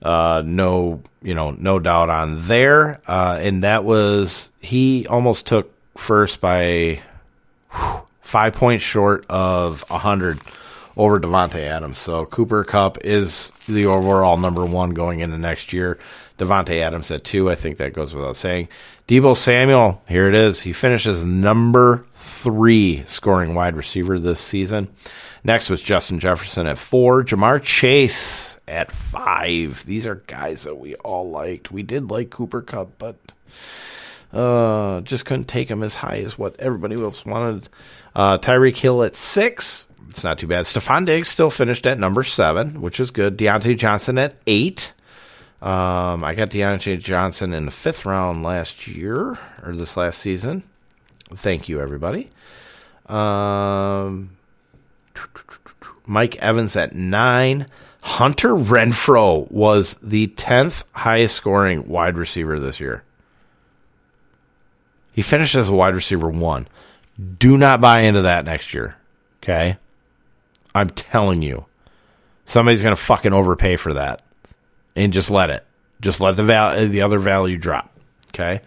Uh, 0.02 0.44
no, 0.46 1.02
you 1.22 1.34
know, 1.34 1.52
no 1.52 1.80
doubt 1.80 2.10
on 2.10 2.48
there. 2.48 3.02
Uh, 3.08 3.40
and 3.42 3.64
that 3.64 3.84
was, 3.84 4.52
he 4.60 5.08
almost 5.08 5.46
took 5.48 5.72
first 5.98 6.42
by 6.42 7.02
whew, 7.72 8.02
five 8.22 8.54
points 8.54 8.84
short 8.84 9.26
of 9.30 9.90
100 9.90 10.40
over 10.98 11.20
Davante 11.20 11.60
Adams. 11.60 11.98
So 11.98 12.26
Cooper 12.26 12.64
Kupp 12.64 13.04
is 13.04 13.52
the 13.68 13.86
overall 13.88 14.38
number 14.38 14.66
one 14.66 14.92
going 14.92 15.22
into 15.22 15.38
next 15.38 15.74
year. 15.74 15.98
Davante 16.38 16.82
Adams 16.82 17.12
at 17.12 17.24
two. 17.24 17.50
I 17.50 17.56
think 17.56 17.78
that 17.78 17.94
goes 17.94 18.14
without 18.14 18.36
saying. 18.36 18.68
Deebo 19.08 19.38
Samuel, 19.38 20.02
here 20.08 20.28
it 20.28 20.36
is. 20.36 20.62
He 20.62 20.74
finishes 20.74 21.24
number 21.24 22.06
three 22.16 23.04
scoring 23.06 23.54
wide 23.54 23.76
receiver 23.76 24.20
this 24.20 24.40
season. 24.40 24.90
Next 25.44 25.70
was 25.70 25.82
Justin 25.82 26.20
Jefferson 26.20 26.66
at 26.66 26.80
four. 26.80 27.24
Ja'Marr 27.24 27.62
Chase 27.62 28.58
at 28.68 28.92
five. 28.92 29.86
These 29.86 30.08
are 30.08 30.16
guys 30.28 30.64
that 30.64 30.76
we 30.80 30.96
all 30.96 31.30
liked. 31.30 31.72
We 31.72 31.84
did 31.84 32.10
like 32.10 32.32
Cooper 32.32 32.64
Kupp, 32.64 32.98
but 32.98 33.16
uh, 34.34 35.02
just 35.02 35.26
couldn't 35.26 35.48
take 35.48 35.70
him 35.70 35.84
as 35.84 35.94
high 35.96 36.18
as 36.18 36.38
what 36.38 36.60
everybody 36.60 36.96
else 36.96 37.24
wanted. 37.26 37.70
Uh, 38.16 38.40
Tyreek 38.40 38.76
Hill 38.76 39.04
at 39.04 39.16
six. 39.16 39.86
It's 40.10 40.24
not 40.24 40.40
too 40.40 40.48
bad. 40.48 40.66
Stefon 40.66 41.06
Diggs 41.06 41.30
still 41.30 41.52
finished 41.52 41.86
at 41.86 42.00
number 42.00 42.24
seven, 42.24 42.82
which 42.82 43.00
is 43.00 43.12
good. 43.12 43.38
Diontae 43.38 43.78
Johnson 43.78 44.18
at 44.18 44.36
eight. 44.48 44.94
Um, 45.66 46.24
I 46.24 46.36
got 46.36 46.52
Diontae 46.52 47.00
Johnson 47.00 47.52
in 47.52 47.66
the 47.66 47.72
fifth 47.72 48.06
round 48.06 48.44
last 48.44 48.86
year 48.86 49.40
or 49.64 49.76
this 49.76 49.98
last 49.98 50.20
season. 50.20 50.62
Thank 51.34 51.68
you, 51.68 51.82
everybody. 51.82 52.30
Um, 53.08 54.38
Mike 56.06 56.36
Evans 56.36 56.76
at 56.76 56.94
nine. 56.94 57.66
Hunter 58.02 58.50
Renfrow 58.50 59.50
was 59.50 59.98
the 60.04 60.28
10th 60.28 60.84
highest 60.92 61.36
scoring 61.36 61.88
wide 61.88 62.16
receiver 62.16 62.60
this 62.60 62.80
year. 62.80 63.04
He 65.14 65.24
finished 65.24 65.56
as 65.56 65.70
a 65.70 65.74
wide 65.74 65.96
receiver 65.96 66.30
one. 66.30 66.68
Do 67.40 67.58
not 67.58 67.82
buy 67.82 68.02
into 68.02 68.22
that 68.22 68.46
next 68.46 68.76
year. 68.76 68.98
Okay? 69.42 69.78
I'm 70.76 70.92
telling 70.92 71.42
you. 71.42 71.66
Somebody's 72.46 72.84
going 72.84 72.96
to 72.96 73.02
fucking 73.02 73.34
overpay 73.34 73.78
for 73.78 73.96
that 73.96 74.22
and 74.96 75.14
just 75.14 75.30
let 75.30 75.50
it. 75.50 75.66
Just 76.02 76.20
let 76.20 76.36
the 76.36 76.44
val- 76.44 76.88
the 76.88 77.02
other 77.02 77.20
value 77.20 77.58
drop. 77.58 77.92
Okay. 78.30 78.62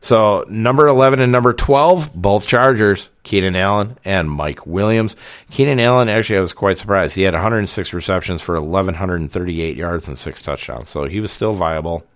So 0.00 0.44
number 0.48 0.86
eleven 0.86 1.20
and 1.20 1.32
number 1.32 1.52
twelve, 1.52 2.12
both 2.14 2.46
Chargers, 2.46 3.08
Keenan 3.22 3.56
Allen 3.56 3.98
and 4.04 4.30
Mike 4.30 4.66
Williams. 4.66 5.16
Keenan 5.50 5.80
Allen 5.80 6.08
actually, 6.08 6.38
I 6.38 6.42
was 6.42 6.52
quite 6.52 6.78
surprised. 6.78 7.14
He 7.16 7.22
had 7.22 7.34
106 7.34 7.92
receptions 7.92 8.42
for 8.42 8.60
1138 8.60 9.76
yards 9.76 10.06
and 10.06 10.18
six 10.18 10.42
touchdowns, 10.42 10.90
so 10.90 11.04
he 11.06 11.20
was 11.20 11.32
still 11.32 11.54
viable. 11.54 12.06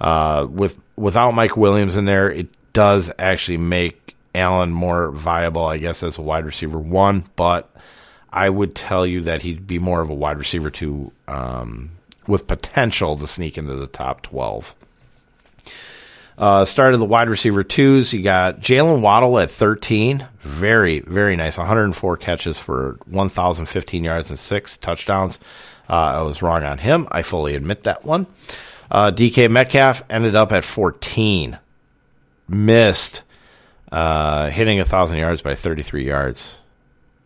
Uh, 0.00 0.46
with 0.50 0.78
without 0.96 1.32
Mike 1.32 1.56
Williams 1.56 1.96
in 1.96 2.04
there, 2.04 2.30
it 2.30 2.48
does 2.72 3.10
actually 3.18 3.58
make 3.58 4.16
Allen 4.34 4.70
more 4.70 5.10
viable, 5.10 5.64
I 5.64 5.78
guess, 5.78 6.02
as 6.02 6.18
a 6.18 6.22
wide 6.22 6.44
receiver 6.44 6.78
one. 6.78 7.24
But 7.36 7.70
I 8.32 8.50
would 8.50 8.74
tell 8.74 9.06
you 9.06 9.22
that 9.22 9.42
he'd 9.42 9.66
be 9.66 9.78
more 9.78 10.00
of 10.00 10.10
a 10.10 10.14
wide 10.14 10.38
receiver 10.38 10.68
two 10.68 11.12
um, 11.28 11.92
with 12.26 12.46
potential 12.46 13.16
to 13.18 13.26
sneak 13.26 13.58
into 13.58 13.74
the 13.74 13.86
top 13.86 14.22
12. 14.22 14.74
Uh, 16.36 16.64
started 16.64 16.98
the 16.98 17.04
wide 17.04 17.28
receiver 17.28 17.62
twos. 17.62 18.12
You 18.12 18.22
got 18.22 18.60
Jaylen 18.60 19.00
Waddle 19.00 19.38
at 19.38 19.50
13. 19.50 20.26
Very, 20.40 21.00
very 21.00 21.36
nice. 21.36 21.56
104 21.56 22.16
catches 22.16 22.58
for 22.58 22.98
1,015 23.06 24.04
yards 24.04 24.30
and 24.30 24.38
six 24.38 24.76
touchdowns. 24.76 25.38
Uh, 25.88 25.92
I 25.92 26.22
was 26.22 26.42
wrong 26.42 26.64
on 26.64 26.78
him. 26.78 27.06
I 27.12 27.22
fully 27.22 27.54
admit 27.54 27.84
that 27.84 28.04
one. 28.04 28.26
Uh, 28.90 29.10
DK 29.10 29.50
Metcalf 29.50 30.02
ended 30.10 30.34
up 30.34 30.50
at 30.52 30.64
14. 30.64 31.58
Missed 32.48 33.22
uh, 33.92 34.50
hitting 34.50 34.78
1,000 34.78 35.18
yards 35.18 35.40
by 35.40 35.54
33 35.54 36.04
yards. 36.04 36.58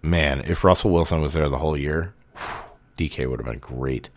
Man, 0.03 0.43
if 0.47 0.65
Russell 0.65 0.91
Wilson 0.91 1.23
was 1.23 1.33
there 1.33 1.49
the 1.49 1.59
whole 1.59 1.77
year, 1.77 2.13
DK 2.99 3.29
would 3.29 3.41
have 3.41 3.47
been 3.47 3.59
great. 3.59 4.11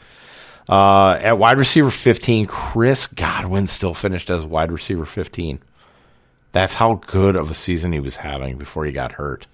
Uh, 0.70 1.18
at 1.20 1.38
wide 1.38 1.58
receiver 1.58 1.92
15, 1.92 2.48
Chris 2.48 3.08
Godwin 3.08 3.68
still 3.68 3.94
finished 3.94 4.30
as 4.30 4.46
wide 4.46 4.72
receiver 4.72 5.06
15. 5.06 5.60
That's 6.52 6.76
how 6.76 6.96
good 7.08 7.36
of 7.36 7.50
a 7.50 7.54
season 7.54 7.94
he 7.94 8.00
was 8.00 8.18
having 8.18 8.58
before 8.58 8.86
he 8.86 8.92
got 8.92 9.14
hurt. 9.14 9.48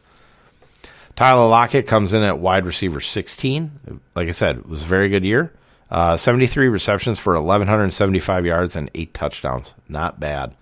Tyler 1.16 1.48
Lockett 1.48 1.88
comes 1.88 2.14
in 2.14 2.24
at 2.24 2.40
wide 2.40 2.66
receiver 2.66 3.02
16. 3.02 4.00
Like 4.16 4.28
I 4.28 4.32
said, 4.32 4.58
it 4.58 4.68
was 4.68 4.84
a 4.84 4.86
very 4.86 5.10
good 5.10 5.24
year. 5.24 5.52
Uh, 5.90 6.18
73 6.18 6.68
receptions 6.68 7.18
for 7.18 7.34
1,175 7.34 8.46
yards 8.46 8.76
and 8.76 8.92
eight 8.94 9.14
touchdowns. 9.14 9.74
Not 9.88 10.20
bad. 10.20 10.54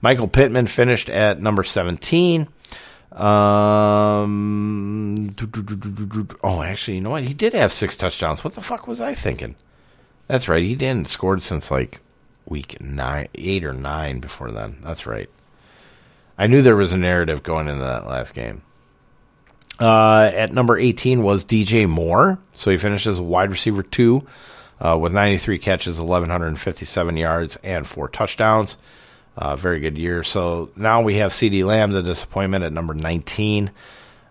Michael 0.00 0.28
Pittman 0.28 0.66
finished 0.66 1.10
at 1.10 1.42
number 1.42 1.64
17. 1.64 2.46
Um, 3.12 5.34
oh, 6.44 6.62
actually, 6.62 6.94
you 6.94 7.00
know 7.00 7.10
what? 7.10 7.24
He 7.24 7.34
did 7.34 7.54
have 7.54 7.72
six 7.72 7.96
touchdowns. 7.96 8.44
What 8.44 8.54
the 8.54 8.62
fuck 8.62 8.86
was 8.86 9.00
I 9.00 9.14
thinking? 9.14 9.56
That's 10.28 10.48
right. 10.48 10.62
He 10.62 10.76
didn't 10.76 11.08
scored 11.08 11.42
since 11.42 11.70
like 11.70 12.00
week 12.46 12.80
nine, 12.80 13.28
eight 13.34 13.64
or 13.64 13.72
nine 13.72 14.20
before 14.20 14.50
then. 14.50 14.78
That's 14.82 15.06
right. 15.06 15.28
I 16.36 16.46
knew 16.46 16.62
there 16.62 16.76
was 16.76 16.92
a 16.92 16.98
narrative 16.98 17.42
going 17.42 17.68
into 17.68 17.82
that 17.82 18.06
last 18.06 18.34
game. 18.34 18.62
Uh, 19.80 20.30
at 20.32 20.52
number 20.52 20.78
18 20.78 21.22
was 21.22 21.44
DJ 21.44 21.88
Moore. 21.88 22.38
So 22.54 22.70
he 22.70 22.76
finished 22.76 23.06
as 23.06 23.18
a 23.18 23.22
wide 23.22 23.50
receiver 23.50 23.82
two 23.82 24.26
uh, 24.80 24.96
with 24.98 25.12
93 25.12 25.58
catches, 25.58 25.98
1,157 25.98 27.16
yards, 27.16 27.56
and 27.62 27.86
four 27.86 28.08
touchdowns. 28.08 28.76
Uh, 29.36 29.56
very 29.56 29.80
good 29.80 29.96
year. 29.96 30.22
So 30.24 30.70
now 30.76 31.02
we 31.02 31.16
have 31.16 31.32
CeeDee 31.32 31.64
Lamb, 31.64 31.92
the 31.92 32.02
disappointment, 32.02 32.64
at 32.64 32.72
number 32.72 32.94
19. 32.94 33.70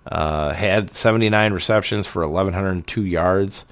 Uh, 0.05 0.53
had 0.53 0.91
79 0.91 1.53
receptions 1.53 2.07
for 2.07 2.27
1,102 2.27 3.03
yards 3.03 3.65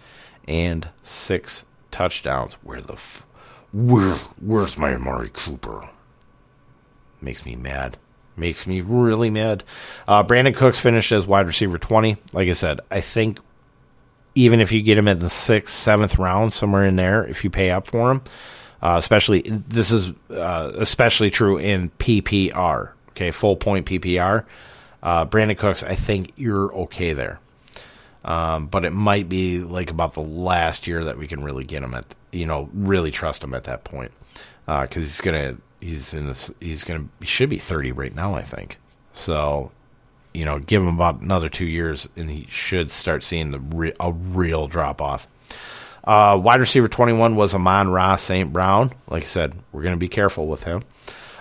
and 0.48 0.88
six 1.04 1.66
touchdowns. 1.96 2.56
Where 2.56 2.82
the 2.82 2.94
f- 2.94 3.26
where 3.72 4.16
where's 4.42 4.78
my 4.78 4.94
Amari 4.94 5.30
Cooper? 5.34 5.90
Makes 7.22 7.46
me 7.46 7.56
mad. 7.56 7.98
Makes 8.36 8.68
me 8.68 8.82
really 8.82 9.30
mad. 9.30 9.64
Uh, 10.06 10.22
Brandin 10.24 10.54
Cooks 10.56 10.78
finished 10.78 11.14
as 11.14 11.26
wide 11.26 11.48
receiver 11.48 11.78
twenty. 11.78 12.18
Like 12.34 12.50
I 12.50 12.54
said, 12.54 12.82
I 12.92 13.00
think 13.00 13.40
even 14.36 14.60
if 14.60 14.74
you 14.74 14.82
get 14.82 14.98
him 14.98 15.08
in 15.08 15.20
the 15.20 15.30
sixth, 15.30 15.74
seventh 15.74 16.20
round, 16.20 16.54
somewhere 16.54 16.86
in 16.86 16.98
there, 16.98 17.26
if 17.26 17.46
you 17.46 17.50
pay 17.50 17.72
up 17.72 17.88
for 17.88 18.12
him, 18.12 18.22
uh, 18.82 18.96
especially 19.00 19.42
this 19.44 19.90
is 19.92 20.12
uh, 20.30 20.72
especially 20.76 21.32
true 21.32 21.58
in 21.58 21.90
PPR. 21.92 22.92
Okay, 23.12 23.32
full 23.32 23.56
point 23.56 23.86
PPR. 23.86 24.46
Uh, 25.02 25.26
Brandin 25.26 25.58
Cooks, 25.58 25.82
I 25.84 25.96
think 25.96 26.34
you're 26.36 26.74
okay 26.76 27.14
there. 27.14 27.40
Um, 28.26 28.66
but 28.68 28.84
it 28.86 28.92
might 28.92 29.30
be 29.30 29.60
like 29.60 29.92
about 29.92 30.14
the 30.14 30.22
last 30.22 30.88
year 30.88 31.04
that 31.04 31.18
we 31.18 31.28
can 31.28 31.44
really 31.44 31.64
get 31.64 31.84
him 31.84 31.94
at, 31.94 32.06
you 32.32 32.48
know, 32.48 32.70
really 32.74 33.12
trust 33.12 33.44
him 33.44 33.54
at 33.54 33.66
that 33.66 33.84
point, 33.84 34.12
because 34.66 34.98
uh, 34.98 35.00
he's 35.00 35.22
gonna, 35.22 35.58
he's 35.80 36.14
in 36.14 36.26
this, 36.26 36.50
he's 36.60 36.84
gonna, 36.84 37.06
he 37.20 37.28
should 37.28 37.50
be 37.52 37.60
thirty 37.60 37.92
right 37.92 38.16
now, 38.16 38.34
I 38.34 38.42
think. 38.42 38.80
So, 39.14 39.72
you 40.34 40.44
know, 40.44 40.58
give 40.58 40.82
him 40.82 40.88
about 40.88 41.22
another 41.22 41.50
two 41.50 41.66
years, 41.66 42.10
and 42.16 42.30
he 42.30 42.48
should 42.50 42.92
start 42.92 43.22
seeing 43.24 43.52
the 43.52 43.60
re- 43.60 43.94
a 44.00 44.12
real 44.12 44.68
drop 44.68 45.02
off. 45.04 45.28
Uh, 46.04 46.40
wide 46.42 46.60
receiver 46.60 46.88
21 46.88 47.36
was 47.36 47.56
Amon-Ra 47.56 48.16
St. 48.16 48.52
Brown. 48.52 48.92
Like 49.08 49.24
I 49.24 49.28
said, 49.28 49.56
we're 49.72 49.82
going 49.82 49.96
to 49.96 50.00
be 50.00 50.08
careful 50.08 50.48
with 50.48 50.64
him. 50.64 50.84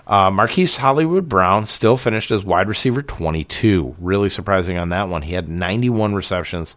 Uh, 0.07 0.31
Marquise 0.31 0.77
Hollywood 0.77 1.29
Brown 1.29 1.67
still 1.67 1.97
finished 1.97 2.31
as 2.31 2.45
wide 2.45 2.69
receiver 2.69 3.03
22. 3.03 3.97
Really 3.99 4.29
surprising 4.29 4.77
on 4.77 4.91
that 4.91 5.09
one. 5.09 5.23
He 5.23 5.35
had 5.35 5.49
91 5.49 6.15
receptions, 6.15 6.77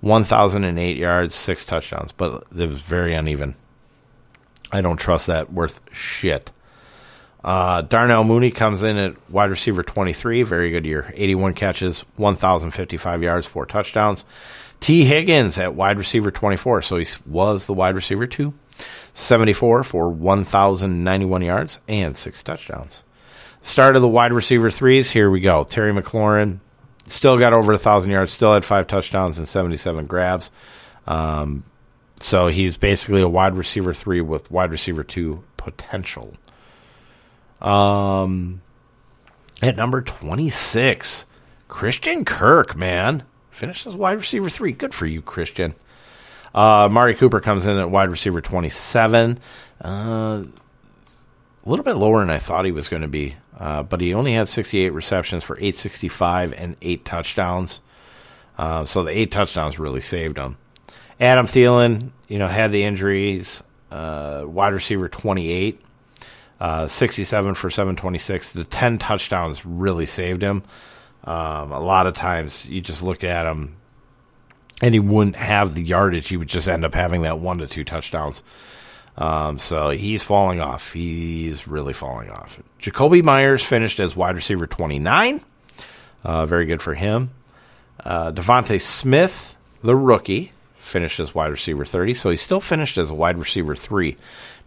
1,008 0.00 0.96
yards, 0.96 1.34
six 1.34 1.64
touchdowns, 1.64 2.12
but 2.12 2.44
it 2.56 2.68
was 2.68 2.80
very 2.80 3.14
uneven. 3.14 3.54
I 4.72 4.80
don't 4.80 4.96
trust 4.96 5.26
that 5.26 5.52
worth 5.52 5.80
shit. 5.92 6.50
Uh, 7.44 7.82
Darnell 7.82 8.24
Mooney 8.24 8.50
comes 8.50 8.82
in 8.82 8.96
at 8.96 9.30
wide 9.30 9.50
receiver 9.50 9.82
23. 9.82 10.42
Very 10.42 10.70
good 10.70 10.86
year. 10.86 11.12
81 11.14 11.52
catches, 11.52 12.00
1,055 12.16 13.22
yards, 13.22 13.46
four 13.46 13.66
touchdowns. 13.66 14.24
Tee 14.80 15.04
Higgins 15.04 15.58
at 15.58 15.74
wide 15.74 15.98
receiver 15.98 16.30
24. 16.30 16.82
So 16.82 16.96
he 16.96 17.06
was 17.26 17.66
the 17.66 17.74
wide 17.74 17.94
receiver 17.94 18.26
two. 18.26 18.54
74 19.14 19.84
for 19.84 20.08
1,091 20.10 21.42
yards 21.42 21.80
and 21.88 22.16
six 22.16 22.42
touchdowns. 22.42 23.02
Start 23.62 23.96
of 23.96 24.02
the 24.02 24.08
wide 24.08 24.32
receiver 24.32 24.70
threes. 24.70 25.10
Here 25.10 25.30
we 25.30 25.40
go. 25.40 25.64
Terry 25.64 25.92
McLaurin 25.92 26.58
still 27.06 27.38
got 27.38 27.52
over 27.52 27.72
a 27.72 27.76
1,000 27.76 28.10
yards, 28.10 28.32
still 28.32 28.52
had 28.52 28.64
five 28.64 28.86
touchdowns 28.86 29.38
and 29.38 29.48
77 29.48 30.06
grabs. 30.06 30.50
Um, 31.06 31.64
so 32.20 32.48
he's 32.48 32.76
basically 32.76 33.22
a 33.22 33.28
wide 33.28 33.56
receiver 33.56 33.94
three 33.94 34.20
with 34.20 34.50
wide 34.50 34.70
receiver 34.70 35.04
two 35.04 35.44
potential. 35.56 36.34
Um, 37.60 38.60
at 39.62 39.76
number 39.76 40.02
26, 40.02 41.26
Christian 41.68 42.24
Kirk, 42.24 42.76
man. 42.76 43.22
Finishes 43.50 43.94
wide 43.94 44.16
receiver 44.18 44.50
three. 44.50 44.72
Good 44.72 44.94
for 44.94 45.06
you, 45.06 45.22
Christian. 45.22 45.74
Uh, 46.54 46.88
Mari 46.90 47.14
Cooper 47.14 47.40
comes 47.40 47.66
in 47.66 47.78
at 47.78 47.90
wide 47.90 48.10
receiver 48.10 48.40
27. 48.40 49.40
Uh, 49.84 49.88
a 49.88 51.68
little 51.68 51.84
bit 51.84 51.96
lower 51.96 52.20
than 52.20 52.30
I 52.30 52.38
thought 52.38 52.64
he 52.64 52.72
was 52.72 52.88
going 52.88 53.02
to 53.02 53.08
be, 53.08 53.34
uh, 53.58 53.82
but 53.82 54.00
he 54.00 54.14
only 54.14 54.34
had 54.34 54.48
68 54.48 54.90
receptions 54.90 55.42
for 55.42 55.56
865 55.56 56.52
and 56.52 56.76
eight 56.82 57.04
touchdowns. 57.04 57.80
Uh, 58.56 58.84
so 58.84 59.02
the 59.02 59.10
eight 59.10 59.32
touchdowns 59.32 59.78
really 59.78 60.00
saved 60.00 60.36
him. 60.36 60.56
Adam 61.18 61.46
Thielen, 61.46 62.10
you 62.28 62.38
know, 62.38 62.48
had 62.48 62.70
the 62.70 62.84
injuries. 62.84 63.62
Uh, 63.90 64.44
wide 64.44 64.74
receiver 64.74 65.08
28, 65.08 65.80
uh, 66.60 66.88
67 66.88 67.54
for 67.54 67.70
726. 67.70 68.52
The 68.52 68.64
10 68.64 68.98
touchdowns 68.98 69.64
really 69.64 70.06
saved 70.06 70.42
him. 70.42 70.64
Um, 71.22 71.72
a 71.72 71.80
lot 71.80 72.06
of 72.06 72.14
times 72.14 72.66
you 72.68 72.80
just 72.80 73.02
look 73.02 73.22
at 73.22 73.46
him 73.46 73.76
and 74.84 74.92
he 74.92 75.00
wouldn't 75.00 75.36
have 75.36 75.74
the 75.74 75.82
yardage. 75.82 76.28
He 76.28 76.36
would 76.36 76.48
just 76.48 76.68
end 76.68 76.84
up 76.84 76.94
having 76.94 77.22
that 77.22 77.38
one 77.38 77.56
to 77.56 77.66
two 77.66 77.84
touchdowns. 77.84 78.42
Um, 79.16 79.58
so 79.58 79.88
he's 79.88 80.22
falling 80.22 80.60
off. 80.60 80.92
He's 80.92 81.66
really 81.66 81.94
falling 81.94 82.28
off. 82.28 82.60
Jakobi 82.78 83.22
Meyers 83.22 83.64
finished 83.64 83.98
as 83.98 84.14
wide 84.14 84.34
receiver 84.34 84.66
29. 84.66 85.42
Uh, 86.22 86.44
very 86.44 86.66
good 86.66 86.82
for 86.82 86.92
him. 86.92 87.30
Uh, 88.04 88.30
DeVonta 88.32 88.78
Smith, 88.78 89.56
the 89.82 89.96
rookie, 89.96 90.52
finished 90.76 91.18
as 91.18 91.34
wide 91.34 91.50
receiver 91.50 91.86
30. 91.86 92.12
So 92.12 92.28
he 92.28 92.36
still 92.36 92.60
finished 92.60 92.98
as 92.98 93.08
a 93.08 93.14
wide 93.14 93.38
receiver 93.38 93.74
3. 93.74 94.18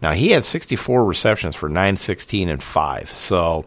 Now, 0.02 0.14
he 0.14 0.32
had 0.32 0.44
64 0.44 1.04
receptions 1.04 1.54
for 1.54 1.68
916 1.68 2.48
and 2.48 2.60
5. 2.60 3.12
So 3.12 3.66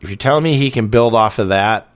if 0.00 0.08
you're 0.08 0.16
telling 0.16 0.44
me 0.44 0.56
he 0.56 0.70
can 0.70 0.86
build 0.86 1.16
off 1.16 1.40
of 1.40 1.48
that, 1.48 1.88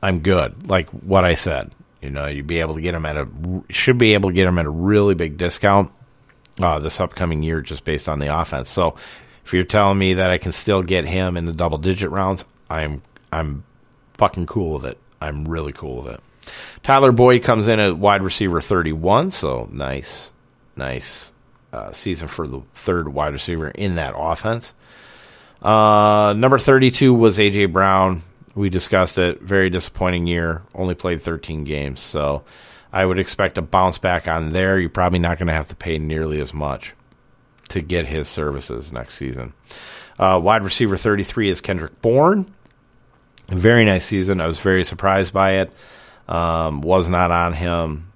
I'm 0.00 0.20
good. 0.20 0.68
Like 0.68 0.88
what 0.90 1.24
I 1.24 1.34
said. 1.34 1.72
You 2.04 2.10
know, 2.10 2.26
you'd 2.26 2.46
be 2.46 2.60
able 2.60 2.74
to 2.74 2.82
get 2.82 2.94
him 2.94 3.06
at 3.06 3.16
a 3.16 3.26
should 3.70 3.96
be 3.96 4.12
able 4.12 4.28
to 4.28 4.34
get 4.34 4.46
him 4.46 4.58
at 4.58 4.66
a 4.66 4.70
really 4.70 5.14
big 5.14 5.38
discount 5.38 5.90
uh, 6.62 6.78
this 6.78 7.00
upcoming 7.00 7.42
year, 7.42 7.62
just 7.62 7.84
based 7.86 8.10
on 8.10 8.18
the 8.18 8.38
offense. 8.38 8.68
So, 8.68 8.96
if 9.46 9.54
you're 9.54 9.64
telling 9.64 9.96
me 9.96 10.14
that 10.14 10.30
I 10.30 10.36
can 10.36 10.52
still 10.52 10.82
get 10.82 11.06
him 11.06 11.38
in 11.38 11.46
the 11.46 11.54
double 11.54 11.78
digit 11.78 12.10
rounds, 12.10 12.44
I'm 12.68 13.00
I'm 13.32 13.64
fucking 14.18 14.44
cool 14.44 14.74
with 14.74 14.84
it. 14.84 14.98
I'm 15.18 15.46
really 15.46 15.72
cool 15.72 16.02
with 16.02 16.14
it. 16.14 16.20
Tyler 16.82 17.10
Boyd 17.10 17.42
comes 17.42 17.68
in 17.68 17.80
at 17.80 17.96
wide 17.96 18.20
receiver 18.20 18.60
31, 18.60 19.30
so 19.30 19.66
nice, 19.72 20.30
nice 20.76 21.32
uh, 21.72 21.90
season 21.92 22.28
for 22.28 22.46
the 22.46 22.60
third 22.74 23.08
wide 23.08 23.32
receiver 23.32 23.68
in 23.68 23.94
that 23.94 24.14
offense. 24.14 24.74
Uh, 25.62 26.34
number 26.36 26.58
32 26.58 27.14
was 27.14 27.38
AJ 27.38 27.72
Brown 27.72 28.22
we 28.54 28.68
discussed 28.68 29.18
it. 29.18 29.42
Very 29.42 29.70
disappointing 29.70 30.26
year. 30.26 30.62
Only 30.74 30.94
played 30.94 31.20
13 31.20 31.64
games. 31.64 32.00
So 32.00 32.44
I 32.92 33.04
would 33.04 33.18
expect 33.18 33.58
a 33.58 33.62
bounce 33.62 33.98
back 33.98 34.28
on 34.28 34.52
there. 34.52 34.78
You're 34.78 34.90
probably 34.90 35.18
not 35.18 35.38
going 35.38 35.48
to 35.48 35.52
have 35.52 35.68
to 35.68 35.76
pay 35.76 35.98
nearly 35.98 36.40
as 36.40 36.54
much 36.54 36.94
to 37.70 37.80
get 37.80 38.06
his 38.06 38.28
services 38.28 38.92
next 38.92 39.14
season. 39.14 39.52
Uh, 40.18 40.40
wide 40.42 40.62
receiver 40.62 40.96
33 40.96 41.50
is 41.50 41.60
Kendrick 41.60 42.00
Bourne. 42.00 42.54
Very 43.48 43.84
nice 43.84 44.04
season. 44.04 44.40
I 44.40 44.46
was 44.46 44.60
very 44.60 44.84
surprised 44.84 45.32
by 45.32 45.56
it. 45.56 45.72
Um, 46.28 46.80
was 46.80 47.08
not 47.08 47.30
on 47.30 47.52
him 47.52 48.12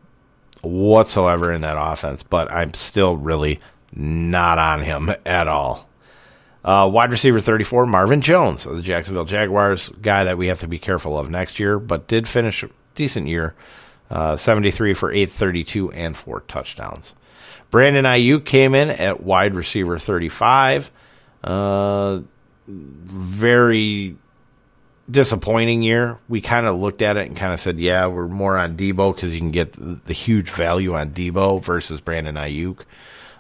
whatsoever 0.62 1.52
in 1.52 1.60
that 1.62 1.76
offense, 1.78 2.22
but 2.22 2.50
I'm 2.50 2.72
still 2.74 3.16
really 3.16 3.60
not 3.92 4.58
on 4.58 4.82
him 4.82 5.10
at 5.26 5.48
all. 5.48 5.87
Uh, 6.68 6.86
wide 6.86 7.10
receiver 7.10 7.40
34, 7.40 7.86
Marvin 7.86 8.20
Jones 8.20 8.66
of 8.66 8.76
the 8.76 8.82
Jacksonville 8.82 9.24
Jaguars, 9.24 9.88
guy 10.02 10.24
that 10.24 10.36
we 10.36 10.48
have 10.48 10.60
to 10.60 10.68
be 10.68 10.78
careful 10.78 11.18
of 11.18 11.30
next 11.30 11.58
year, 11.58 11.78
but 11.78 12.06
did 12.06 12.28
finish 12.28 12.62
a 12.62 12.68
decent 12.94 13.26
year. 13.26 13.54
Uh, 14.10 14.36
73 14.36 14.92
for 14.92 15.10
832 15.10 15.90
and 15.92 16.14
four 16.14 16.40
touchdowns. 16.40 17.14
Brandon 17.70 18.04
Aiyuk 18.04 18.44
came 18.44 18.74
in 18.74 18.90
at 18.90 19.22
wide 19.22 19.54
receiver 19.54 19.98
35. 19.98 20.90
Uh, 21.42 22.20
very 22.66 24.18
disappointing 25.10 25.80
year. 25.80 26.18
We 26.28 26.42
kind 26.42 26.66
of 26.66 26.78
looked 26.78 27.00
at 27.00 27.16
it 27.16 27.28
and 27.28 27.34
kind 27.34 27.54
of 27.54 27.60
said, 27.60 27.78
yeah, 27.78 28.08
we're 28.08 28.28
more 28.28 28.58
on 28.58 28.76
Deebo 28.76 29.14
because 29.14 29.32
you 29.32 29.40
can 29.40 29.52
get 29.52 29.72
the, 29.72 30.00
the, 30.04 30.12
huge 30.12 30.50
value 30.50 30.94
on 30.94 31.12
Deebo 31.12 31.64
versus 31.64 32.02
Brandon 32.02 32.34
Aiyuk. 32.34 32.80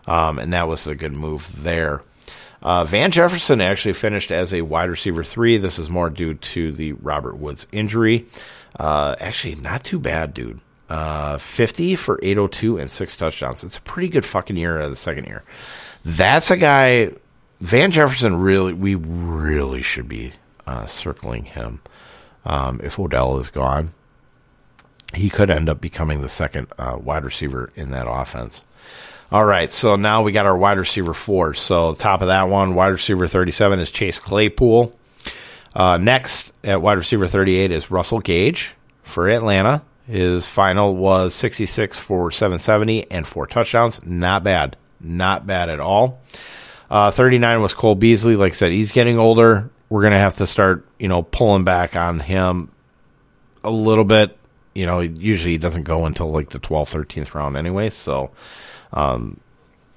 Um, 0.06 0.38
and 0.38 0.54
that 0.54 0.66
was 0.66 0.86
a 0.86 0.94
good 0.94 1.12
move 1.12 1.62
there. 1.62 2.00
Uh, 2.62 2.84
Van 2.84 3.10
Jefferson 3.10 3.60
actually 3.60 3.92
finished 3.92 4.30
as 4.30 4.52
a 4.52 4.62
wide 4.62 4.90
receiver 4.90 5.22
three. 5.24 5.58
This 5.58 5.78
is 5.78 5.88
more 5.88 6.10
due 6.10 6.34
to 6.34 6.72
the 6.72 6.92
Robert 6.92 7.36
Woods 7.36 7.66
injury. 7.72 8.26
Uh, 8.78 9.14
actually, 9.20 9.54
not 9.56 9.84
too 9.84 9.98
bad, 9.98 10.34
dude. 10.34 10.60
Uh, 10.88 11.36
50 11.38 11.96
for 11.96 12.18
802 12.22 12.78
and 12.78 12.90
six 12.90 13.16
touchdowns. 13.16 13.62
It's 13.62 13.76
a 13.76 13.82
pretty 13.82 14.08
good 14.08 14.24
fucking 14.24 14.56
year 14.56 14.80
of 14.80 14.90
the 14.90 14.96
second 14.96 15.26
year. 15.26 15.44
That's 16.04 16.50
a 16.50 16.56
guy, 16.56 17.12
Van 17.60 17.90
Jefferson, 17.90 18.36
really, 18.36 18.72
we 18.72 18.94
really 18.94 19.82
should 19.82 20.08
be 20.08 20.32
uh, 20.66 20.86
circling 20.86 21.44
him. 21.44 21.80
Um, 22.44 22.80
if 22.82 22.98
Odell 22.98 23.38
is 23.38 23.50
gone, 23.50 23.92
he 25.14 25.28
could 25.28 25.50
end 25.50 25.68
up 25.68 25.80
becoming 25.80 26.22
the 26.22 26.28
second 26.28 26.68
uh, 26.78 26.96
wide 26.98 27.24
receiver 27.24 27.70
in 27.76 27.90
that 27.90 28.08
offense. 28.08 28.62
All 29.30 29.44
right, 29.44 29.70
so 29.70 29.96
now 29.96 30.22
we 30.22 30.32
got 30.32 30.46
our 30.46 30.56
wide 30.56 30.78
receiver 30.78 31.12
four. 31.12 31.52
So 31.52 31.94
top 31.94 32.22
of 32.22 32.28
that 32.28 32.48
one, 32.48 32.74
wide 32.74 32.88
receiver 32.88 33.28
37 33.28 33.78
is 33.78 33.90
Chase 33.90 34.18
Claypool. 34.18 34.96
Uh, 35.74 35.98
next 35.98 36.54
at 36.64 36.80
wide 36.80 36.96
receiver 36.96 37.28
38 37.28 37.70
is 37.70 37.90
Russell 37.90 38.20
Gage 38.20 38.74
for 39.02 39.28
Atlanta. 39.28 39.82
His 40.06 40.46
final 40.46 40.96
was 40.96 41.34
66 41.34 41.98
for 41.98 42.30
770 42.30 43.10
and 43.10 43.26
four 43.26 43.46
touchdowns. 43.46 44.00
Not 44.02 44.44
bad. 44.44 44.78
Not 44.98 45.46
bad 45.46 45.68
at 45.68 45.78
all. 45.78 46.22
Uh, 46.90 47.10
39 47.10 47.60
was 47.60 47.74
Cole 47.74 47.94
Beasley. 47.94 48.34
Like 48.34 48.52
I 48.52 48.56
said, 48.56 48.72
he's 48.72 48.92
getting 48.92 49.18
older. 49.18 49.68
We're 49.90 50.02
to 50.08 50.18
have 50.18 50.38
to 50.38 50.46
start, 50.46 50.86
you 50.98 51.08
know, 51.08 51.22
pulling 51.22 51.64
back 51.64 51.96
on 51.96 52.18
him 52.20 52.70
a 53.62 53.70
little 53.70 54.04
bit. 54.04 54.37
You 54.78 54.86
know, 54.86 55.00
usually 55.00 55.52
he 55.52 55.58
doesn't 55.58 55.82
go 55.82 56.06
until 56.06 56.30
like 56.30 56.50
the 56.50 56.60
12th, 56.60 56.94
13th 56.94 57.34
round 57.34 57.56
anyway. 57.56 57.90
So, 57.90 58.30
um, 58.92 59.40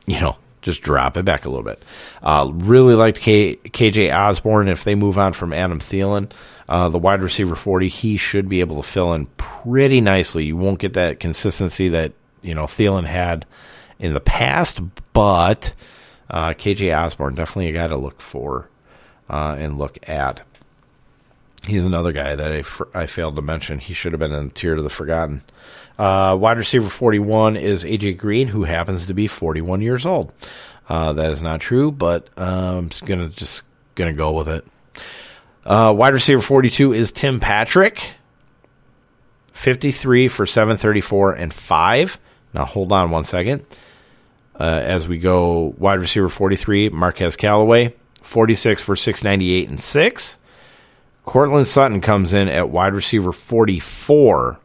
you 0.08 0.20
know, 0.20 0.38
just 0.64 0.82
drop 0.82 1.18
it 1.18 1.24
back 1.24 1.46
a 1.46 1.50
little 1.50 1.64
bit. 1.64 1.84
Uh, 2.24 2.50
really 2.52 2.96
liked 2.96 3.20
K- 3.20 3.58
KJ 3.58 4.12
Osborn. 4.12 4.68
If 4.68 4.84
they 4.84 4.96
move 4.96 5.20
on 5.20 5.34
from 5.34 5.54
Adam 5.54 5.80
Thielen, 5.80 6.32
uh, 6.68 6.90
the 6.90 6.98
wide 6.98 7.22
receiver 7.22 7.56
40, 7.56 7.90
he 7.90 8.18
should 8.18 8.50
be 8.50 8.60
able 8.60 8.82
to 8.82 8.88
fill 8.88 9.14
in 9.14 9.28
pretty 9.38 10.02
nicely. 10.02 10.46
You 10.46 10.58
won't 10.58 10.80
get 10.80 10.94
that 10.94 11.20
consistency 11.20 11.90
that, 11.90 12.14
you 12.42 12.56
know, 12.56 12.64
Thielen 12.64 13.06
had 13.06 13.46
in 14.00 14.14
the 14.14 14.20
past, 14.20 14.82
but 15.14 15.76
uh, 16.28 16.54
KJ 16.54 16.98
Osborn, 16.98 17.36
definitely 17.36 17.70
a 17.70 17.74
guy 17.74 17.88
to 17.88 17.98
look 17.98 18.20
for 18.20 18.68
uh, 19.30 19.56
and 19.60 19.78
look 19.78 20.00
at. 20.10 20.42
He's 21.66 21.86
another 21.86 22.12
guy 22.12 22.36
that 22.36 22.52
I, 22.52 23.02
I 23.02 23.06
failed 23.06 23.36
to 23.36 23.42
mention. 23.42 23.80
He 23.80 23.94
should 23.94 24.14
have 24.14 24.20
been 24.20 24.32
in 24.32 24.46
the 24.46 24.54
tier 24.54 24.76
to 24.76 24.82
the 24.82 24.90
forgotten. 24.90 25.44
Uh, 25.98 26.36
wide 26.40 26.58
receiver 26.58 26.90
41 26.90 27.58
is 27.58 27.84
AJ 27.84 28.18
Green, 28.18 28.48
who 28.48 28.64
happens 28.64 29.06
to 29.06 29.14
be 29.14 29.28
41 29.28 29.82
years 29.82 30.06
old. 30.06 30.32
Uh, 30.90 31.14
that 31.14 31.32
is 31.32 31.42
not 31.42 31.62
true, 31.62 31.92
but 31.92 32.28
um, 32.38 32.90
I'm 33.02 33.08
gonna 33.08 33.30
just 33.30 33.62
gonna 33.96 34.14
go 34.14 34.32
with 34.32 34.50
it. 34.50 34.66
Uh, 35.64 35.94
wide 35.96 36.14
receiver 36.14 36.42
42 36.42 36.94
is 36.94 37.12
Tim 37.12 37.40
Patrick, 37.40 38.14
53 39.54 40.28
for 40.28 40.48
734 40.48 41.34
and 41.34 41.54
five 41.54 42.20
Now 42.54 42.66
hold 42.66 42.92
on 42.92 43.12
one 43.12 43.24
second. 43.24 43.66
Uh, 44.60 44.64
as 44.64 45.08
we 45.08 45.18
go 45.18 45.76
wide 45.78 46.00
receiver 46.00 46.30
43, 46.30 46.90
Marquez 46.90 47.36
Callaway, 47.36 47.96
46 48.24 48.82
for 48.82 48.96
698 48.96 49.70
and 49.70 49.80
6. 49.80 50.38
Courtland 51.26 51.68
Sutton 51.68 52.02
comes 52.02 52.34
in 52.34 52.48
at 52.48 52.70
wide 52.70 52.94
receiver 52.94 53.32
44, 53.32 54.60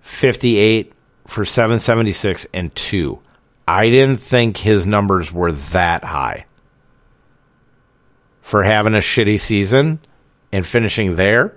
58 0.00 0.92
for 1.26 1.44
776 1.44 2.46
and 2.52 2.74
2. 2.74 3.18
I 3.68 3.88
didn't 3.88 4.18
think 4.18 4.56
his 4.56 4.84
numbers 4.84 5.32
were 5.32 5.52
that 5.52 6.04
high. 6.04 6.46
For 8.42 8.64
having 8.64 8.94
a 8.94 8.98
shitty 8.98 9.38
season 9.38 10.00
and 10.50 10.66
finishing 10.66 11.14
there 11.14 11.56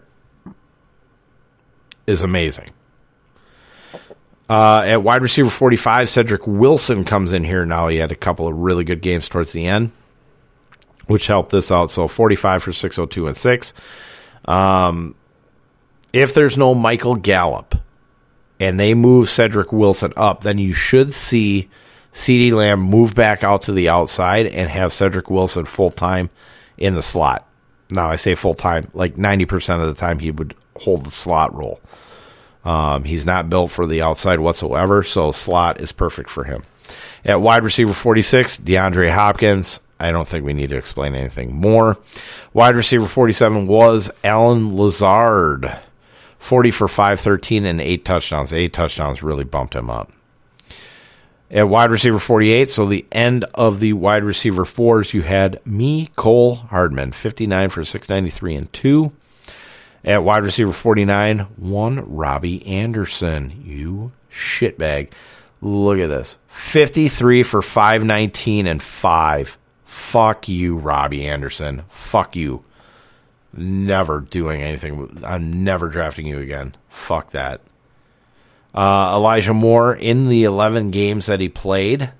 is 2.05 2.21
amazing. 2.21 2.69
Uh, 4.49 4.81
at 4.85 5.01
wide 5.01 5.23
receiver 5.23 5.49
45, 5.49 6.09
Cedric 6.09 6.45
Wilson 6.45 7.03
comes 7.03 7.33
in 7.33 7.43
here 7.43 7.65
now. 7.65 7.87
He 7.87 7.97
had 7.97 8.11
a 8.11 8.15
couple 8.15 8.47
of 8.47 8.55
really 8.55 8.83
good 8.83 9.01
games 9.01 9.27
towards 9.27 9.53
the 9.53 9.65
end, 9.65 9.91
which 11.07 11.27
helped 11.27 11.51
this 11.51 11.71
out. 11.71 11.91
So 11.91 12.07
45 12.07 12.63
for 12.63 12.73
602 12.73 13.27
and 13.27 13.37
6. 13.37 13.73
Um, 14.45 15.15
if 16.11 16.33
there's 16.33 16.57
no 16.57 16.75
Michael 16.75 17.15
Gallup 17.15 17.75
and 18.59 18.79
they 18.79 18.93
move 18.93 19.29
Cedric 19.29 19.71
Wilson 19.71 20.13
up, 20.15 20.43
then 20.43 20.57
you 20.57 20.73
should 20.73 21.13
see 21.13 21.69
CeeDee 22.13 22.53
Lamb 22.53 22.79
move 22.79 23.15
back 23.15 23.43
out 23.43 23.63
to 23.63 23.71
the 23.71 23.89
outside 23.89 24.45
and 24.45 24.69
have 24.69 24.93
Cedric 24.93 25.29
Wilson 25.29 25.65
full 25.65 25.91
time 25.91 26.29
in 26.77 26.93
the 26.93 27.01
slot. 27.01 27.47
Now, 27.91 28.07
I 28.07 28.15
say 28.15 28.35
full 28.35 28.53
time, 28.53 28.89
like 28.93 29.15
90% 29.15 29.81
of 29.81 29.87
the 29.87 29.93
time 29.93 30.19
he 30.19 30.31
would 30.31 30.55
hold 30.77 31.05
the 31.05 31.11
slot 31.11 31.53
role. 31.55 31.81
Um, 32.63 33.03
he's 33.03 33.25
not 33.25 33.49
built 33.49 33.71
for 33.71 33.85
the 33.85 34.01
outside 34.01 34.39
whatsoever, 34.39 35.03
so 35.03 35.31
slot 35.31 35.81
is 35.81 35.91
perfect 35.91 36.29
for 36.29 36.43
him. 36.43 36.63
At 37.25 37.41
wide 37.41 37.63
receiver 37.63 37.93
46, 37.93 38.57
DeAndre 38.61 39.11
Hopkins. 39.11 39.79
I 40.03 40.11
don't 40.11 40.27
think 40.27 40.45
we 40.45 40.51
need 40.51 40.69
to 40.71 40.77
explain 40.77 41.15
anything 41.15 41.55
more. 41.55 41.97
Wide 42.51 42.75
receiver 42.75 43.07
47 43.07 43.67
was 43.67 44.11
Allen 44.21 44.75
Lazard. 44.75 45.79
40 46.39 46.71
for 46.71 46.89
513 46.89 47.65
and 47.65 47.79
8 47.79 48.03
touchdowns. 48.03 48.51
8 48.51 48.73
touchdowns 48.73 49.23
really 49.23 49.45
bumped 49.45 49.75
him 49.75 49.89
up. 49.89 50.11
At 51.49 51.69
wide 51.69 51.89
receiver 51.89 52.19
48, 52.19 52.69
so 52.69 52.85
the 52.85 53.05
end 53.13 53.45
of 53.53 53.79
the 53.79 53.93
wide 53.93 54.25
receiver 54.25 54.65
fours, 54.65 55.13
you 55.13 55.21
had 55.21 55.61
Mecole 55.65 56.67
Hardman, 56.67 57.13
59 57.13 57.69
for 57.69 57.85
693 57.85 58.55
and 58.55 58.73
2. 58.73 59.11
At 60.03 60.23
wide 60.25 60.43
receiver 60.43 60.73
49, 60.73 61.39
one 61.55 62.13
Robbie 62.13 62.65
Anderson. 62.67 63.63
You 63.63 64.11
shitbag. 64.29 65.11
Look 65.61 65.99
at 65.99 66.07
this 66.07 66.39
53 66.47 67.43
for 67.43 67.61
519 67.61 68.67
and 68.67 68.83
5. 68.83 69.57
Fuck 69.93 70.49
you, 70.49 70.77
Robbie 70.77 71.27
Anderson. 71.27 71.83
Fuck 71.87 72.35
you. 72.35 72.65
Never 73.55 74.21
doing 74.21 74.63
anything. 74.63 75.21
I'm 75.23 75.63
never 75.63 75.87
drafting 75.87 76.25
you 76.25 76.39
again. 76.39 76.75
Fuck 76.89 77.31
that. 77.31 77.61
Uh, 78.73 79.11
Elijah 79.13 79.53
Moore 79.53 79.93
in 79.93 80.29
the 80.29 80.45
11 80.45 80.89
games 80.89 81.27
that 81.27 81.39
he 81.39 81.47
played 81.47 82.11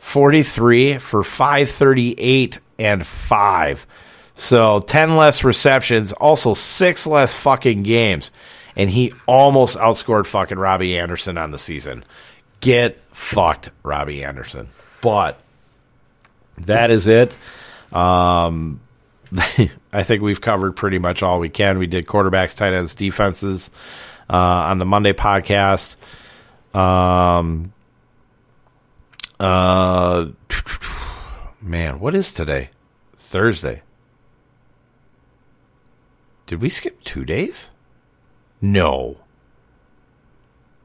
43 0.00 0.98
for 0.98 1.24
538 1.24 2.58
and 2.78 3.06
5. 3.06 3.86
So 4.34 4.80
10 4.80 5.16
less 5.16 5.44
receptions, 5.44 6.12
also 6.12 6.52
6 6.52 7.06
less 7.06 7.34
fucking 7.34 7.84
games. 7.84 8.30
And 8.76 8.90
he 8.90 9.14
almost 9.26 9.78
outscored 9.78 10.26
fucking 10.26 10.58
Robbie 10.58 10.98
Anderson 10.98 11.38
on 11.38 11.52
the 11.52 11.58
season. 11.58 12.04
Get 12.60 13.00
fucked, 13.12 13.70
Robbie 13.82 14.22
Anderson. 14.22 14.68
But 15.00 15.41
that 16.58 16.90
is 16.90 17.06
it. 17.06 17.36
Um, 17.92 18.80
I 19.92 20.02
think 20.02 20.22
we've 20.22 20.40
covered 20.40 20.76
pretty 20.76 20.98
much 20.98 21.22
all 21.22 21.38
we 21.38 21.48
can. 21.48 21.78
We 21.78 21.86
did 21.86 22.06
quarterbacks, 22.06 22.54
tight 22.54 22.74
ends, 22.74 22.94
defenses 22.94 23.70
uh, 24.28 24.36
on 24.36 24.78
the 24.78 24.84
Monday 24.84 25.12
podcast. 25.12 25.96
Um, 26.74 27.72
uh, 29.40 30.26
man, 31.60 31.98
what 31.98 32.14
is 32.14 32.32
today? 32.32 32.70
Thursday. 33.16 33.82
Did 36.46 36.60
we 36.60 36.68
skip 36.68 37.02
two 37.02 37.24
days? 37.24 37.70
No. 38.60 39.21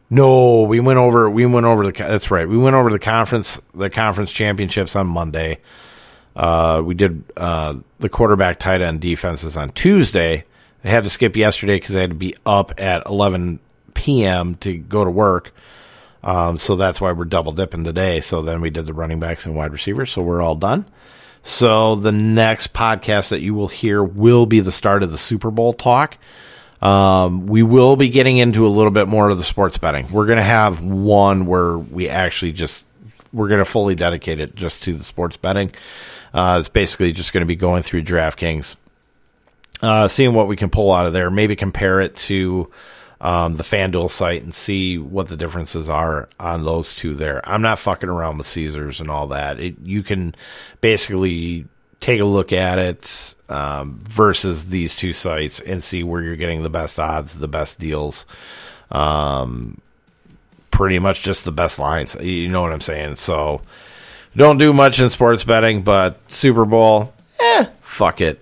No, 0.09 0.63
we 0.63 0.79
went 0.79 0.99
over. 0.99 1.29
We 1.29 1.45
went 1.45 1.65
over 1.65 1.89
the. 1.89 1.91
That's 1.91 2.31
right. 2.31 2.47
We 2.47 2.57
went 2.57 2.75
over 2.75 2.89
the 2.89 2.99
conference, 2.99 3.61
the 3.73 3.89
conference 3.89 4.31
championships 4.31 4.95
on 4.95 5.07
Monday. 5.07 5.59
Uh, 6.35 6.81
we 6.85 6.93
did 6.93 7.23
uh, 7.35 7.75
the 7.99 8.09
quarterback, 8.09 8.59
tight 8.59 8.81
end, 8.81 9.01
defenses 9.01 9.57
on 9.57 9.71
Tuesday. 9.71 10.45
I 10.83 10.87
had 10.87 11.03
to 11.03 11.09
skip 11.09 11.35
yesterday 11.35 11.75
because 11.75 11.95
I 11.95 12.01
had 12.01 12.11
to 12.11 12.15
be 12.15 12.35
up 12.45 12.79
at 12.79 13.05
11 13.05 13.59
p.m. 13.95 14.55
to 14.55 14.77
go 14.77 15.03
to 15.03 15.09
work. 15.09 15.51
Um, 16.23 16.57
so 16.57 16.75
that's 16.75 17.01
why 17.01 17.11
we're 17.11 17.25
double 17.25 17.51
dipping 17.51 17.83
today. 17.83 18.21
So 18.21 18.41
then 18.41 18.61
we 18.61 18.69
did 18.69 18.85
the 18.85 18.93
running 18.93 19.19
backs 19.19 19.45
and 19.45 19.55
wide 19.55 19.71
receivers. 19.71 20.11
So 20.11 20.21
we're 20.21 20.41
all 20.41 20.55
done. 20.55 20.87
So 21.43 21.95
the 21.95 22.11
next 22.11 22.73
podcast 22.73 23.29
that 23.29 23.41
you 23.41 23.53
will 23.53 23.67
hear 23.69 24.03
will 24.03 24.45
be 24.45 24.59
the 24.59 24.71
start 24.71 25.03
of 25.03 25.11
the 25.11 25.17
Super 25.17 25.49
Bowl 25.49 25.73
talk. 25.73 26.17
Um, 26.81 27.47
we 27.47 27.63
will 27.63 27.95
be 27.95 28.09
getting 28.09 28.37
into 28.37 28.67
a 28.67 28.69
little 28.69 28.91
bit 28.91 29.07
more 29.07 29.29
of 29.29 29.37
the 29.37 29.43
sports 29.43 29.77
betting. 29.77 30.11
We're 30.11 30.27
going 30.27 30.37
to 30.37 30.43
have 30.43 30.83
one 30.83 31.45
where 31.45 31.77
we 31.77 32.07
actually 32.09 32.51
just 32.51 32.83
we're 33.33 33.47
going 33.47 33.59
to 33.59 33.65
fully 33.65 33.95
dedicate 33.95 34.39
it 34.39 34.55
just 34.55 34.83
to 34.83 34.93
the 34.93 35.03
sports 35.03 35.37
betting. 35.37 35.71
Uh, 36.33 36.57
it's 36.59 36.69
basically 36.69 37.11
just 37.11 37.33
going 37.33 37.41
to 37.41 37.47
be 37.47 37.55
going 37.55 37.83
through 37.83 38.03
DraftKings, 38.03 38.75
uh, 39.81 40.07
seeing 40.07 40.33
what 40.33 40.47
we 40.47 40.55
can 40.55 40.69
pull 40.69 40.93
out 40.93 41.05
of 41.05 41.13
there. 41.13 41.29
Maybe 41.29 41.55
compare 41.55 41.99
it 41.99 42.15
to 42.17 42.71
um, 43.19 43.53
the 43.53 43.63
FanDuel 43.63 44.09
site 44.09 44.43
and 44.43 44.53
see 44.53 44.97
what 44.97 45.27
the 45.27 45.37
differences 45.37 45.89
are 45.89 46.29
on 46.39 46.63
those 46.63 46.93
two 46.93 47.15
there. 47.15 47.47
I'm 47.49 47.61
not 47.61 47.79
fucking 47.79 48.09
around 48.09 48.37
with 48.37 48.47
Caesars 48.47 49.01
and 49.01 49.09
all 49.09 49.27
that. 49.27 49.59
It, 49.59 49.79
you 49.83 50.03
can 50.03 50.35
basically 50.81 51.65
take 51.99 52.19
a 52.19 52.25
look 52.25 52.53
at 52.53 52.79
it 52.79 53.35
um, 53.49 53.99
versus 54.03 54.69
these 54.69 54.95
two 54.95 55.13
sites 55.13 55.59
and 55.59 55.83
see 55.83 56.03
where 56.03 56.21
you're 56.21 56.35
getting 56.35 56.63
the 56.63 56.69
best 56.69 56.99
odds, 56.99 57.37
the 57.37 57.47
best 57.47 57.79
deals. 57.79 58.25
Um, 58.91 59.81
pretty 60.71 60.99
much 60.99 61.23
just 61.23 61.45
the 61.45 61.51
best 61.51 61.79
lines. 61.79 62.15
You 62.19 62.49
know 62.49 62.61
what 62.61 62.71
I'm 62.71 62.81
saying? 62.81 63.15
So 63.15 63.61
don't 64.35 64.57
do 64.57 64.73
much 64.73 64.99
in 64.99 65.09
sports 65.09 65.43
betting, 65.43 65.81
but 65.81 66.19
Super 66.29 66.65
Bowl, 66.65 67.13
eh, 67.39 67.65
fuck 67.81 68.21
it. 68.21 68.39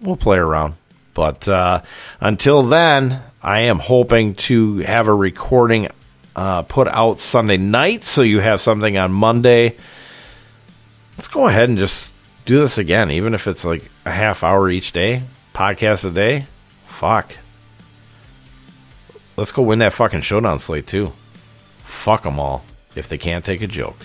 We'll 0.00 0.16
play 0.16 0.38
around. 0.38 0.74
But 1.14 1.46
uh, 1.48 1.82
until 2.20 2.62
then, 2.62 3.22
I 3.42 3.60
am 3.60 3.78
hoping 3.78 4.34
to 4.36 4.78
have 4.78 5.08
a 5.08 5.14
recording 5.14 5.88
uh, 6.34 6.62
put 6.62 6.88
out 6.88 7.20
Sunday 7.20 7.56
night 7.56 8.04
so 8.04 8.22
you 8.22 8.40
have 8.40 8.60
something 8.60 8.96
on 8.96 9.12
Monday. 9.12 9.76
Let's 11.16 11.28
go 11.28 11.46
ahead 11.48 11.68
and 11.68 11.76
just 11.76 12.11
do 12.44 12.60
this 12.60 12.78
again, 12.78 13.10
even 13.10 13.34
if 13.34 13.46
it's 13.46 13.64
like 13.64 13.90
a 14.04 14.10
half 14.10 14.42
hour 14.42 14.68
each 14.70 14.92
day, 14.92 15.22
podcast 15.54 16.04
a 16.04 16.10
day. 16.10 16.46
Fuck. 16.86 17.36
Let's 19.36 19.52
go 19.52 19.62
win 19.62 19.78
that 19.78 19.92
fucking 19.92 20.20
showdown 20.20 20.58
slate 20.58 20.86
too. 20.86 21.12
Fuck 21.84 22.24
them 22.24 22.38
all 22.38 22.64
if 22.94 23.08
they 23.08 23.18
can't 23.18 23.44
take 23.44 23.62
a 23.62 23.66
joke. 23.66 23.96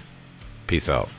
Peace 0.67 0.89
out. 0.89 1.09